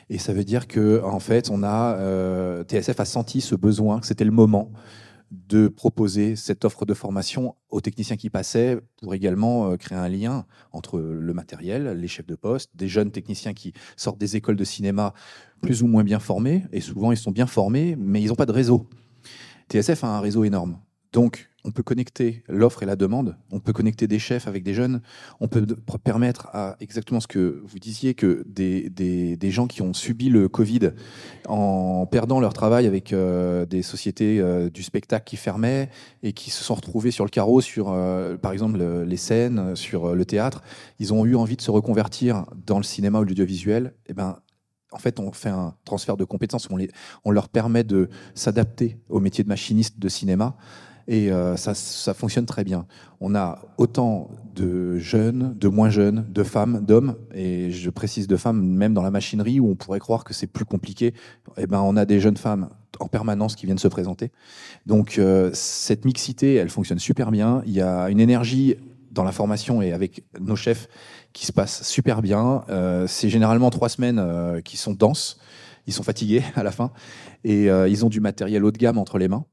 Et 0.09 0.17
ça 0.17 0.33
veut 0.33 0.43
dire 0.43 0.67
que, 0.67 1.01
en 1.03 1.19
fait, 1.19 1.49
on 1.49 1.63
a 1.63 1.95
euh, 1.97 2.63
TSF 2.63 2.99
a 2.99 3.05
senti 3.05 3.41
ce 3.41 3.55
besoin, 3.55 3.99
que 3.99 4.07
c'était 4.07 4.25
le 4.25 4.31
moment 4.31 4.71
de 5.31 5.69
proposer 5.69 6.35
cette 6.35 6.65
offre 6.65 6.85
de 6.85 6.93
formation 6.93 7.55
aux 7.69 7.79
techniciens 7.79 8.17
qui 8.17 8.29
passaient 8.29 8.81
pour 9.01 9.13
également 9.13 9.71
euh, 9.71 9.77
créer 9.77 9.97
un 9.97 10.09
lien 10.09 10.45
entre 10.73 10.99
le 10.99 11.33
matériel, 11.33 11.97
les 11.97 12.07
chefs 12.09 12.27
de 12.27 12.35
poste, 12.35 12.71
des 12.75 12.89
jeunes 12.89 13.11
techniciens 13.11 13.53
qui 13.53 13.73
sortent 13.95 14.19
des 14.19 14.35
écoles 14.35 14.57
de 14.57 14.65
cinéma 14.65 15.13
plus 15.61 15.83
ou 15.83 15.87
moins 15.87 16.03
bien 16.03 16.19
formés. 16.19 16.65
Et 16.73 16.81
souvent, 16.81 17.11
ils 17.11 17.17
sont 17.17 17.31
bien 17.31 17.47
formés, 17.47 17.95
mais 17.97 18.21
ils 18.21 18.27
n'ont 18.27 18.35
pas 18.35 18.45
de 18.45 18.51
réseau. 18.51 18.89
TSF 19.69 20.03
a 20.03 20.07
un 20.07 20.19
réseau 20.19 20.43
énorme. 20.43 20.79
Donc, 21.13 21.49
on 21.63 21.71
peut 21.71 21.83
connecter 21.83 22.43
l'offre 22.47 22.83
et 22.83 22.85
la 22.85 22.95
demande, 22.95 23.37
on 23.51 23.59
peut 23.59 23.73
connecter 23.73 24.07
des 24.07 24.19
chefs 24.19 24.47
avec 24.47 24.63
des 24.63 24.73
jeunes, 24.73 25.01
on 25.39 25.47
peut 25.47 25.65
permettre 26.03 26.47
à 26.53 26.75
exactement 26.79 27.19
ce 27.19 27.27
que 27.27 27.61
vous 27.63 27.79
disiez, 27.79 28.13
que 28.13 28.43
des, 28.47 28.89
des, 28.89 29.51
gens 29.51 29.67
qui 29.67 29.81
ont 29.81 29.93
subi 29.93 30.29
le 30.29 30.47
Covid 30.47 30.91
en 31.47 32.05
perdant 32.05 32.39
leur 32.39 32.53
travail 32.53 32.87
avec 32.87 33.13
euh, 33.13 33.65
des 33.65 33.83
sociétés 33.83 34.39
euh, 34.39 34.69
du 34.69 34.81
spectacle 34.81 35.25
qui 35.25 35.35
fermaient 35.35 35.89
et 36.23 36.33
qui 36.33 36.49
se 36.49 36.63
sont 36.63 36.75
retrouvés 36.75 37.11
sur 37.11 37.25
le 37.25 37.29
carreau, 37.29 37.61
sur 37.61 37.89
euh, 37.89 38.37
par 38.37 38.53
exemple 38.53 38.81
les 38.81 39.17
scènes, 39.17 39.75
sur 39.75 40.15
le 40.15 40.25
théâtre, 40.25 40.61
ils 40.99 41.13
ont 41.13 41.25
eu 41.25 41.35
envie 41.35 41.57
de 41.57 41.61
se 41.61 41.71
reconvertir 41.71 42.45
dans 42.65 42.77
le 42.77 42.83
cinéma 42.83 43.19
ou 43.19 43.23
l'audiovisuel, 43.23 43.93
et 44.05 44.11
eh 44.11 44.13
ben 44.13 44.37
en 44.91 44.97
fait, 44.97 45.19
on 45.19 45.31
fait 45.31 45.49
un 45.49 45.73
transfert 45.85 46.17
de 46.17 46.25
compétences, 46.25 46.67
on, 46.69 46.75
les, 46.75 46.89
on 47.23 47.31
leur 47.31 47.49
permet 47.49 47.83
de 47.83 48.09
s'adapter 48.35 48.99
au 49.09 49.19
métier 49.19 49.43
de 49.43 49.49
machiniste 49.49 49.99
de 49.99 50.09
cinéma 50.09 50.57
et 51.07 51.31
euh, 51.31 51.57
ça, 51.57 51.73
ça, 51.73 52.13
fonctionne 52.13 52.45
très 52.45 52.63
bien. 52.63 52.85
On 53.19 53.35
a 53.35 53.59
autant 53.77 54.29
de 54.55 54.97
jeunes, 54.97 55.55
de 55.57 55.67
moins 55.67 55.89
jeunes, 55.89 56.25
de 56.29 56.43
femmes, 56.43 56.83
d'hommes, 56.85 57.15
et 57.33 57.71
je 57.71 57.89
précise 57.89 58.27
de 58.27 58.35
femmes, 58.37 58.61
même 58.61 58.93
dans 58.93 59.01
la 59.01 59.11
machinerie 59.11 59.59
où 59.59 59.69
on 59.69 59.75
pourrait 59.75 59.99
croire 59.99 60.23
que 60.23 60.33
c'est 60.33 60.47
plus 60.47 60.65
compliqué. 60.65 61.13
Eh 61.57 61.67
ben, 61.67 61.81
on 61.81 61.95
a 61.97 62.05
des 62.05 62.19
jeunes 62.19 62.37
femmes 62.37 62.69
en 62.99 63.07
permanence 63.07 63.55
qui 63.55 63.65
viennent 63.65 63.77
se 63.77 63.87
présenter. 63.87 64.31
Donc 64.85 65.17
euh, 65.17 65.49
cette 65.53 66.05
mixité, 66.05 66.55
elle 66.55 66.69
fonctionne 66.69 66.99
super 66.99 67.31
bien. 67.31 67.61
Il 67.65 67.73
y 67.73 67.81
a 67.81 68.09
une 68.09 68.19
énergie 68.19 68.75
dans 69.11 69.23
la 69.23 69.31
formation 69.31 69.81
et 69.81 69.91
avec 69.91 70.23
nos 70.39 70.55
chefs 70.55 70.87
qui 71.33 71.45
se 71.45 71.51
passe 71.51 71.83
super 71.83 72.21
bien. 72.21 72.63
Euh, 72.69 73.07
c'est 73.07 73.29
généralement 73.29 73.69
trois 73.69 73.89
semaines 73.89 74.61
qui 74.63 74.77
sont 74.77 74.93
denses. 74.93 75.39
Ils 75.87 75.93
sont 75.93 76.03
fatigués 76.03 76.43
à 76.55 76.63
la 76.63 76.71
fin 76.71 76.91
et 77.43 77.65
ils 77.65 78.05
ont 78.05 78.09
du 78.09 78.19
matériel 78.19 78.63
haut 78.63 78.71
de 78.71 78.77
gamme 78.77 78.97
entre 78.97 79.17
les 79.17 79.27
mains. 79.27 79.45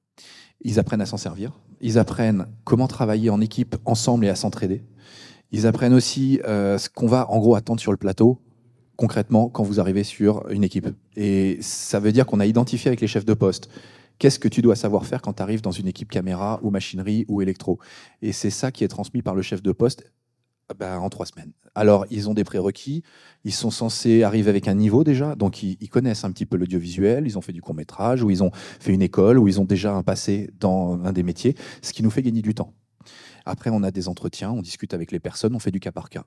Ils 0.63 0.79
apprennent 0.79 1.01
à 1.01 1.07
s'en 1.07 1.17
servir. 1.17 1.53
Ils 1.81 1.99
apprennent 1.99 2.47
comment 2.65 2.89
travailler 2.89 3.31
en 3.31 3.41
équipe 3.41 3.77
ensemble 3.85 4.27
et 4.27 4.29
à 4.29 4.35
s'entraider. 4.35 4.85
Ils 5.53 5.67
apprennent 5.67 5.95
aussi 5.95 6.41
euh, 6.47 6.79
ce 6.79 6.89
qu'on 6.89 7.07
va 7.07 7.31
en 7.31 7.39
gros 7.39 7.55
attendre 7.55 7.81
sur 7.81 7.93
le 7.93 7.99
plateau 7.99 8.41
concrètement 8.97 9.49
quand 9.49 9.63
vous 9.63 9.79
arrivez 9.79 10.05
sur 10.05 10.49
une 10.51 10.65
équipe. 10.65 10.89
Et 11.17 11.59
ça 11.61 12.01
veut 12.01 12.13
dire 12.13 12.27
qu'on 12.27 12.41
a 12.41 12.47
identifié 12.47 12.89
avec 12.89 13.01
les 13.01 13.07
chefs 13.07 13.25
de 13.25 13.35
poste 13.35 13.71
qu'est-ce 14.19 14.39
que 14.39 14.49
tu 14.49 14.63
dois 14.63 14.77
savoir 14.77 15.07
faire 15.07 15.23
quand 15.23 15.35
tu 15.35 15.43
arrives 15.43 15.63
dans 15.63 15.71
une 15.71 15.87
équipe 15.87 16.11
caméra 16.11 16.59
ou 16.63 16.71
machinerie 16.71 17.25
ou 17.29 17.41
électro. 17.41 17.79
Et 18.23 18.33
c'est 18.33 18.51
ça 18.51 18.71
qui 18.73 18.85
est 18.85 18.89
transmis 18.89 19.23
par 19.23 19.35
le 19.35 19.43
chef 19.43 19.63
de 19.63 19.73
poste 19.73 20.11
ben, 20.75 20.99
en 20.99 21.09
trois 21.09 21.27
semaines. 21.27 21.53
Alors, 21.75 22.05
ils 22.11 22.29
ont 22.29 22.35
des 22.35 22.45
prérequis, 22.45 23.03
ils 23.45 23.55
sont 23.55 23.71
censés 23.71 24.23
arriver 24.23 24.51
avec 24.51 24.69
un 24.69 24.75
niveau 24.75 25.05
déjà, 25.05 25.35
donc 25.35 25.63
ils, 25.63 25.89
connaissent 25.89 26.25
un 26.25 26.31
petit 26.31 26.45
peu 26.45 26.57
l'audiovisuel, 26.57 27.27
ils 27.27 27.39
ont 27.39 27.41
fait 27.41 27.53
du 27.53 27.63
court 27.63 27.75
métrage, 27.75 28.23
ou 28.23 28.31
ils 28.31 28.43
ont 28.43 28.51
fait 28.53 28.93
une 28.93 29.03
école, 29.03 29.39
ou 29.39 29.49
ils 29.49 29.61
ont 29.61 29.65
déjà 29.65 29.95
un 29.95 30.03
passé 30.03 30.51
dans 30.61 31.01
un 31.05 31.13
des 31.13 31.23
métiers, 31.23 31.55
ce 31.81 31.93
qui 31.93 32.03
nous 32.03 32.11
fait 32.11 32.23
gagner 32.23 32.43
du 32.43 32.55
temps. 32.55 32.75
Après, 33.49 33.71
on 33.71 33.83
a 33.83 33.91
des 33.91 34.09
entretiens, 34.09 34.53
on 34.53 34.61
discute 34.61 34.93
avec 34.93 35.11
les 35.11 35.21
personnes, 35.21 35.55
on 35.55 35.59
fait 35.59 35.71
du 35.71 35.81
cas 35.81 35.91
par 35.91 36.11
cas. 36.11 36.25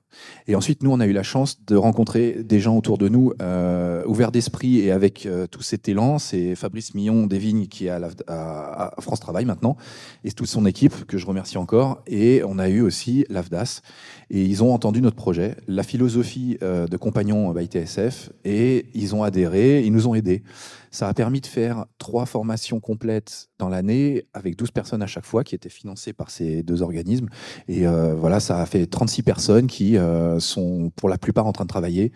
Et 0.48 0.56
ensuite, 0.56 0.82
nous, 0.82 0.90
on 0.90 0.98
a 0.98 1.06
eu 1.06 1.12
la 1.12 1.22
chance 1.22 1.64
de 1.64 1.76
rencontrer 1.76 2.42
des 2.42 2.58
gens 2.58 2.76
autour 2.76 2.98
de 2.98 3.08
nous 3.08 3.32
euh, 3.40 4.02
ouverts 4.06 4.32
d'esprit 4.32 4.80
et 4.80 4.90
avec 4.90 5.24
euh, 5.26 5.46
tout 5.46 5.62
cet 5.62 5.88
élan. 5.88 6.18
C'est 6.18 6.56
Fabrice 6.56 6.94
Millon 6.94 7.26
Desvignes 7.26 7.68
qui 7.68 7.86
est 7.86 7.90
à, 7.90 8.94
France 8.98 9.20
Travail 9.20 9.44
maintenant 9.44 9.76
et 10.24 10.32
toute 10.32 10.48
son 10.48 10.66
équipe 10.66 11.04
que 11.06 11.16
je 11.16 11.26
remercie 11.26 11.58
encore. 11.58 12.02
Et 12.08 12.42
on 12.44 12.58
a 12.58 12.68
eu 12.68 12.80
aussi 12.80 13.24
l'AFDAS 13.28 13.82
et 14.30 14.44
ils 14.44 14.64
ont 14.64 14.74
entendu 14.74 15.00
notre 15.00 15.16
projet, 15.16 15.56
la 15.68 15.84
philosophie 15.84 16.58
euh, 16.62 16.86
de 16.86 16.96
Compagnons 16.96 17.52
by 17.52 17.66
TSF 17.66 18.30
et 18.44 18.86
ils 18.94 19.14
ont 19.14 19.22
adhéré, 19.22 19.84
ils 19.84 19.92
nous 19.92 20.08
ont 20.08 20.14
aidés. 20.14 20.42
Ça 20.90 21.08
a 21.08 21.14
permis 21.14 21.40
de 21.40 21.46
faire 21.46 21.86
trois 21.98 22.26
formations 22.26 22.80
complètes 22.80 23.48
dans 23.62 23.68
l'année 23.68 24.24
avec 24.34 24.56
12 24.56 24.72
personnes 24.72 25.02
à 25.02 25.06
chaque 25.06 25.24
fois 25.24 25.44
qui 25.44 25.54
étaient 25.54 25.68
financées 25.68 26.12
par 26.12 26.30
ces 26.30 26.64
deux 26.64 26.82
organismes. 26.82 27.28
Et 27.68 27.86
euh, 27.86 28.12
voilà, 28.12 28.40
ça 28.40 28.58
a 28.58 28.66
fait 28.66 28.86
36 28.86 29.22
personnes 29.22 29.68
qui 29.68 29.96
euh, 29.96 30.40
sont 30.40 30.90
pour 30.96 31.08
la 31.08 31.16
plupart 31.16 31.46
en 31.46 31.52
train 31.52 31.64
de 31.64 31.68
travailler, 31.68 32.10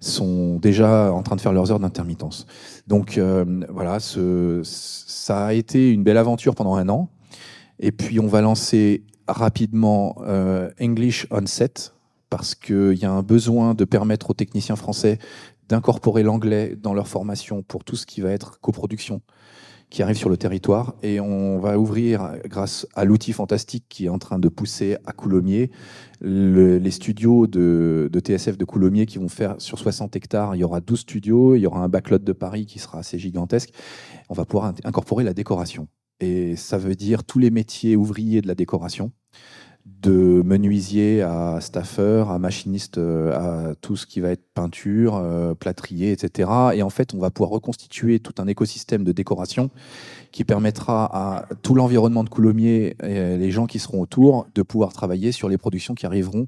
sont 0.00 0.58
déjà 0.58 1.12
en 1.12 1.22
train 1.22 1.36
de 1.36 1.40
faire 1.40 1.52
leurs 1.52 1.70
heures 1.70 1.78
d'intermittence. 1.78 2.46
Donc 2.88 3.16
euh, 3.16 3.44
voilà, 3.68 3.98
ça 4.00 5.46
a 5.46 5.52
été 5.52 5.92
une 5.92 6.02
belle 6.02 6.16
aventure 6.16 6.56
pendant 6.56 6.74
un 6.74 6.88
an. 6.88 7.08
Et 7.78 7.92
puis 7.92 8.18
on 8.18 8.26
va 8.26 8.40
lancer 8.40 9.04
rapidement 9.28 10.16
English 10.80 11.28
on 11.30 11.46
Set 11.46 11.94
parce 12.28 12.56
qu'il 12.56 12.94
y 12.94 13.04
a 13.04 13.12
un 13.12 13.22
besoin 13.22 13.74
de 13.74 13.84
permettre 13.84 14.30
aux 14.30 14.34
techniciens 14.34 14.74
français 14.74 15.18
d'incorporer 15.68 16.24
l'anglais 16.24 16.74
dans 16.76 16.94
leur 16.94 17.06
formation 17.06 17.62
pour 17.62 17.84
tout 17.84 17.94
ce 17.94 18.04
qui 18.04 18.20
va 18.20 18.32
être 18.32 18.58
coproduction 18.60 19.20
qui 19.90 20.02
arrive 20.02 20.16
sur 20.16 20.28
le 20.28 20.36
territoire. 20.36 20.94
Et 21.02 21.20
on 21.20 21.58
va 21.58 21.78
ouvrir, 21.78 22.32
grâce 22.44 22.86
à 22.94 23.04
l'outil 23.04 23.32
fantastique 23.32 23.84
qui 23.88 24.06
est 24.06 24.08
en 24.08 24.18
train 24.18 24.38
de 24.38 24.48
pousser 24.48 24.96
à 25.06 25.12
Coulommiers, 25.12 25.70
les 26.20 26.90
studios 26.90 27.46
de, 27.46 28.10
TSF 28.14 28.58
de 28.58 28.64
Coulommiers 28.64 29.06
qui 29.06 29.18
vont 29.18 29.28
faire 29.28 29.54
sur 29.58 29.78
60 29.78 30.16
hectares. 30.16 30.54
Il 30.56 30.58
y 30.58 30.64
aura 30.64 30.80
12 30.80 31.00
studios, 31.00 31.54
il 31.54 31.60
y 31.60 31.66
aura 31.66 31.80
un 31.80 31.88
backlot 31.88 32.18
de 32.18 32.32
Paris 32.32 32.66
qui 32.66 32.78
sera 32.78 32.98
assez 32.98 33.18
gigantesque. 33.18 33.70
On 34.28 34.34
va 34.34 34.44
pouvoir 34.44 34.74
incorporer 34.84 35.24
la 35.24 35.34
décoration. 35.34 35.88
Et 36.20 36.56
ça 36.56 36.78
veut 36.78 36.96
dire 36.96 37.24
tous 37.24 37.38
les 37.38 37.50
métiers 37.50 37.94
ouvriers 37.94 38.40
de 38.40 38.48
la 38.48 38.56
décoration 38.56 39.12
de 40.02 40.42
menuisier 40.44 41.22
à 41.22 41.60
staffeur, 41.60 42.30
à 42.30 42.38
machiniste, 42.38 42.98
à 42.98 43.74
tout 43.80 43.96
ce 43.96 44.06
qui 44.06 44.20
va 44.20 44.30
être 44.30 44.44
peinture, 44.54 45.22
plâtrier, 45.58 46.12
etc. 46.12 46.50
Et 46.74 46.82
en 46.82 46.90
fait, 46.90 47.14
on 47.14 47.18
va 47.18 47.30
pouvoir 47.30 47.50
reconstituer 47.50 48.20
tout 48.20 48.34
un 48.38 48.46
écosystème 48.46 49.04
de 49.04 49.12
décoration 49.12 49.70
qui 50.30 50.44
permettra 50.44 51.08
à 51.12 51.46
tout 51.62 51.74
l'environnement 51.74 52.22
de 52.22 52.28
Coulommiers 52.28 52.96
et 53.02 53.36
les 53.36 53.50
gens 53.50 53.66
qui 53.66 53.78
seront 53.78 54.00
autour 54.00 54.46
de 54.54 54.62
pouvoir 54.62 54.92
travailler 54.92 55.32
sur 55.32 55.48
les 55.48 55.58
productions 55.58 55.94
qui 55.94 56.06
arriveront 56.06 56.46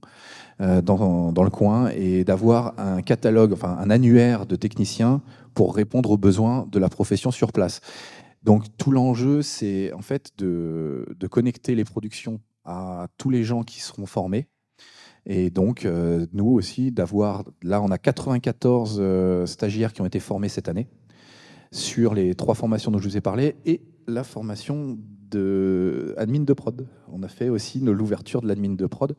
dans, 0.61 1.33
dans 1.33 1.43
le 1.43 1.51
coin 1.51 1.89
et 1.89 2.23
d'avoir 2.23 2.75
un 2.79 3.03
catalogue, 3.03 3.53
enfin 3.53 3.77
un 3.81 3.91
annuaire 3.91 4.47
de 4.47 4.55
techniciens 4.55 5.23
pour 5.55 5.75
répondre 5.75 6.11
aux 6.11 6.19
besoins 6.19 6.69
de 6.71 6.79
la 6.79 6.89
profession 6.89 7.31
sur 7.31 7.53
place. 7.53 7.81
Donc 8.43 8.65
tout 8.79 8.91
l'enjeu, 8.91 9.43
c'est 9.43 9.93
en 9.93 10.01
fait 10.01 10.31
de, 10.39 11.07
connecter 11.31 11.75
les 11.75 11.85
productions 11.85 12.41
à 12.65 13.09
tous 13.17 13.31
les 13.31 13.45
gens 13.45 13.63
qui 13.63 13.81
seront 13.81 14.07
formés. 14.07 14.49
Et 15.27 15.51
donc, 15.51 15.85
euh, 15.85 16.27
nous 16.33 16.49
aussi, 16.49 16.93
d'avoir, 16.93 17.45
là, 17.63 17.83
on 17.83 17.91
a 17.91 17.99
94 17.99 18.99
euh, 18.99 19.47
stagiaires 19.47 19.93
qui 19.93 20.01
ont 20.01 20.07
été 20.07 20.21
formés 20.21 20.49
cette 20.49 20.69
année 20.69 20.89
sur 21.73 22.15
les 22.15 22.35
trois 22.35 22.55
formations 22.55 22.91
dont 22.91 22.99
je 22.99 23.09
vous 23.09 23.17
ai 23.17 23.21
parlé 23.21 23.57
et 23.65 23.83
la 24.09 24.25
formation 24.25 24.99
de 25.31 26.15
admin 26.19 26.41
de 26.41 26.53
prod. 26.53 26.89
On 27.13 27.23
a 27.23 27.29
fait 27.29 27.49
aussi 27.49 27.79
l'ouverture 27.79 28.43
de 28.43 28.49
l'admin 28.49 28.75
de 28.75 28.87
prod. 28.87 29.15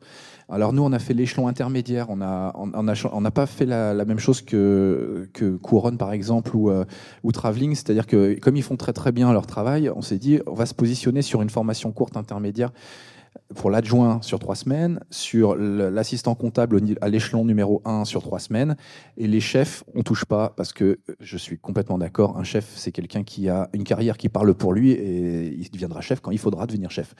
Alors 0.50 0.74
nous, 0.74 0.82
on 0.82 0.92
a 0.92 0.98
fait 0.98 1.14
l'échelon 1.14 1.48
intermédiaire. 1.48 2.10
On 2.10 2.16
n'a 2.16 2.52
on, 2.54 2.70
on, 2.74 3.30
pas 3.30 3.46
fait 3.46 3.64
la, 3.64 4.04
même 4.04 4.18
chose 4.18 4.42
que, 4.42 5.30
que 5.32 5.56
Couronne, 5.56 5.96
par 5.96 6.12
exemple, 6.12 6.54
ou, 6.54 6.70
euh, 6.70 6.84
ou 7.22 7.32
Traveling. 7.32 7.74
C'est-à-dire 7.74 8.06
que 8.06 8.38
comme 8.38 8.56
ils 8.56 8.62
font 8.62 8.76
très 8.76 8.92
très 8.92 9.12
bien 9.12 9.32
leur 9.32 9.46
travail, 9.46 9.90
on 9.94 10.02
s'est 10.02 10.18
dit, 10.18 10.40
on 10.46 10.54
va 10.54 10.66
se 10.66 10.74
positionner 10.74 11.22
sur 11.22 11.40
une 11.40 11.50
formation 11.50 11.90
courte 11.92 12.18
intermédiaire 12.18 12.72
pour 13.54 13.70
l'adjoint 13.70 14.20
sur 14.22 14.38
trois 14.38 14.54
semaines, 14.54 15.00
sur 15.10 15.54
l'assistant 15.56 16.34
comptable 16.34 16.80
à 17.00 17.08
l'échelon 17.08 17.44
numéro 17.44 17.82
1 17.84 18.04
sur 18.04 18.22
trois 18.22 18.38
semaines, 18.38 18.76
et 19.16 19.26
les 19.26 19.40
chefs, 19.40 19.84
on 19.94 20.02
touche 20.02 20.24
pas, 20.24 20.52
parce 20.56 20.72
que 20.72 21.00
je 21.20 21.36
suis 21.36 21.58
complètement 21.58 21.98
d'accord, 21.98 22.38
un 22.38 22.44
chef, 22.44 22.72
c'est 22.76 22.92
quelqu'un 22.92 23.22
qui 23.24 23.48
a 23.48 23.68
une 23.72 23.84
carrière 23.84 24.16
qui 24.16 24.28
parle 24.28 24.54
pour 24.54 24.72
lui, 24.72 24.92
et 24.92 25.54
il 25.54 25.70
deviendra 25.70 26.00
chef 26.00 26.20
quand 26.20 26.30
il 26.30 26.38
faudra 26.38 26.66
devenir 26.66 26.90
chef. 26.90 27.14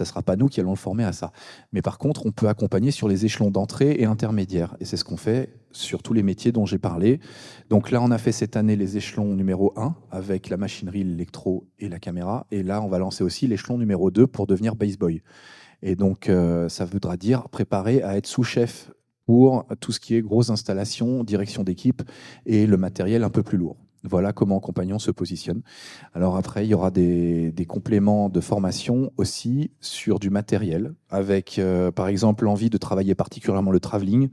Ne 0.00 0.04
sera 0.04 0.22
pas 0.22 0.36
nous 0.36 0.48
qui 0.48 0.60
allons 0.60 0.70
le 0.70 0.76
former 0.76 1.04
à 1.04 1.12
ça. 1.12 1.32
Mais 1.72 1.82
par 1.82 1.98
contre, 1.98 2.26
on 2.26 2.32
peut 2.32 2.48
accompagner 2.48 2.90
sur 2.90 3.08
les 3.08 3.24
échelons 3.24 3.50
d'entrée 3.50 3.96
et 3.98 4.04
intermédiaire, 4.04 4.76
et 4.80 4.84
c'est 4.84 4.96
ce 4.96 5.04
qu'on 5.04 5.16
fait 5.16 5.50
sur 5.76 6.02
tous 6.02 6.12
les 6.12 6.22
métiers 6.22 6.52
dont 6.52 6.66
j'ai 6.66 6.78
parlé. 6.78 7.20
Donc 7.70 7.90
là, 7.90 8.00
on 8.02 8.10
a 8.10 8.18
fait 8.18 8.32
cette 8.32 8.56
année 8.56 8.76
les 8.76 8.96
échelons 8.96 9.34
numéro 9.34 9.72
1 9.76 9.94
avec 10.10 10.48
la 10.48 10.56
machinerie, 10.56 11.04
l'électro 11.04 11.68
et 11.78 11.88
la 11.88 11.98
caméra. 11.98 12.46
Et 12.50 12.62
là, 12.62 12.82
on 12.82 12.88
va 12.88 12.98
lancer 12.98 13.22
aussi 13.22 13.46
l'échelon 13.46 13.78
numéro 13.78 14.10
2 14.10 14.26
pour 14.26 14.46
devenir 14.46 14.74
base 14.74 14.96
boy. 14.96 15.22
Et 15.82 15.94
donc, 15.94 16.28
euh, 16.28 16.68
ça 16.68 16.84
voudra 16.84 17.16
dire 17.16 17.48
préparer 17.48 18.02
à 18.02 18.16
être 18.16 18.26
sous-chef 18.26 18.90
pour 19.26 19.66
tout 19.80 19.92
ce 19.92 20.00
qui 20.00 20.14
est 20.14 20.22
grosse 20.22 20.50
installation, 20.50 21.24
direction 21.24 21.64
d'équipe 21.64 22.02
et 22.46 22.66
le 22.66 22.76
matériel 22.76 23.24
un 23.24 23.30
peu 23.30 23.42
plus 23.42 23.58
lourd. 23.58 23.76
Voilà 24.08 24.32
comment 24.32 24.60
Compagnon 24.60 24.98
se 24.98 25.10
positionne. 25.10 25.62
Alors 26.14 26.36
après, 26.36 26.64
il 26.64 26.70
y 26.70 26.74
aura 26.74 26.90
des, 26.90 27.52
compléments 27.68 28.28
de 28.28 28.40
formation 28.40 29.10
aussi 29.16 29.70
sur 29.80 30.18
du 30.18 30.30
matériel, 30.30 30.94
avec 31.10 31.58
euh, 31.58 31.90
par 31.90 32.08
exemple 32.08 32.44
l'envie 32.44 32.70
de 32.70 32.78
travailler 32.78 33.14
particulièrement 33.14 33.70
le 33.70 33.80
travelling, 33.80 34.28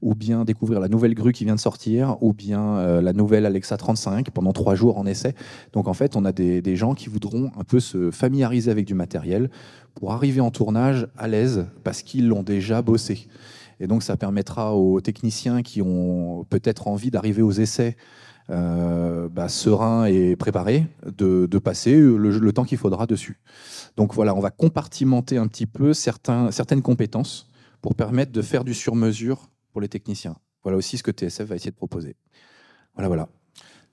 ou 0.00 0.14
bien 0.14 0.44
découvrir 0.44 0.80
la 0.80 0.88
nouvelle 0.88 1.14
grue 1.14 1.32
qui 1.32 1.44
vient 1.44 1.54
de 1.54 1.60
sortir, 1.60 2.16
ou 2.22 2.32
bien 2.32 2.78
euh, 2.78 3.02
la 3.02 3.12
nouvelle 3.12 3.46
Alexa 3.46 3.76
35 3.76 4.30
pendant 4.30 4.52
trois 4.52 4.74
jours 4.74 4.98
en 4.98 5.06
essai. 5.06 5.34
Donc 5.72 5.86
en 5.86 5.94
fait, 5.94 6.16
on 6.16 6.24
a 6.24 6.32
des, 6.32 6.62
des 6.62 6.76
gens 6.76 6.94
qui 6.94 7.08
voudront 7.08 7.50
un 7.58 7.64
peu 7.64 7.80
se 7.80 8.10
familiariser 8.10 8.70
avec 8.70 8.86
du 8.86 8.94
matériel 8.94 9.50
pour 9.94 10.12
arriver 10.12 10.40
en 10.40 10.50
tournage 10.50 11.08
à 11.16 11.28
l'aise, 11.28 11.66
parce 11.84 12.02
qu'ils 12.02 12.28
l'ont 12.28 12.42
déjà 12.42 12.82
bossé. 12.82 13.28
Et 13.80 13.86
donc 13.86 14.02
ça 14.02 14.16
permettra 14.16 14.74
aux 14.74 15.00
techniciens 15.00 15.62
qui 15.62 15.82
ont 15.82 16.44
peut-être 16.48 16.88
envie 16.88 17.10
d'arriver 17.10 17.42
aux 17.42 17.52
essais 17.52 17.96
euh, 18.50 19.28
bah, 19.28 19.48
serein 19.48 20.06
et 20.06 20.36
préparé 20.36 20.86
de, 21.04 21.46
passer 21.58 21.98
le, 21.98 22.52
temps 22.52 22.64
qu'il 22.64 22.78
faudra 22.78 23.06
dessus. 23.06 23.40
Donc 23.96 24.14
voilà, 24.14 24.34
on 24.34 24.40
va 24.40 24.50
compartimenter 24.50 25.36
un 25.36 25.46
petit 25.48 25.66
peu 25.66 25.92
certaines 25.92 26.82
compétences 26.82 27.50
pour 27.82 27.94
permettre 27.94 28.32
de 28.32 28.42
faire 28.42 28.64
du 28.64 28.74
sur-mesure 28.74 29.50
pour 29.72 29.80
les 29.80 29.88
techniciens. 29.88 30.36
Voilà 30.62 30.78
aussi 30.78 30.98
ce 30.98 31.02
que 31.02 31.10
TSF 31.10 31.48
va 31.48 31.56
essayer 31.56 31.70
de 31.70 31.76
proposer. 31.76 32.16
Voilà, 32.94 33.08
voilà. 33.08 33.28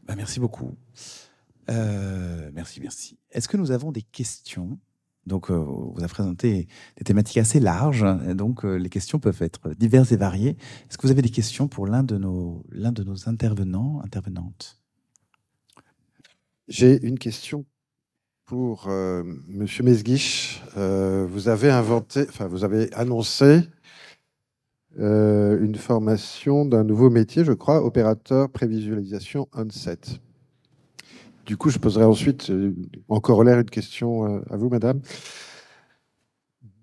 Bah, 0.04 0.16
merci 0.16 0.40
beaucoup. 0.40 0.76
Euh, 1.70 2.50
merci, 2.54 2.80
merci. 2.80 3.18
Est-ce 3.32 3.48
que 3.48 3.58
nous 3.58 3.72
avons 3.72 3.92
des 3.92 4.04
questions? 4.04 4.80
Donc, 5.26 5.50
euh, 5.50 5.56
vous 5.58 5.96
avez 5.98 6.08
présenté 6.08 6.68
des 6.98 7.04
thématiques 7.04 7.38
assez 7.38 7.60
larges, 7.60 8.06
donc 8.36 8.64
euh, 8.64 8.76
les 8.76 8.90
questions 8.90 9.20
peuvent 9.20 9.42
être 9.42 9.72
diverses 9.72 10.12
et 10.12 10.18
variées. 10.18 10.56
Est-ce 10.90 10.98
que 10.98 11.08
vous 11.08 11.12
avez 11.12 11.24
des 11.24 11.30
questions 11.30 11.68
pour 11.68 11.88
l'un 11.88 12.04
de 12.04 12.18
nos, 12.18 12.64
l'un 12.70 12.92
de 12.92 13.04
nos 13.04 13.28
intervenants, 13.28 14.02
intervenantes? 14.04 14.80
J'ai 16.68 17.04
une 17.04 17.18
question 17.18 17.66
pour 18.46 18.88
euh, 18.88 19.24
Monsieur 19.48 19.84
Mesguich. 19.84 20.62
vous 20.76 21.48
avez 21.48 21.72
inventé, 21.72 22.26
enfin, 22.30 22.48
vous 22.48 22.64
avez 22.64 22.94
annoncé 22.94 23.62
une 24.98 25.76
formation 25.76 26.66
d'un 26.66 26.84
nouveau 26.84 27.10
métier, 27.10 27.44
je 27.44 27.52
crois, 27.52 27.84
opérateur 27.84 28.50
prévisualisation 28.50 29.50
on-set. 29.54 30.22
Du 31.46 31.58
coup, 31.58 31.70
je 31.70 31.78
poserai 31.78 32.04
ensuite 32.04 32.50
euh, 32.50 32.74
en 33.08 33.20
corollaire 33.20 33.60
une 33.60 33.70
question 33.70 34.26
euh, 34.26 34.42
à 34.50 34.58
vous, 34.58 34.68
madame. 34.68 35.00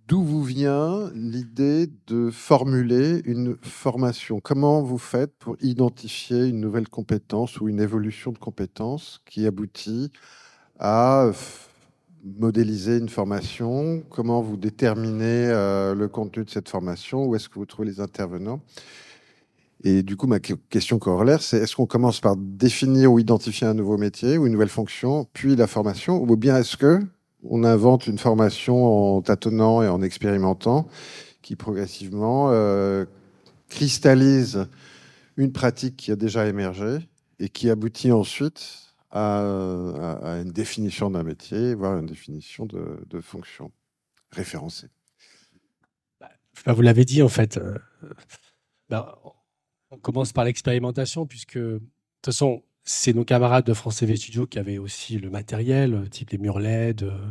D'où 0.06 0.22
vous 0.22 0.44
vient 0.44 1.10
l'idée 1.14 1.88
de 2.06 2.30
formuler 2.30 3.22
une 3.24 3.56
formation? 3.62 4.38
Comment 4.38 4.80
vous 4.80 4.98
faites 4.98 5.34
pour 5.38 5.56
identifier 5.60 6.46
une 6.46 6.60
nouvelle 6.60 6.88
compétence 6.88 7.60
ou 7.60 7.68
une 7.68 7.80
évolution 7.80 8.30
de 8.30 8.38
compétence 8.38 9.20
qui 9.26 9.46
aboutit 9.46 10.12
à 10.78 11.32
modéliser 12.24 12.98
une 12.98 13.08
formation? 13.08 14.04
Comment 14.10 14.42
vous 14.42 14.56
déterminez 14.56 15.48
euh, 15.48 15.92
le 15.94 16.06
contenu 16.06 16.44
de 16.44 16.50
cette 16.50 16.68
formation? 16.68 17.24
Où 17.24 17.34
est-ce 17.34 17.48
que 17.48 17.58
vous 17.58 17.66
trouvez 17.66 17.88
les 17.88 18.00
intervenants? 18.00 18.60
Et 19.84 20.02
du 20.02 20.16
coup, 20.16 20.26
ma 20.26 20.38
question 20.38 20.98
corollaire, 20.98 21.42
c'est 21.42 21.58
est-ce 21.58 21.74
qu'on 21.74 21.86
commence 21.86 22.20
par 22.20 22.36
définir 22.36 23.12
ou 23.12 23.18
identifier 23.18 23.66
un 23.66 23.74
nouveau 23.74 23.98
métier 23.98 24.38
ou 24.38 24.46
une 24.46 24.52
nouvelle 24.52 24.68
fonction, 24.68 25.26
puis 25.32 25.56
la 25.56 25.66
formation, 25.66 26.22
ou 26.22 26.36
bien 26.36 26.56
est-ce 26.56 26.76
que 26.76 27.00
on 27.44 27.64
invente 27.64 28.06
une 28.06 28.18
formation 28.18 29.16
en 29.16 29.22
tâtonnant 29.22 29.82
et 29.82 29.88
en 29.88 30.00
expérimentant 30.00 30.86
qui 31.42 31.56
progressivement 31.56 32.50
euh, 32.50 33.04
cristallise 33.68 34.68
une 35.36 35.50
pratique 35.50 35.96
qui 35.96 36.12
a 36.12 36.16
déjà 36.16 36.46
émergé 36.46 36.98
et 37.40 37.48
qui 37.48 37.68
aboutit 37.68 38.12
ensuite 38.12 38.94
à, 39.10 39.40
une 40.40 40.52
définition 40.52 41.10
d'un 41.10 41.24
métier, 41.24 41.74
voire 41.74 41.98
une 41.98 42.06
définition 42.06 42.64
de, 42.64 43.20
fonction 43.20 43.72
référencée? 44.30 44.88
Bah, 46.64 46.72
vous 46.72 46.82
l'avez 46.82 47.04
dit 47.04 47.22
en 47.22 47.28
fait. 47.28 47.56
Euh, 47.56 47.76
bah, 48.88 49.20
on 49.92 49.98
commence 49.98 50.32
par 50.32 50.44
l'expérimentation, 50.44 51.26
puisque 51.26 51.58
de 51.58 51.78
toute 51.78 52.34
façon, 52.34 52.62
c'est 52.82 53.12
nos 53.12 53.24
camarades 53.24 53.66
de 53.66 53.74
France 53.74 53.98
TV 53.98 54.16
Studio 54.16 54.46
qui 54.46 54.58
avaient 54.58 54.78
aussi 54.78 55.18
le 55.18 55.30
matériel, 55.30 55.94
euh, 55.94 56.06
type 56.06 56.30
les 56.30 56.38
murs 56.38 56.58
LED, 56.58 57.02
euh, 57.02 57.30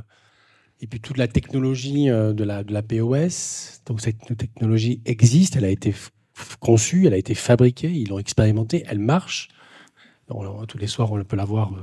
et 0.80 0.88
puis 0.88 1.02
toute 1.02 1.18
la 1.18 1.28
technologie 1.28 2.10
euh, 2.10 2.34
de 2.34 2.44
la, 2.44 2.64
de 2.64 2.72
la 2.72 2.84
POS. 2.84 3.82
Donc 3.88 4.00
cette 4.00 4.38
technologie 4.38 5.02
existe, 5.06 5.56
elle 5.56 5.66
a 5.66 5.70
été 5.70 5.94
conçue, 6.60 7.08
elle 7.08 7.16
a 7.16 7.18
été 7.18 7.34
fabriquée, 7.34 7.92
ils 7.92 8.10
l'ont 8.10 8.20
expérimentée, 8.20 8.84
elle 8.88 9.00
marche. 9.00 9.50
tous 10.68 10.78
les 10.78 10.88
soirs, 10.88 11.12
on 11.12 11.24
peut 11.24 11.36
la 11.36 11.46
voir, 11.46 11.74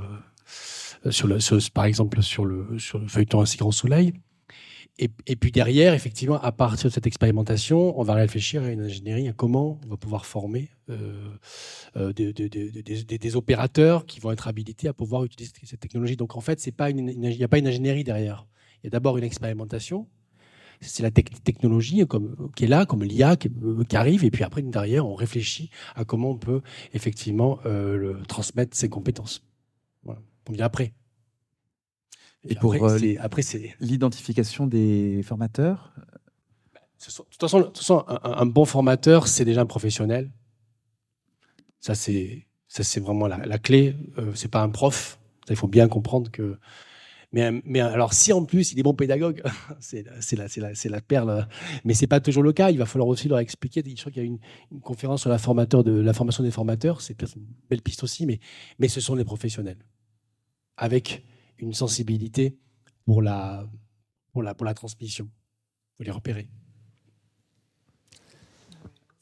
sur 1.11 1.27
le, 1.27 1.37
par 1.71 1.85
exemple 1.85 2.21
sur 2.23 2.45
le, 2.45 2.79
sur 2.79 2.99
le 2.99 3.07
feuilleton 3.07 3.41
Ainsi 3.41 3.57
Grand 3.57 3.71
Soleil. 3.71 4.13
Et, 5.01 5.35
puis 5.37 5.51
derrière, 5.53 5.93
effectivement, 5.93 6.41
à 6.41 6.51
partir 6.51 6.89
de 6.89 6.93
cette 6.93 7.07
expérimentation, 7.07 7.97
on 7.97 8.03
va 8.03 8.15
réfléchir 8.15 8.63
à 8.63 8.69
une 8.69 8.81
ingénierie, 8.81 9.29
à 9.29 9.33
comment 9.33 9.79
on 9.85 9.87
va 9.87 9.95
pouvoir 9.95 10.25
former 10.25 10.69
euh, 10.89 11.29
euh, 11.95 12.11
des, 12.11 13.35
opérateurs 13.37 14.05
qui 14.05 14.19
vont 14.19 14.31
être 14.31 14.49
habilités 14.49 14.89
à 14.89 14.93
pouvoir 14.93 15.23
utiliser 15.23 15.53
cette 15.63 15.79
technologie. 15.79 16.17
Donc 16.17 16.35
en 16.35 16.41
fait, 16.41 16.65
il 16.65 16.69
n'y 16.69 17.43
a 17.43 17.47
pas 17.47 17.57
une 17.59 17.67
ingénierie 17.67 18.03
derrière. 18.03 18.45
Il 18.83 18.87
y 18.87 18.87
a 18.87 18.89
d'abord 18.89 19.17
une 19.17 19.23
expérimentation. 19.23 20.05
C'est 20.81 21.03
la 21.03 21.11
technologie 21.11 22.03
qui 22.55 22.65
est 22.65 22.67
là, 22.67 22.85
comme 22.85 23.03
l'IA 23.03 23.37
qui, 23.37 23.49
arrive, 23.95 24.25
et 24.25 24.31
puis 24.31 24.43
après, 24.43 24.61
derrière, 24.61 25.05
on 25.07 25.15
réfléchit 25.15 25.69
à 25.95 26.03
comment 26.03 26.31
on 26.31 26.37
peut 26.37 26.61
effectivement 26.93 27.59
euh, 27.65 28.21
transmettre 28.27 28.75
ses 28.75 28.89
compétences. 28.89 29.45
Voilà. 30.03 30.21
On 30.49 30.53
vient 30.53 30.65
après. 30.65 30.93
Et, 32.47 32.55
pour 32.55 32.73
euh, 32.73 32.99
après, 33.19 33.41
c'est 33.41 33.75
l'identification 33.79 34.65
des 34.65 35.21
formateurs 35.23 35.93
de 37.07 37.13
toute 37.47 37.77
façon, 37.77 38.03
un, 38.07 38.45
bon 38.45 38.65
formateur, 38.65 39.27
c'est 39.27 39.45
déjà 39.45 39.61
un 39.61 39.65
professionnel. 39.65 40.31
Ça, 41.79 41.95
c'est 41.95 42.45
ça, 42.67 42.83
c'est 42.83 42.99
vraiment 42.99 43.27
la, 43.27 43.57
clé. 43.57 43.95
Euh, 44.17 44.31
c'est 44.35 44.51
pas 44.51 44.61
un 44.61 44.69
prof. 44.69 45.19
il 45.49 45.55
faut 45.55 45.67
bien 45.67 45.87
comprendre 45.87 46.29
que 46.29 46.59
Mais, 47.31 47.51
mais 47.63 47.79
alors, 47.79 48.13
si 48.13 48.33
en 48.33 48.43
plus 48.43 48.73
il 48.73 48.79
est 48.79 48.83
bon 48.83 48.93
pédagogue, 48.93 49.41
c'est 49.79 50.03
la, 50.35 50.47
la, 50.57 50.71
la, 50.85 51.01
perle. 51.01 51.47
Mais 51.85 51.93
c'est 51.93 52.07
pas 52.07 52.19
toujours 52.19 52.43
le 52.43 52.53
cas. 52.53 52.69
Il 52.69 52.77
va 52.77 52.85
falloir 52.85 53.07
aussi 53.07 53.27
leur 53.27 53.39
expliquer. 53.39 53.81
Je 53.85 53.95
crois 53.95 54.11
qu'il 54.11 54.21
y 54.21 54.25
a 54.25 54.27
une, 54.27 54.39
une, 54.71 54.81
conférence 54.81 55.21
sur 55.21 55.29
la, 55.29 55.37
formateur 55.37 55.83
de, 55.83 55.91
la 55.91 56.13
formation 56.13 56.43
des 56.43 56.51
formateurs. 56.51 57.01
C'est 57.01 57.19
une 57.21 57.47
belle 57.69 57.81
piste 57.81 58.03
aussi, 58.03 58.25
mais, 58.25 58.39
mais 58.77 58.87
ce 58.87 58.99
sont 58.99 59.15
les 59.15 59.25
professionnels. 59.25 59.79
Avec 60.75 61.23
une 61.59 61.73
sensibilité 61.73 62.57
pour 63.05 63.21
la, 63.21 63.67
pour 64.31 64.43
la, 64.43 64.53
pour 64.53 64.65
la 64.65 64.73
transmission. 64.73 65.29
Il 65.29 65.97
faut 65.97 66.03
les 66.03 66.11
repérer. 66.11 66.49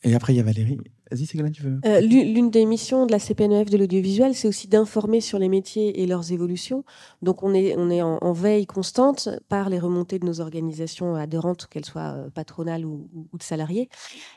Et 0.04 0.14
après, 0.14 0.34
il 0.34 0.38
y 0.38 0.40
a 0.40 0.44
Valérie. 0.44 0.78
Vas-y, 1.10 1.26
Ségolène, 1.26 1.54
tu 1.54 1.64
veux 1.64 1.80
euh, 1.86 2.02
L'une 2.02 2.52
des 2.52 2.66
missions 2.66 3.06
de 3.06 3.12
la 3.12 3.20
CPNEF 3.20 3.70
de 3.70 3.78
l'audiovisuel, 3.78 4.36
c'est 4.36 4.48
aussi 4.48 4.68
d'informer 4.68 5.22
sur 5.22 5.40
les 5.40 5.48
métiers 5.48 6.02
et 6.02 6.06
leurs 6.06 6.32
évolutions. 6.32 6.84
Donc, 7.22 7.44
on 7.44 7.54
est, 7.54 7.76
on 7.78 7.90
est 7.90 8.02
en, 8.02 8.32
veille 8.34 8.66
constante 8.66 9.30
par 9.48 9.70
les 9.70 9.80
remontées 9.80 10.20
de 10.20 10.26
nos 10.26 10.42
organisations 10.42 11.16
adhérentes, 11.16 11.68
qu'elles 11.68 11.86
soient 11.86 12.14
euh, 12.14 12.30
patronales 12.30 12.86
ou, 12.86 13.10
de 13.34 13.44
salariés, 13.44 13.90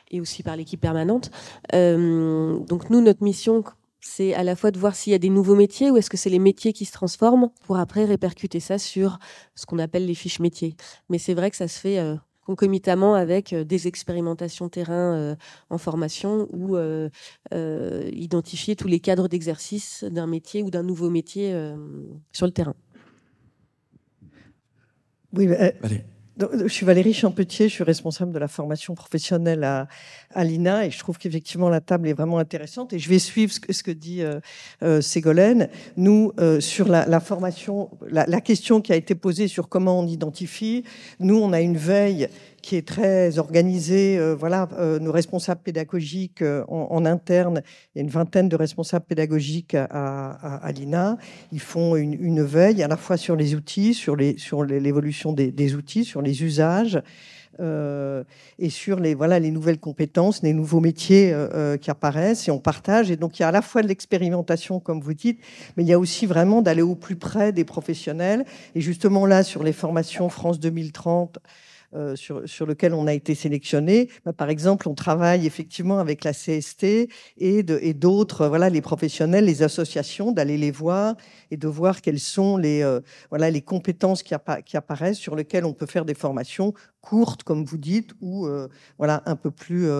et 0.09 0.21
aussi 0.21 0.43
par 0.43 0.55
l'équipe 0.55 0.79
permanente. 0.79 1.29
Euh, 1.73 2.59
donc, 2.59 2.89
nous, 2.89 3.01
notre 3.01 3.23
mission, 3.23 3.63
c'est 4.01 4.33
à 4.33 4.43
la 4.43 4.55
fois 4.55 4.71
de 4.71 4.79
voir 4.79 4.95
s'il 4.95 5.11
y 5.11 5.15
a 5.15 5.19
des 5.19 5.29
nouveaux 5.29 5.55
métiers 5.55 5.91
ou 5.91 5.97
est-ce 5.97 6.09
que 6.09 6.17
c'est 6.17 6.29
les 6.29 6.39
métiers 6.39 6.73
qui 6.73 6.85
se 6.85 6.91
transforment 6.91 7.49
pour 7.65 7.77
après 7.77 8.05
répercuter 8.05 8.59
ça 8.59 8.77
sur 8.77 9.19
ce 9.55 9.65
qu'on 9.65 9.79
appelle 9.79 10.05
les 10.05 10.15
fiches 10.15 10.39
métiers. 10.39 10.75
Mais 11.09 11.17
c'est 11.17 11.33
vrai 11.33 11.51
que 11.51 11.57
ça 11.57 11.67
se 11.67 11.79
fait 11.79 11.99
concomitamment 12.45 13.15
avec 13.15 13.53
euh, 13.53 13.63
des 13.63 13.87
expérimentations 13.87 14.69
terrain 14.69 15.15
euh, 15.15 15.35
en 15.69 15.77
formation 15.77 16.47
ou 16.51 16.75
euh, 16.75 17.09
identifier 18.11 18.75
tous 18.75 18.87
les 18.87 18.99
cadres 18.99 19.27
d'exercice 19.27 20.03
d'un 20.03 20.27
métier 20.27 20.63
ou 20.63 20.69
d'un 20.69 20.83
nouveau 20.83 21.09
métier 21.09 21.53
sur 22.31 22.45
le 22.45 22.51
terrain. 22.51 22.75
Oui, 25.33 25.47
Allez. 25.47 26.03
Je 26.37 26.67
suis 26.69 26.85
Valérie 26.85 27.13
Champetier, 27.13 27.67
je 27.67 27.73
suis 27.73 27.83
responsable 27.83 28.31
de 28.31 28.39
la 28.39 28.47
formation 28.47 28.95
professionnelle 28.95 29.65
à, 29.65 29.87
à 30.33 30.45
l'INA 30.45 30.85
et 30.85 30.91
je 30.91 30.97
trouve 30.97 31.17
qu'effectivement 31.17 31.67
la 31.69 31.81
table 31.81 32.07
est 32.07 32.13
vraiment 32.13 32.37
intéressante 32.37 32.93
et 32.93 32.99
je 32.99 33.09
vais 33.09 33.19
suivre 33.19 33.51
ce 33.51 33.59
que, 33.59 33.73
ce 33.73 33.83
que 33.83 33.91
dit 33.91 34.21
euh, 34.21 34.39
euh 34.81 35.01
Ségolène. 35.01 35.67
Nous, 35.97 36.31
euh, 36.39 36.61
sur 36.61 36.87
la, 36.87 37.05
la 37.05 37.19
formation, 37.19 37.89
la, 38.07 38.25
la, 38.25 38.39
question 38.39 38.79
qui 38.79 38.93
a 38.93 38.95
été 38.95 39.13
posée 39.13 39.49
sur 39.49 39.67
comment 39.67 39.99
on 39.99 40.07
identifie, 40.07 40.85
nous, 41.19 41.37
on 41.37 41.51
a 41.51 41.59
une 41.59 41.77
veille 41.77 42.29
qui 42.61 42.75
est 42.75 42.87
très 42.87 43.37
organisée. 43.37 44.17
Euh, 44.17 44.35
voilà, 44.35 44.69
euh, 44.77 44.99
nos 44.99 45.11
responsables 45.11 45.61
pédagogiques 45.61 46.41
en, 46.41 46.87
en, 46.89 47.05
interne, 47.05 47.61
il 47.93 47.99
y 47.99 48.01
a 48.01 48.03
une 48.03 48.09
vingtaine 48.09 48.49
de 48.49 48.55
responsables 48.55 49.05
pédagogiques 49.05 49.75
à, 49.75 50.31
à, 50.31 50.71
l'INA. 50.71 51.17
Ils 51.51 51.59
font 51.59 51.95
une, 51.95 52.43
veille 52.43 52.83
à 52.83 52.87
la 52.87 52.97
fois 52.97 53.17
sur 53.17 53.35
les 53.35 53.55
outils, 53.55 53.93
sur 53.93 54.15
l'évolution 54.15 55.33
des, 55.33 55.75
outils, 55.75 56.05
sur 56.05 56.21
les 56.21 56.43
usages. 56.43 57.01
Euh, 57.59 58.23
et 58.57 58.69
sur 58.69 58.99
les, 58.99 59.13
voilà, 59.13 59.39
les 59.39 59.51
nouvelles 59.51 59.79
compétences, 59.79 60.41
les 60.41 60.53
nouveaux 60.53 60.79
métiers 60.79 61.33
euh, 61.33 61.49
euh, 61.53 61.77
qui 61.77 61.91
apparaissent 61.91 62.47
et 62.47 62.51
on 62.51 62.59
partage. 62.59 63.11
Et 63.11 63.17
donc 63.17 63.37
il 63.37 63.41
y 63.41 63.45
a 63.45 63.49
à 63.49 63.51
la 63.51 63.61
fois 63.61 63.81
de 63.81 63.87
l'expérimentation, 63.87 64.79
comme 64.79 65.01
vous 65.01 65.13
dites, 65.13 65.39
mais 65.75 65.83
il 65.83 65.89
y 65.89 65.93
a 65.93 65.99
aussi 65.99 66.25
vraiment 66.25 66.61
d'aller 66.61 66.81
au 66.81 66.95
plus 66.95 67.17
près 67.17 67.51
des 67.51 67.65
professionnels. 67.65 68.45
Et 68.73 68.81
justement 68.81 69.25
là, 69.25 69.43
sur 69.43 69.63
les 69.63 69.73
formations 69.73 70.29
France 70.29 70.59
2030, 70.59 71.39
euh, 71.93 72.15
sur, 72.15 72.65
lequel 72.65 72.93
on 72.93 73.05
a 73.05 73.13
été 73.13 73.35
sélectionné. 73.35 74.09
Bah, 74.23 74.31
par 74.31 74.49
exemple, 74.49 74.87
on 74.87 74.93
travaille 74.93 75.45
effectivement 75.45 75.99
avec 75.99 76.23
la 76.23 76.31
CST 76.31 77.09
et 77.37 77.63
d'autres, 77.93 78.47
voilà, 78.47 78.69
les 78.69 78.79
professionnels, 78.79 79.43
les 79.43 79.61
associations, 79.61 80.31
d'aller 80.31 80.57
les 80.57 80.71
voir 80.71 81.15
et 81.49 81.57
de 81.57 81.67
voir 81.67 82.01
quelles 82.01 82.21
sont 82.21 82.55
les, 82.55 82.81
euh, 82.81 83.01
voilà, 83.29 83.49
les 83.49 83.61
compétences 83.61 84.23
qui, 84.23 84.33
apparaissent 84.33 85.17
sur 85.17 85.35
lesquelles 85.35 85.65
on 85.65 85.73
peut 85.73 85.85
faire 85.85 86.05
des 86.05 86.13
formations 86.13 86.73
courtes, 87.01 87.43
comme 87.43 87.65
vous 87.65 87.77
dites, 87.77 88.11
ou 88.21 88.45
euh, 88.47 88.69
voilà, 88.97 89.21
un 89.25 89.35
peu 89.35 89.51
plus, 89.51 89.91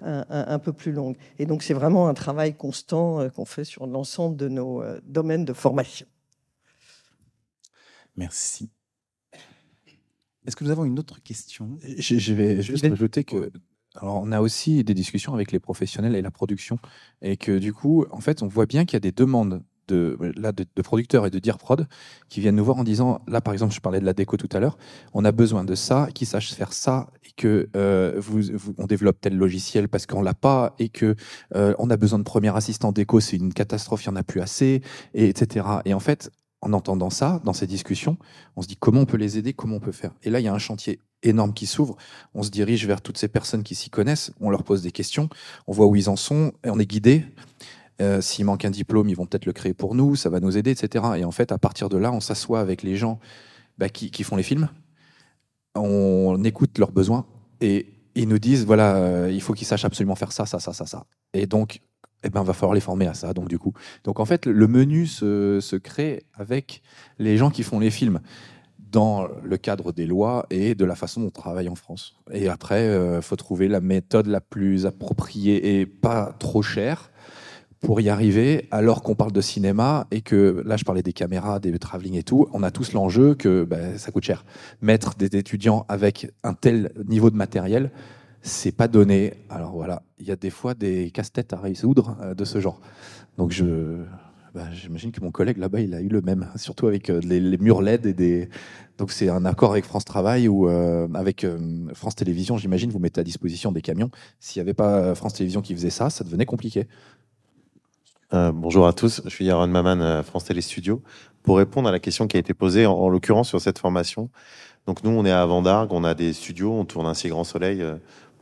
un, 0.00 0.58
peu 0.58 0.72
plus 0.72 0.92
longues. 0.92 1.16
Et 1.38 1.44
donc, 1.44 1.62
c'est 1.62 1.74
vraiment 1.74 2.08
un 2.08 2.14
travail 2.14 2.54
constant 2.54 3.28
qu'on 3.30 3.44
fait 3.44 3.64
sur 3.64 3.86
l'ensemble 3.86 4.36
de 4.36 4.48
nos 4.48 4.82
domaines 5.04 5.44
de 5.44 5.52
formation. 5.52 6.06
Merci. 8.16 8.70
Est-ce 10.48 10.56
que 10.56 10.64
nous 10.64 10.70
avons 10.70 10.86
une 10.86 10.98
autre 10.98 11.22
question? 11.22 11.76
Je, 11.84 12.32
vais 12.32 12.62
juste 12.62 12.82
ajouter 12.82 13.22
que 13.22 13.52
alors, 14.00 14.22
on 14.22 14.32
a 14.32 14.40
aussi 14.40 14.82
des 14.82 14.94
discussions 14.94 15.34
avec 15.34 15.52
les 15.52 15.60
professionnels 15.60 16.14
et 16.14 16.22
la 16.22 16.30
production, 16.30 16.78
et 17.20 17.36
que 17.36 17.58
du 17.58 17.74
coup, 17.74 18.06
en 18.12 18.20
fait, 18.20 18.42
on 18.42 18.46
voit 18.46 18.64
bien 18.64 18.86
qu'il 18.86 18.94
y 18.94 18.96
a 18.96 19.00
des 19.00 19.12
demandes 19.12 19.62
de, 19.88 20.16
là, 20.36 20.52
de, 20.52 20.64
producteurs 20.82 21.26
et 21.26 21.30
de 21.30 21.38
dire 21.38 21.58
prod 21.58 21.86
qui 22.30 22.40
viennent 22.40 22.56
nous 22.56 22.64
voir 22.64 22.78
en 22.78 22.84
disant, 22.84 23.20
là 23.26 23.40
par 23.42 23.52
exemple, 23.52 23.74
je 23.74 23.80
parlais 23.80 24.00
de 24.00 24.06
la 24.06 24.12
déco 24.14 24.38
tout 24.38 24.48
à 24.52 24.60
l'heure, 24.60 24.78
on 25.12 25.24
a 25.24 25.32
besoin 25.32 25.64
de 25.64 25.74
ça, 25.74 26.08
qui 26.14 26.24
sache 26.24 26.54
faire 26.54 26.72
ça, 26.72 27.10
et 27.26 27.30
que 27.36 27.68
euh, 27.76 28.14
vous, 28.16 28.40
on 28.78 28.86
développe 28.86 29.20
tel 29.20 29.36
logiciel 29.36 29.88
parce 29.88 30.06
qu'on 30.06 30.22
l'a 30.22 30.34
pas, 30.34 30.74
et 30.78 30.88
que 30.88 31.14
euh, 31.56 31.74
on 31.78 31.90
a 31.90 31.98
besoin 31.98 32.18
de 32.18 32.24
premier 32.24 32.54
assistant 32.56 32.92
déco, 32.92 33.20
c'est 33.20 33.36
une 33.36 33.52
catastrophe, 33.52 34.04
il 34.04 34.06
y 34.06 34.10
en 34.10 34.16
a 34.16 34.22
plus 34.22 34.40
assez, 34.40 34.82
et 35.12 35.28
etc. 35.28 35.66
Et 35.84 35.92
en 35.92 36.00
fait, 36.00 36.30
en 36.60 36.72
entendant 36.72 37.10
ça, 37.10 37.40
dans 37.44 37.52
ces 37.52 37.66
discussions, 37.66 38.16
on 38.56 38.62
se 38.62 38.68
dit 38.68 38.76
comment 38.76 39.02
on 39.02 39.06
peut 39.06 39.16
les 39.16 39.38
aider, 39.38 39.52
comment 39.52 39.76
on 39.76 39.80
peut 39.80 39.92
faire. 39.92 40.12
Et 40.22 40.30
là, 40.30 40.40
il 40.40 40.44
y 40.44 40.48
a 40.48 40.54
un 40.54 40.58
chantier 40.58 41.00
énorme 41.22 41.52
qui 41.52 41.66
s'ouvre. 41.66 41.96
On 42.34 42.42
se 42.42 42.50
dirige 42.50 42.86
vers 42.86 43.00
toutes 43.00 43.18
ces 43.18 43.28
personnes 43.28 43.62
qui 43.62 43.74
s'y 43.74 43.90
connaissent, 43.90 44.32
on 44.40 44.50
leur 44.50 44.64
pose 44.64 44.82
des 44.82 44.92
questions, 44.92 45.28
on 45.66 45.72
voit 45.72 45.86
où 45.86 45.96
ils 45.96 46.08
en 46.08 46.16
sont, 46.16 46.52
et 46.64 46.70
on 46.70 46.78
est 46.78 46.86
guidé. 46.86 47.24
Euh, 48.00 48.20
S'il 48.20 48.44
manque 48.44 48.64
un 48.64 48.70
diplôme, 48.70 49.08
ils 49.08 49.16
vont 49.16 49.26
peut-être 49.26 49.46
le 49.46 49.52
créer 49.52 49.74
pour 49.74 49.94
nous, 49.94 50.16
ça 50.16 50.30
va 50.30 50.40
nous 50.40 50.56
aider, 50.56 50.70
etc. 50.70 51.04
Et 51.16 51.24
en 51.24 51.32
fait, 51.32 51.52
à 51.52 51.58
partir 51.58 51.88
de 51.88 51.96
là, 51.96 52.12
on 52.12 52.20
s'assoit 52.20 52.60
avec 52.60 52.82
les 52.82 52.96
gens 52.96 53.18
bah, 53.76 53.88
qui, 53.88 54.22
font 54.22 54.36
les 54.36 54.42
films, 54.42 54.68
on 55.74 56.42
écoute 56.44 56.78
leurs 56.78 56.92
besoins, 56.92 57.26
et 57.60 57.86
ils 58.14 58.28
nous 58.28 58.38
disent, 58.38 58.64
voilà, 58.64 58.96
euh, 58.96 59.30
il 59.32 59.40
faut 59.40 59.52
qu'ils 59.52 59.66
sachent 59.66 59.84
absolument 59.84 60.16
faire 60.16 60.32
ça, 60.32 60.46
ça, 60.46 60.58
ça, 60.60 60.72
ça, 60.72 60.86
ça. 60.86 61.06
Et 61.34 61.46
donc, 61.46 61.80
eh 62.24 62.30
ben, 62.30 62.42
va 62.42 62.52
falloir 62.52 62.74
les 62.74 62.80
former 62.80 63.06
à 63.06 63.14
ça. 63.14 63.32
Donc, 63.32 63.48
du 63.48 63.58
coup, 63.58 63.72
donc 64.04 64.20
en 64.20 64.24
fait, 64.24 64.46
le 64.46 64.66
menu 64.66 65.06
se, 65.06 65.60
se, 65.60 65.76
crée 65.76 66.24
avec 66.34 66.82
les 67.18 67.36
gens 67.36 67.50
qui 67.50 67.62
font 67.62 67.78
les 67.78 67.90
films 67.90 68.20
dans 68.90 69.28
le 69.44 69.56
cadre 69.56 69.92
des 69.92 70.06
lois 70.06 70.46
et 70.50 70.74
de 70.74 70.84
la 70.84 70.94
façon 70.94 71.20
dont 71.20 71.26
on 71.26 71.30
travaille 71.30 71.68
en 71.68 71.74
France. 71.74 72.16
Et 72.32 72.48
après, 72.48 72.84
il 72.84 72.88
euh, 72.88 73.22
faut 73.22 73.36
trouver 73.36 73.68
la 73.68 73.80
méthode 73.80 74.26
la 74.26 74.40
plus 74.40 74.86
appropriée 74.86 75.80
et 75.80 75.86
pas 75.86 76.34
trop 76.38 76.62
chère 76.62 77.10
pour 77.80 78.00
y 78.00 78.08
arriver, 78.08 78.66
alors 78.72 79.02
qu'on 79.02 79.14
parle 79.14 79.30
de 79.30 79.40
cinéma 79.40 80.08
et 80.10 80.20
que 80.20 80.62
là, 80.66 80.76
je 80.76 80.84
parlais 80.84 81.02
des 81.02 81.12
caméras, 81.12 81.60
des 81.60 81.76
travelling 81.78 82.16
et 82.16 82.24
tout, 82.24 82.48
on 82.52 82.62
a 82.64 82.72
tous 82.72 82.92
l'enjeu 82.92 83.34
que 83.34 83.64
ben, 83.64 83.96
ça 83.98 84.10
coûte 84.10 84.24
cher. 84.24 84.44
Mettre 84.80 85.14
des 85.14 85.36
étudiants 85.36 85.86
avec 85.88 86.32
un 86.42 86.54
tel 86.54 86.92
niveau 87.06 87.30
de 87.30 87.36
matériel, 87.36 87.92
c'est 88.42 88.72
pas 88.72 88.88
donné. 88.88 89.34
Alors 89.50 89.72
voilà, 89.72 90.02
il 90.18 90.26
y 90.26 90.30
a 90.30 90.36
des 90.36 90.50
fois 90.50 90.74
des 90.74 91.10
casse-têtes 91.10 91.52
à 91.52 91.58
résoudre 91.58 92.16
euh, 92.22 92.34
de 92.34 92.44
ce 92.44 92.60
genre. 92.60 92.80
Donc 93.36 93.52
je, 93.52 94.02
bah, 94.54 94.66
j'imagine 94.72 95.12
que 95.12 95.20
mon 95.20 95.30
collègue 95.30 95.58
là-bas, 95.58 95.80
il 95.80 95.94
a 95.94 96.00
eu 96.00 96.08
le 96.08 96.22
même, 96.22 96.48
surtout 96.56 96.86
avec 96.86 97.10
euh, 97.10 97.20
les, 97.20 97.58
murs 97.58 97.82
LED. 97.82 98.48
Donc 98.98 99.12
c'est 99.12 99.28
un 99.28 99.44
accord 99.44 99.72
avec 99.72 99.84
France 99.84 100.04
Travail 100.04 100.48
ou 100.48 100.68
euh, 100.68 101.08
avec 101.14 101.46
France 101.94 102.16
Télévisions, 102.16 102.56
j'imagine, 102.56 102.90
vous 102.90 102.98
mettez 102.98 103.20
à 103.20 103.24
disposition 103.24 103.70
des 103.70 103.82
camions. 103.82 104.10
S'il 104.40 104.60
n'y 104.60 104.68
avait 104.68 104.74
pas 104.74 105.14
France 105.14 105.34
Télévisions 105.34 105.62
qui 105.62 105.74
faisait 105.74 105.90
ça, 105.90 106.10
ça 106.10 106.24
devenait 106.24 106.46
compliqué. 106.46 106.88
bonjour 108.32 108.88
à 108.88 108.92
tous, 108.92 109.22
je 109.24 109.30
suis 109.30 109.44
Yaron 109.44 109.68
Maman, 109.68 110.22
France 110.24 110.46
Télé 110.46 110.60
Studio. 110.60 111.02
Pour 111.44 111.58
répondre 111.58 111.88
à 111.88 111.92
la 111.92 112.00
question 112.00 112.26
qui 112.26 112.36
a 112.36 112.40
été 112.40 112.54
posée, 112.54 112.86
en, 112.86 112.92
en 112.92 113.08
l'occurrence 113.08 113.48
sur 113.48 113.60
cette 113.60 113.78
formation, 113.78 114.30
donc 114.88 115.04
nous, 115.04 115.10
on 115.10 115.26
est 115.26 115.30
à 115.30 115.44
Vendargue, 115.44 115.92
on 115.92 116.02
a 116.02 116.14
des 116.14 116.32
studios, 116.32 116.72
on 116.72 116.86
tourne 116.86 117.06
un 117.06 117.12
si 117.12 117.28
grand 117.28 117.44
soleil 117.44 117.84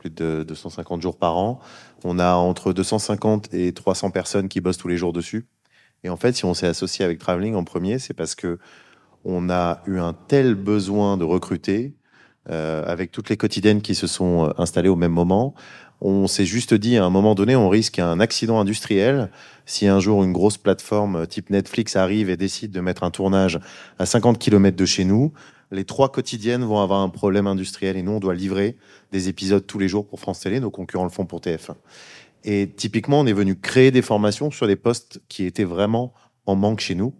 de 0.09 0.43
250 0.43 1.01
jours 1.01 1.17
par 1.17 1.37
an. 1.37 1.59
On 2.03 2.19
a 2.19 2.35
entre 2.35 2.73
250 2.73 3.53
et 3.53 3.73
300 3.73 4.11
personnes 4.11 4.49
qui 4.49 4.61
bossent 4.61 4.77
tous 4.77 4.87
les 4.87 4.97
jours 4.97 5.13
dessus. 5.13 5.47
Et 6.03 6.09
en 6.09 6.17
fait, 6.17 6.35
si 6.35 6.45
on 6.45 6.53
s'est 6.53 6.67
associé 6.67 7.03
avec 7.03 7.19
Traveling 7.19 7.55
en 7.55 7.63
premier, 7.63 7.99
c'est 7.99 8.13
parce 8.13 8.35
que 8.35 8.59
on 9.25 9.49
a 9.49 9.81
eu 9.87 9.97
un 9.99 10.13
tel 10.13 10.55
besoin 10.55 11.17
de 11.17 11.23
recruter, 11.23 11.95
euh, 12.49 12.85
avec 12.85 13.11
toutes 13.11 13.29
les 13.29 13.35
quotidiennes 13.35 13.81
qui 13.81 13.93
se 13.93 14.07
sont 14.07 14.45
euh, 14.45 14.51
installées 14.57 14.87
au 14.87 14.95
même 14.95 15.11
moment. 15.11 15.53
On 15.99 16.27
s'est 16.27 16.45
juste 16.45 16.73
dit, 16.73 16.95
à 16.95 17.03
un 17.03 17.09
moment 17.09 17.35
donné, 17.35 17.57
on 17.57 17.67
risque 17.67 17.99
un 17.99 18.21
accident 18.21 18.57
industriel 18.57 19.29
si 19.65 19.85
un 19.85 19.99
jour 19.99 20.23
une 20.23 20.31
grosse 20.31 20.57
plateforme 20.57 21.27
type 21.27 21.49
Netflix 21.49 21.97
arrive 21.97 22.29
et 22.29 22.37
décide 22.37 22.71
de 22.71 22.79
mettre 22.79 23.03
un 23.03 23.11
tournage 23.11 23.59
à 23.99 24.05
50 24.05 24.39
km 24.39 24.77
de 24.77 24.85
chez 24.85 25.03
nous 25.03 25.33
les 25.71 25.85
trois 25.85 26.11
quotidiennes 26.11 26.63
vont 26.63 26.79
avoir 26.79 27.01
un 27.01 27.09
problème 27.09 27.47
industriel 27.47 27.97
et 27.97 28.03
nous, 28.03 28.13
on 28.13 28.19
doit 28.19 28.35
livrer 28.35 28.75
des 29.11 29.29
épisodes 29.29 29.65
tous 29.65 29.79
les 29.79 29.87
jours 29.87 30.07
pour 30.07 30.19
France 30.19 30.39
Télé, 30.39 30.59
nos 30.59 30.71
concurrents 30.71 31.03
le 31.03 31.09
font 31.09 31.25
pour 31.25 31.41
TF1. 31.41 31.75
Et 32.43 32.69
typiquement, 32.69 33.19
on 33.19 33.25
est 33.25 33.33
venu 33.33 33.55
créer 33.55 33.91
des 33.91 34.01
formations 34.01 34.51
sur 34.51 34.67
des 34.67 34.75
postes 34.75 35.21
qui 35.27 35.45
étaient 35.45 35.65
vraiment 35.65 36.13
en 36.45 36.55
manque 36.55 36.79
chez 36.79 36.95
nous. 36.95 37.13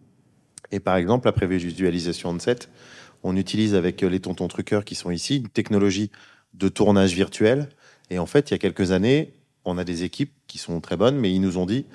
Et 0.72 0.80
par 0.80 0.96
exemple, 0.96 1.28
la 1.28 1.34
prévisualisation 1.34 2.34
de 2.34 2.42
set, 2.42 2.70
on 3.24 3.36
utilise 3.36 3.76
avec 3.76 4.02
les 4.02 4.20
tontons 4.20 4.48
truqueurs 4.48 4.86
qui 4.86 4.96
sont 4.96 5.12
ici 5.12 5.38
une 5.38 5.50
technologie 5.50 6.12
de 6.54 6.70
tournage 6.70 7.14
virtuel. 7.14 7.70
Et 8.10 8.20
en 8.20 8.26
fait, 8.26 8.50
il 8.50 8.54
y 8.54 8.56
a 8.56 8.58
quelques 8.58 8.92
années, 8.92 9.34
on 9.66 9.78
a 9.78 9.84
des 9.84 10.04
équipes 10.04 10.32
qui 10.48 10.58
sont 10.58 10.80
très 10.80 10.96
bonnes, 10.96 11.18
mais 11.18 11.34
ils 11.34 11.42
nous 11.42 11.58
ont 11.58 11.66
dit, 11.66 11.86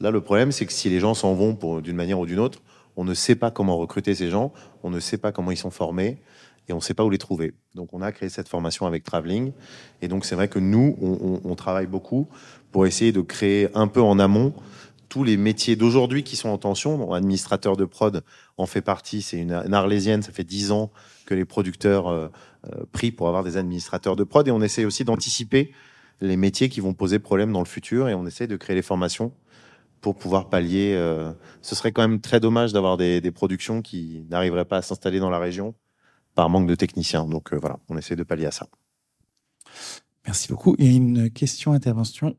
là, 0.00 0.10
le 0.10 0.20
problème, 0.20 0.50
c'est 0.50 0.66
que 0.66 0.72
si 0.72 0.88
les 0.90 0.98
gens 0.98 1.14
s'en 1.14 1.34
vont 1.34 1.80
d'une 1.80 1.96
manière 1.96 2.18
ou 2.18 2.26
d'une 2.26 2.40
autre, 2.40 2.60
on 2.96 3.04
ne 3.04 3.14
sait 3.14 3.34
pas 3.34 3.50
comment 3.50 3.76
recruter 3.76 4.14
ces 4.14 4.30
gens, 4.30 4.52
on 4.82 4.90
ne 4.90 5.00
sait 5.00 5.18
pas 5.18 5.32
comment 5.32 5.50
ils 5.50 5.56
sont 5.56 5.70
formés 5.70 6.18
et 6.68 6.72
on 6.72 6.76
ne 6.76 6.82
sait 6.82 6.94
pas 6.94 7.04
où 7.04 7.10
les 7.10 7.18
trouver. 7.18 7.52
Donc 7.74 7.92
on 7.92 8.00
a 8.00 8.12
créé 8.12 8.28
cette 8.28 8.48
formation 8.48 8.86
avec 8.86 9.04
Traveling. 9.04 9.52
Et 10.02 10.08
donc 10.08 10.24
c'est 10.24 10.34
vrai 10.34 10.48
que 10.48 10.58
nous, 10.58 10.96
on, 11.44 11.54
travaille 11.54 11.86
beaucoup 11.86 12.28
pour 12.70 12.86
essayer 12.86 13.12
de 13.12 13.20
créer 13.20 13.68
un 13.74 13.88
peu 13.88 14.00
en 14.00 14.18
amont 14.18 14.54
tous 15.08 15.24
les 15.24 15.36
métiers 15.36 15.74
d'aujourd'hui 15.74 16.22
qui 16.22 16.36
sont 16.36 16.48
en 16.48 16.58
tension. 16.58 16.96
Bon, 16.96 17.12
administrateur 17.12 17.76
de 17.76 17.84
prod 17.84 18.22
en 18.56 18.66
fait 18.66 18.82
partie, 18.82 19.22
c'est 19.22 19.38
une, 19.38 19.52
arlésienne, 19.52 20.22
ça 20.22 20.30
fait 20.30 20.44
dix 20.44 20.70
ans 20.70 20.92
que 21.26 21.34
les 21.34 21.44
producteurs 21.44 22.06
euh, 22.06 22.28
euh, 22.72 22.84
prient 22.92 23.10
pour 23.10 23.26
avoir 23.26 23.42
des 23.42 23.56
administrateurs 23.56 24.14
de 24.14 24.22
prod. 24.22 24.46
Et 24.46 24.52
on 24.52 24.62
essaie 24.62 24.84
aussi 24.84 25.04
d'anticiper 25.04 25.72
les 26.20 26.36
métiers 26.36 26.68
qui 26.68 26.80
vont 26.80 26.94
poser 26.94 27.18
problème 27.18 27.52
dans 27.52 27.60
le 27.60 27.66
futur 27.66 28.08
et 28.08 28.14
on 28.14 28.26
essaie 28.26 28.46
de 28.46 28.56
créer 28.56 28.76
les 28.76 28.82
formations 28.82 29.32
pour 30.00 30.16
pouvoir 30.16 30.48
pallier. 30.48 30.94
Euh, 30.94 31.32
ce 31.62 31.74
serait 31.74 31.92
quand 31.92 32.02
même 32.02 32.20
très 32.20 32.40
dommage 32.40 32.72
d'avoir 32.72 32.96
des, 32.96 33.20
des 33.20 33.30
productions 33.30 33.82
qui 33.82 34.26
n'arriveraient 34.30 34.64
pas 34.64 34.78
à 34.78 34.82
s'installer 34.82 35.20
dans 35.20 35.30
la 35.30 35.38
région 35.38 35.74
par 36.34 36.48
manque 36.48 36.68
de 36.68 36.74
techniciens. 36.74 37.24
Donc 37.26 37.52
euh, 37.52 37.58
voilà, 37.58 37.78
on 37.88 37.98
essaie 37.98 38.16
de 38.16 38.22
pallier 38.22 38.46
à 38.46 38.50
ça. 38.50 38.66
Merci 40.26 40.48
beaucoup. 40.48 40.74
Il 40.78 40.86
y 40.86 40.88
a 40.88 40.96
une 40.96 41.30
question, 41.30 41.72
intervention. 41.72 42.36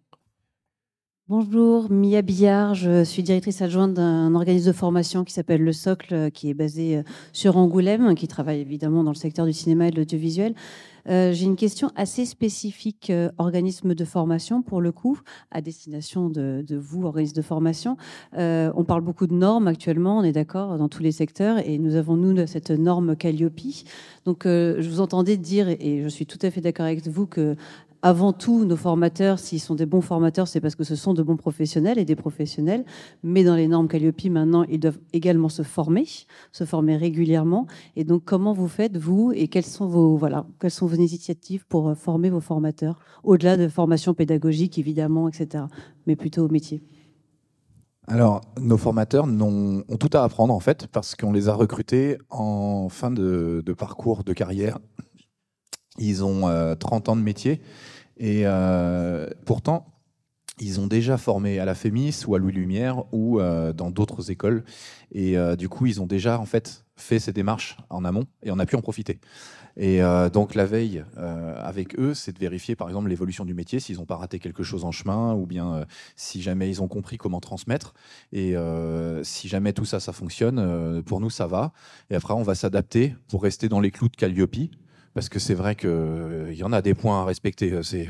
Bonjour, 1.32 1.90
Mia 1.90 2.22
Billard, 2.22 2.76
je 2.76 3.06
suis 3.06 3.24
directrice 3.24 3.62
adjointe 3.62 3.94
d'un 3.94 4.36
organisme 4.36 4.68
de 4.68 4.74
formation 4.74 5.24
qui 5.24 5.32
s'appelle 5.32 5.64
Le 5.64 5.72
Socle, 5.72 6.30
qui 6.32 6.50
est 6.50 6.54
basé 6.54 6.98
euh, 6.98 7.04
sur 7.32 7.56
Angoulême, 7.56 8.16
qui 8.16 8.28
travaille 8.28 8.60
évidemment 8.60 9.02
dans 9.02 9.12
le 9.12 9.16
secteur 9.16 9.46
du 9.46 9.54
cinéma 9.54 9.88
et 9.88 9.92
de 9.92 9.96
l'audiovisuel. 9.96 10.56
Euh, 11.10 11.32
j'ai 11.34 11.46
une 11.46 11.56
question 11.56 11.90
assez 11.96 12.26
spécifique, 12.26 13.10
euh, 13.10 13.30
organisme 13.38 13.96
de 13.96 14.06
formation, 14.06 14.62
pour 14.62 14.82
le 14.82 14.92
coup, 14.92 15.20
à 15.52 15.62
destination 15.62 16.30
de, 16.30 16.66
vous, 16.76 17.06
organisme 17.06 17.36
de 17.36 17.42
formation. 17.42 17.98
Euh, 18.38 18.72
on 18.76 18.84
parle 18.84 19.02
beaucoup 19.02 19.28
de 19.28 19.34
normes 19.34 19.68
actuellement, 19.68 20.18
on 20.18 20.24
est 20.24 20.32
d'accord, 20.32 20.78
dans 20.78 20.90
tous 20.90 21.02
les 21.02 21.12
secteurs, 21.12 21.60
et 21.66 21.78
nous 21.78 21.96
avons, 21.96 22.18
nous, 22.18 22.46
cette 22.46 22.72
norme 22.72 23.16
Calliope. 23.16 23.62
Donc, 24.26 24.42
je 24.46 24.90
vous 24.90 25.02
entendais 25.02 25.38
dire, 25.38 25.70
et 25.70 26.02
je 26.04 26.08
suis 26.10 26.26
tout 26.26 26.40
à 26.42 26.52
fait 26.52 26.62
d'accord 26.62 26.86
avec 26.86 27.08
vous, 27.08 27.26
que 27.26 27.56
avant 28.04 28.34
tout, 28.34 28.66
nos 28.66 28.76
formateurs, 28.76 29.38
s'ils 29.38 29.60
sont 29.60 29.76
des 29.76 29.86
bons 29.86 30.02
formateurs, 30.02 30.48
c'est 30.48 30.60
parce 30.60 30.76
que 30.76 30.84
ce 30.84 30.96
sont 30.96 31.14
de 31.14 31.22
bons 31.22 31.38
professionnels 31.38 32.00
et 32.00 32.06
des 32.06 32.16
professionnels. 32.16 32.84
Mais 33.24 33.44
dans 33.44 33.56
les 33.56 33.68
normes 33.68 33.88
Calliope, 33.88 34.26
maintenant, 34.26 34.64
ils 34.64 34.80
doivent 34.80 35.00
également 35.14 35.50
se 35.50 35.62
former, 35.62 36.06
se 36.52 36.66
former 36.66 36.98
régulièrement. 36.98 37.68
Et 37.96 38.04
donc, 38.04 38.24
comment 38.26 38.54
vous 38.54 38.68
faites, 38.68 38.98
vous, 38.98 39.32
et 39.36 39.48
quelles 39.48 39.66
sont 39.66 39.86
vos, 39.86 40.18
voilà, 40.18 40.46
quelles 40.60 40.72
sont 40.72 40.88
vos 40.88 40.96
initiatives 40.96 41.66
pour 41.68 41.90
euh, 41.90 41.96
former 41.96 42.30
vos 42.30 42.40
formateurs, 42.40 43.00
au-delà 43.24 43.56
de 43.56 43.68
formation 43.68 44.14
pédagogique, 44.14 44.80
évidemment, 44.80 45.28
etc., 45.28 45.66
mais 46.08 46.16
plutôt 46.16 46.46
au 46.46 46.50
métier? 46.50 46.82
Alors, 48.08 48.42
nos 48.60 48.78
formateurs 48.78 49.26
ont, 49.26 49.84
tout 50.00 50.10
à 50.14 50.24
apprendre 50.24 50.54
en 50.54 50.60
fait, 50.60 50.88
parce 50.88 51.16
qu'on 51.16 51.32
les 51.32 51.50
a 51.50 51.54
recrutés 51.54 52.18
en 52.30 52.90
fin 52.90 53.12
de, 53.12 53.64
parcours 53.78 54.24
de 54.24 54.34
carrière. 54.34 54.80
Ils 55.98 56.24
ont 56.24 56.42
30 56.76 57.10
euh, 57.10 57.12
ans 57.12 57.16
de 57.16 57.22
métier 57.22 57.62
et 58.18 58.44
euh, 58.46 59.28
pourtant, 59.46 59.88
ils 60.60 60.80
ont 60.80 60.88
déjà 60.88 61.18
formé 61.18 61.60
à 61.60 61.66
la 61.66 61.74
FEMIS 61.74 62.24
ou 62.28 62.36
à 62.36 62.40
Louis 62.40 62.54
Lumière 62.54 63.04
ou 63.12 63.40
euh, 63.40 63.74
dans 63.74 63.90
d'autres 63.90 64.30
écoles. 64.30 64.64
Et 65.12 65.36
du 65.58 65.68
coup, 65.68 65.88
ils 65.88 66.02
ont 66.02 66.06
déjà 66.06 66.40
en 66.40 66.46
fait 66.46 66.86
fait 66.96 67.20
ces 67.20 67.34
démarches 67.34 67.78
en 67.90 68.06
amont 68.06 68.26
et 68.44 68.52
on 68.52 68.60
a 68.60 68.66
pu 68.66 68.76
en 68.76 68.82
profiter. 68.82 69.20
Et 69.76 70.02
donc 70.32 70.56
la 70.56 70.66
veille 70.66 71.04
avec 71.18 71.98
eux, 71.98 72.14
c'est 72.14 72.32
de 72.32 72.40
vérifier 72.40 72.76
par 72.76 72.88
exemple 72.88 73.10
l'évolution 73.10 73.44
du 73.44 73.54
métier, 73.54 73.80
s'ils 73.80 73.98
n'ont 73.98 74.06
pas 74.06 74.18
raté 74.18 74.40
quelque 74.40 74.64
chose 74.64 74.86
en 74.86 74.92
chemin, 74.92 75.34
ou 75.34 75.46
bien 75.46 75.86
si 76.16 76.42
jamais 76.42 76.70
ils 76.70 76.82
ont 76.82 76.88
compris 76.88 77.18
comment 77.18 77.40
transmettre. 77.40 77.94
Et 78.32 78.56
si 79.24 79.48
jamais 79.50 79.74
tout 79.74 79.86
ça, 79.86 80.00
ça 80.00 80.14
fonctionne, 80.14 81.02
pour 81.04 81.20
nous, 81.20 81.30
ça 81.30 81.48
va. 81.48 81.74
Et 82.10 82.16
après, 82.16 82.34
on 82.34 82.44
va 82.44 82.56
s'adapter 82.56 83.16
pour 83.28 83.44
rester 83.44 83.68
dans 83.68 83.80
les 83.80 83.92
clous 83.92 84.10
de 84.10 84.16
Calliope 84.16 84.70
parce 85.14 85.30
que 85.30 85.40
c'est 85.40 85.54
vrai 85.54 85.76
qu'il 85.76 85.90
euh, 85.90 86.54
y 86.54 86.64
en 86.64 86.72
a 86.72 86.82
des 86.82 86.94
points 86.94 87.22
à 87.22 87.26
respecter. 87.26 87.72
Euh, 87.72 87.84
c'est, 87.84 88.10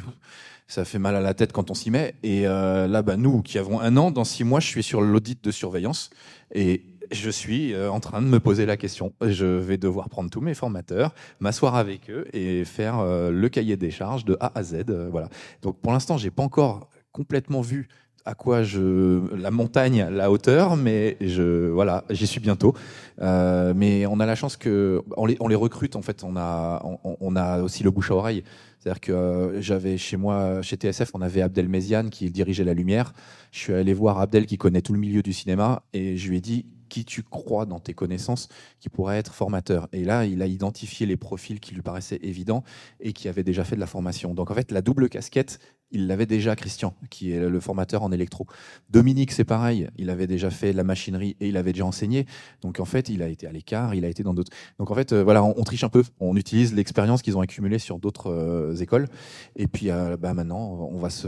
ça 0.68 0.86
fait 0.86 1.00
mal 1.00 1.16
à 1.16 1.22
la 1.22 1.34
tête 1.34 1.52
quand 1.52 1.72
on 1.72 1.74
s'y 1.74 1.92
met. 1.92 2.16
Et 2.24 2.48
euh, 2.48 2.88
là, 2.88 3.02
bah, 3.02 3.18
nous 3.18 3.42
qui 3.42 3.58
avons 3.58 3.80
un 3.80 3.98
an, 3.98 4.12
dans 4.12 4.24
six 4.24 4.44
mois, 4.44 4.60
je 4.60 4.68
suis 4.68 4.84
sur 4.84 5.02
l'audit 5.02 5.44
de 5.44 5.52
surveillance 5.52 6.10
et 6.54 6.84
je 7.12 7.30
suis 7.30 7.76
en 7.76 8.00
train 8.00 8.22
de 8.22 8.28
me 8.28 8.40
poser 8.40 8.66
la 8.66 8.78
question. 8.78 9.12
Je 9.22 9.46
vais 9.46 9.78
devoir 9.78 10.08
prendre 10.08 10.30
tous 10.30 10.40
mes 10.40 10.54
formateurs, 10.54 11.14
m'asseoir 11.42 11.76
avec 11.76 12.10
eux 12.10 12.26
et 12.32 12.64
faire 12.64 13.04
le 13.04 13.50
cahier 13.50 13.76
des 13.76 13.92
charges 13.92 14.24
de 14.24 14.38
A 14.40 14.58
à 14.58 14.64
Z. 14.64 14.86
voilà. 15.12 15.28
Donc 15.62 15.78
pour 15.82 15.92
l'instant, 15.92 16.18
j'ai 16.18 16.32
pas 16.32 16.44
encore 16.44 16.90
complètement 17.12 17.60
vu 17.60 17.90
à 18.26 18.36
quoi 18.36 18.64
je 18.64 19.36
la 19.36 19.52
montagne, 19.52 20.08
la 20.10 20.32
hauteur, 20.32 20.76
mais 20.76 21.18
je 21.22 21.70
voilà, 21.70 22.04
j'y 22.10 22.28
suis 22.28 22.40
bientôt. 22.40 22.74
Euh, 23.22 23.74
mais 23.76 24.06
on 24.06 24.20
a 24.20 24.26
la 24.26 24.36
chance 24.36 24.58
que 24.58 25.02
on 25.18 25.26
les, 25.26 25.56
recrute 25.56 25.96
en 25.96 26.02
fait. 26.02 26.24
On 26.24 26.36
a 26.38 26.84
on 27.04 27.36
a 27.36 27.62
aussi 27.62 27.84
le 27.84 27.92
bouche 27.92 28.12
à 28.12 28.16
oreille. 28.16 28.44
C'est-à-dire 28.80 29.02
que 29.02 29.12
euh, 29.12 29.62
j'avais 29.62 29.98
chez 29.98 30.18
moi, 30.18 30.62
chez 30.64 30.76
TSF, 30.76 31.12
on 31.14 31.22
avait 31.22 31.42
Abdel 31.42 31.70
Méziane 31.70 32.10
qui 32.10 32.32
dirigeait 32.32 32.64
la 32.64 32.74
lumière. 32.74 33.14
Je 33.52 33.60
suis 33.60 33.74
allé 33.74 33.94
voir 33.94 34.20
Abdel 34.20 34.48
qui 34.48 34.58
connaît 34.58 34.82
tout 34.82 34.94
le 34.94 35.00
milieu 35.00 35.22
du 35.22 35.34
cinéma 35.34 35.84
et 35.94 36.18
je 36.18 36.30
lui 36.30 36.38
ai 36.38 36.42
dit 36.42 36.66
qui 36.92 37.06
tu 37.06 37.24
crois 37.24 37.66
dans 37.66 37.80
tes 37.80 37.94
connaissances 37.94 38.50
qui 38.80 38.90
pourrait 38.90 39.18
être 39.18 39.34
formateur? 39.34 39.88
Et 39.94 40.04
là, 40.04 40.26
il 40.26 40.42
a 40.42 40.48
identifié 40.48 41.06
les 41.06 41.16
profils 41.16 41.60
qui 41.60 41.74
lui 41.74 41.82
paraissaient 41.82 42.20
évidents 42.22 42.64
et 43.00 43.14
qui 43.14 43.30
avaient 43.30 43.44
déjà 43.44 43.64
fait 43.64 43.76
de 43.76 43.80
la 43.80 43.88
formation. 43.88 44.34
Donc 44.34 44.52
en 44.52 44.54
fait, 44.54 44.72
la 44.72 44.82
double 44.82 45.08
casquette, 45.08 45.60
il 45.92 46.08
l'avait 46.08 46.26
déjà, 46.26 46.56
Christian, 46.56 46.94
qui 47.10 47.32
est 47.32 47.40
le 47.40 47.60
formateur 47.60 48.04
en 48.04 48.12
électro. 48.12 48.48
Dominique, 48.90 49.32
c'est 49.32 49.44
pareil, 49.44 49.88
il 49.98 50.10
avait 50.10 50.28
déjà 50.28 50.50
fait 50.50 50.72
de 50.72 50.78
la 50.78 50.84
machinerie 50.84 51.36
et 51.40 51.50
il 51.50 51.58
avait 51.58 51.74
déjà 51.74 51.86
enseigné. 51.86 52.26
Donc 52.62 52.80
en 52.80 52.86
fait, 52.86 53.10
il 53.10 53.22
a 53.22 53.28
été 53.28 53.48
à 53.48 53.52
l'écart, 53.52 53.96
il 53.96 54.06
a 54.06 54.08
été 54.08 54.24
dans 54.24 54.34
d'autres. 54.34 54.52
Donc 54.80 54.92
en 54.92 54.96
fait, 54.96 55.14
euh, 55.14 55.24
voilà, 55.24 55.44
on, 55.44 55.64
triche 55.64 55.84
un 55.84 55.90
peu, 55.90 56.04
on 56.20 56.36
utilise 56.36 56.74
l'expérience 56.74 57.22
qu'ils 57.22 57.38
ont 57.38 57.42
accumulée 57.42 57.80
sur 57.80 58.00
d'autres 58.00 58.32
euh, 58.32 58.76
écoles. 58.76 59.08
Et 59.56 59.68
puis 59.68 59.90
euh, 59.90 60.18
bah, 60.18 60.34
maintenant, 60.34 60.60
on 60.60 61.00
va 61.00 61.10
se, 61.10 61.28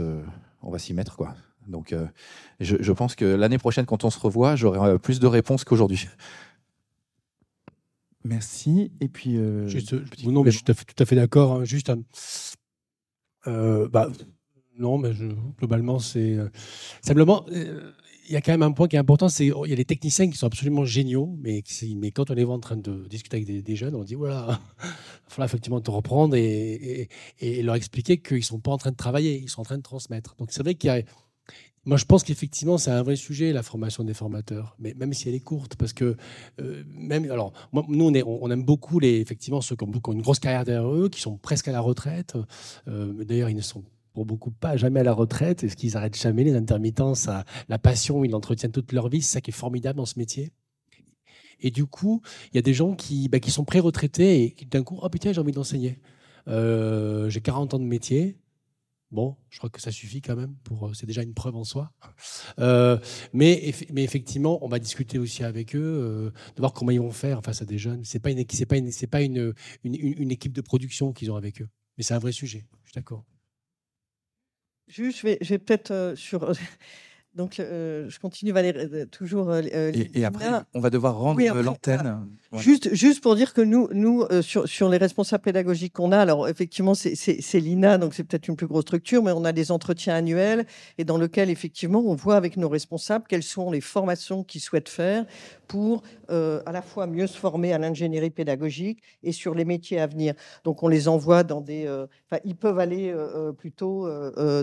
on 0.62 0.70
va 0.70 0.78
s'y 0.78 0.94
mettre 0.94 1.16
quoi. 1.16 1.34
Donc, 1.68 1.92
euh, 1.92 2.06
je, 2.60 2.92
pense 2.92 3.14
que 3.14 3.24
l'année 3.24 3.58
prochaine, 3.58 3.86
quand 3.86 4.04
on 4.04 4.10
se 4.10 4.18
revoit, 4.18 4.56
j'aurai 4.56 4.78
euh, 4.90 4.98
plus 4.98 5.20
de 5.20 5.26
réponses 5.26 5.64
qu'aujourd'hui. 5.64 6.08
Merci. 8.24 8.92
Et 9.00 9.08
puis, 9.08 9.36
euh, 9.36 9.68
non, 10.24 10.42
mais 10.44 10.50
je 10.50 10.56
suis 10.56 10.64
tout 10.64 11.02
à 11.02 11.04
fait, 11.04 11.16
d'accord. 11.16 11.60
Hein. 11.60 11.64
juste, 11.64 11.92
bah, 13.46 14.08
non, 14.78 14.98
mais 14.98 15.10
globalement, 15.58 15.98
c'est 15.98 16.36
simplement. 17.02 17.44
il 17.48 18.32
y 18.32 18.36
a 18.36 18.40
quand 18.40 18.52
même 18.52 18.62
un 18.62 18.72
point 18.72 18.88
qui 18.88 18.96
est 18.96 18.98
important, 18.98 19.28
c'est 19.28 19.46
il 19.46 19.70
y 19.70 19.72
a 19.72 19.76
des 19.76 19.84
techniciens 19.84 20.30
qui 20.30 20.36
sont 20.36 20.46
absolument 20.46 20.84
géniaux, 20.84 21.36
mais, 21.40 21.62
mais 21.96 22.10
quand 22.10 22.30
on 22.30 22.34
est 22.34 22.44
en 22.44 22.58
train 22.58 22.76
de 22.76 23.06
discuter 23.08 23.36
avec 23.36 23.64
des, 23.64 23.76
jeunes, 23.76 23.94
on 23.94 24.04
dit 24.04 24.14
voilà, 24.14 24.60
il 24.82 24.88
faudra 25.28 25.44
effectivement 25.46 25.80
te 25.80 25.90
reprendre 25.90 26.34
et, 26.36 27.08
leur 27.40 27.74
expliquer 27.74 28.18
qu'ils 28.18 28.38
ne 28.38 28.42
sont 28.42 28.60
pas 28.60 28.72
en 28.72 28.78
train 28.78 28.90
de 28.90 28.96
travailler, 28.96 29.38
ils 29.38 29.48
sont 29.48 29.60
en 29.60 29.64
train 29.64 29.78
de 29.78 29.82
transmettre. 29.82 30.34
Donc 30.38 30.52
c'est 30.52 30.62
vrai 30.62 30.74
qu'il 30.74 30.88
y 30.88 30.90
a 30.90 31.02
moi, 31.86 31.98
je 31.98 32.06
pense 32.06 32.24
qu'effectivement, 32.24 32.78
c'est 32.78 32.90
un 32.90 33.02
vrai 33.02 33.16
sujet, 33.16 33.52
la 33.52 33.62
formation 33.62 34.04
des 34.04 34.14
formateurs, 34.14 34.74
mais 34.78 34.94
même 34.94 35.12
si 35.12 35.28
elle 35.28 35.34
est 35.34 35.40
courte, 35.40 35.76
parce 35.76 35.92
que 35.92 36.16
euh, 36.60 36.82
même, 36.88 37.30
alors, 37.30 37.52
nous, 37.88 38.10
on, 38.26 38.50
aime 38.50 38.64
beaucoup 38.64 38.98
les, 38.98 39.20
effectivement 39.20 39.60
ceux 39.60 39.76
qui 39.76 39.84
ont, 39.84 40.12
une 40.12 40.22
grosse 40.22 40.38
carrière 40.38 40.64
derrière 40.64 40.90
eux, 40.90 41.10
qui 41.10 41.20
sont 41.20 41.36
presque 41.36 41.68
à 41.68 41.72
la 41.72 41.80
retraite. 41.80 42.36
Euh, 42.88 43.24
D'ailleurs, 43.24 43.50
ils 43.50 43.56
ne 43.56 43.60
sont 43.60 43.84
pour 44.14 44.24
beaucoup 44.24 44.52
pas 44.52 44.76
jamais 44.76 45.00
à 45.00 45.02
la 45.02 45.12
retraite, 45.12 45.64
est-ce 45.64 45.76
qu'ils 45.76 45.96
arrêtent 45.96 46.16
jamais 46.16 46.44
les 46.44 46.54
intermittences, 46.54 47.28
la 47.68 47.78
passion, 47.78 48.24
ils 48.24 48.30
l'entretiennent 48.30 48.72
toute 48.72 48.92
leur 48.92 49.08
vie, 49.08 49.20
c'est 49.20 49.32
ça 49.34 49.40
qui 49.40 49.50
est 49.50 49.54
formidable 49.54 49.98
dans 49.98 50.06
ce 50.06 50.18
métier. 50.18 50.52
Et 51.60 51.70
du 51.70 51.86
coup, 51.86 52.22
il 52.52 52.56
y 52.56 52.58
a 52.58 52.62
des 52.62 52.74
gens 52.74 52.94
qui, 52.94 53.28
bah, 53.28 53.38
sont 53.48 53.64
pré-retraités 53.64 54.44
et 54.44 54.50
qui 54.52 54.66
d'un 54.66 54.82
coup, 54.82 54.98
oh 55.02 55.08
putain, 55.08 55.32
j'ai 55.32 55.40
envie 55.40 55.52
d'enseigner. 55.52 55.98
Euh, 56.48 57.28
j'ai 57.28 57.40
40 57.40 57.74
ans 57.74 57.78
de 57.78 57.84
métier, 57.84 58.38
Bon, 59.10 59.36
je 59.48 59.58
crois 59.58 59.70
que 59.70 59.80
ça 59.80 59.92
suffit 59.92 60.20
quand 60.20 60.34
même. 60.34 60.56
Pour, 60.64 60.88
euh, 60.88 60.92
c'est 60.92 61.06
déjà 61.06 61.22
une 61.22 61.34
preuve 61.34 61.54
en 61.54 61.62
soi. 61.62 61.92
Euh, 62.58 62.98
mais, 63.32 63.72
effectivement, 63.94 64.58
on 64.64 64.68
va 64.68 64.80
discuter 64.80 65.18
aussi 65.18 65.44
avec 65.44 65.76
eux, 65.76 66.32
de 66.56 66.60
voir 66.60 66.72
comment 66.72 66.90
ils 66.90 67.00
vont 67.00 67.12
faire 67.12 67.40
face 67.44 67.62
à 67.62 67.64
des 67.64 67.78
jeunes. 67.78 68.00
Une, 68.00 68.04
c'est 68.04 68.18
pas 68.18 68.30
c'est 68.90 69.06
pas 69.06 69.22
une, 69.22 69.54
une, 69.84 70.30
équipe 70.32 70.52
de 70.52 70.62
production 70.62 71.12
qu'ils 71.12 71.30
ont 71.30 71.36
avec 71.36 71.62
eux. 71.62 71.68
Mais 71.96 72.02
c'est 72.02 72.14
un 72.14 72.18
vrai 72.18 72.32
sujet. 72.32 72.66
Je 72.82 72.90
suis 72.90 72.94
d'accord. 72.96 73.24
Juste, 74.88 75.18
je 75.18 75.48
vais, 75.48 75.58
peut-être 75.58 76.14
sur 76.16 76.52
donc, 77.34 77.58
euh, 77.58 78.08
je 78.08 78.20
continue, 78.20 78.52
Valérie, 78.52 78.78
euh, 78.92 79.06
toujours. 79.06 79.50
Euh, 79.50 79.62
et, 80.14 80.24
après, 80.24 80.46
on 80.72 80.78
va 80.78 80.88
devoir 80.88 81.18
rendre 81.18 81.40
l'antenne. 81.62 82.28
Juste, 82.56 82.94
juste 82.94 83.20
pour 83.20 83.34
dire 83.34 83.52
que 83.52 83.60
nous, 83.60 83.88
nous 83.92 84.24
sur, 84.40 84.68
sur 84.68 84.88
les 84.88 84.98
responsables 84.98 85.42
pédagogiques 85.42 85.94
qu'on 85.94 86.12
a, 86.12 86.18
alors 86.18 86.48
effectivement, 86.48 86.94
c'est 86.94 87.60
l'INA, 87.60 87.98
donc 87.98 88.14
c'est 88.14 88.22
peut-être 88.22 88.46
une 88.46 88.54
plus 88.54 88.68
grosse 88.68 88.82
structure, 88.82 89.24
mais 89.24 89.32
on 89.32 89.44
a 89.44 89.50
des 89.50 89.72
entretiens 89.72 90.14
annuels 90.14 90.64
et 90.96 91.04
dans 91.04 91.18
lequel, 91.18 91.50
effectivement, 91.50 92.00
on 92.06 92.14
voit 92.14 92.36
avec 92.36 92.56
nos 92.56 92.68
responsables 92.68 93.24
quelles 93.28 93.42
sont 93.42 93.72
les 93.72 93.80
formations 93.80 94.44
qu'ils 94.44 94.60
souhaitent 94.60 94.88
faire 94.88 95.24
pour 95.66 96.02
à 96.28 96.72
la 96.72 96.82
fois 96.82 97.08
mieux 97.08 97.26
se 97.26 97.36
former 97.36 97.72
à 97.72 97.78
l'ingénierie 97.78 98.30
pédagogique 98.30 99.02
et 99.24 99.32
sur 99.32 99.54
les 99.54 99.64
métiers 99.64 99.98
à 99.98 100.06
venir. 100.06 100.34
Donc, 100.62 100.84
on 100.84 100.88
les 100.88 101.08
envoie 101.08 101.42
dans 101.42 101.60
des. 101.60 101.88
Enfin, 102.30 102.40
ils 102.44 102.54
peuvent 102.54 102.78
aller 102.78 103.12
plutôt 103.58 104.08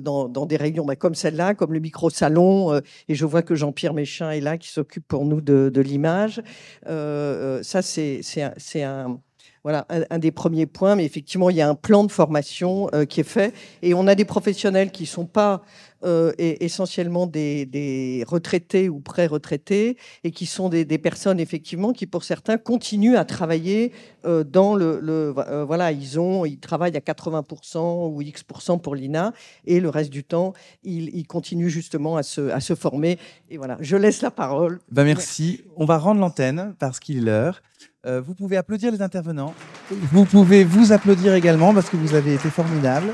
dans, 0.01 0.29
dans, 0.29 0.45
des 0.45 0.55
réunions 0.55 0.85
bah, 0.85 0.95
comme 0.95 1.15
celle-là, 1.15 1.55
comme 1.55 1.73
le 1.73 1.79
micro-salon 1.79 2.60
formation. 2.69 2.91
et 3.07 3.15
je 3.15 3.25
vois 3.25 3.41
que 3.41 3.55
Jean-Pierre 3.55 3.93
Méchin 3.93 4.31
est 4.31 4.41
là, 4.41 4.57
qui 4.57 4.69
s'occupe 4.69 5.07
pour 5.07 5.25
nous 5.25 5.41
de, 5.41 5.69
de 5.73 5.81
l'image. 5.81 6.41
ça, 6.85 7.81
c'est 7.81 8.83
un 8.83 9.19
voilà, 9.63 9.85
un, 10.09 10.17
des 10.17 10.31
premiers 10.31 10.65
points, 10.65 10.95
mais 10.95 11.05
effectivement, 11.05 11.51
il 11.51 11.55
y 11.55 11.61
a 11.61 11.69
un 11.69 11.75
plan 11.75 12.03
de 12.03 12.11
formation 12.11 12.89
euh, 12.93 13.05
qui 13.05 13.19
est 13.19 13.23
fait 13.23 13.53
et 13.83 13.93
on 13.93 14.07
a 14.07 14.15
des 14.15 14.25
professionnels 14.25 14.91
qui 14.91 15.03
ne 15.03 15.07
sont 15.07 15.27
pas 15.27 15.61
euh, 16.03 16.31
essentiellement 16.37 17.27
des, 17.27 18.25
retraités 18.27 18.89
ou 18.89 18.99
pré-retraités 18.99 19.97
et 20.23 20.31
qui 20.31 20.47
sont 20.47 20.67
des, 20.67 20.85
personnes, 20.97 21.39
effectivement, 21.39 21.93
qui 21.93 22.07
pour 22.07 22.23
certains 22.23 22.57
continuent 22.57 23.17
à 23.17 23.25
travailler 23.25 23.91
euh, 24.25 24.43
dans 24.43 24.73
le. 24.73 25.31
voilà, 25.67 25.91
ils, 25.91 26.19
ont, 26.19 26.43
ils 26.43 26.57
travaillent 26.57 26.97
à 26.97 27.01
80% 27.01 28.11
ou 28.11 28.19
X% 28.23 28.79
pour 28.79 28.95
l'INA 28.95 29.31
et 29.65 29.79
le 29.79 29.89
reste 29.89 30.09
du 30.09 30.23
temps, 30.23 30.53
ils, 30.83 31.27
continuent 31.27 31.69
justement 31.69 32.17
à 32.17 32.23
se, 32.23 32.49
à 32.49 32.61
se 32.61 32.73
former. 32.73 33.19
Et 33.51 33.57
voilà, 33.57 33.77
je 33.79 33.95
laisse 33.95 34.23
la 34.23 34.31
parole. 34.31 34.79
Ben 34.91 35.03
merci. 35.03 35.61
On 35.75 35.85
va 35.85 35.99
rendre 35.99 36.19
l'antenne 36.19 36.73
parce 36.79 36.99
qu'il 36.99 37.19
est 37.19 37.21
l'heure. 37.21 37.61
Euh, 38.07 38.19
vous 38.19 38.33
pouvez 38.33 38.57
applaudir 38.57 38.91
les 38.91 39.01
intervenants. 39.01 39.53
Vous 39.91 40.25
pouvez 40.25 40.63
vous 40.63 40.91
applaudir 40.91 41.35
également 41.35 41.71
parce 41.73 41.89
que 41.89 41.97
vous 41.97 42.15
avez 42.15 42.33
été 42.33 42.49
formidable. 42.49 43.09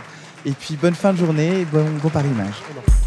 Et 0.46 0.52
puis 0.52 0.78
bonne 0.78 0.96
fin 0.96 1.12
de 1.12 1.18
journée 1.18 1.62
et 1.62 1.66
bon, 1.66 1.86
bon 2.02 2.10
Image. 2.10 3.07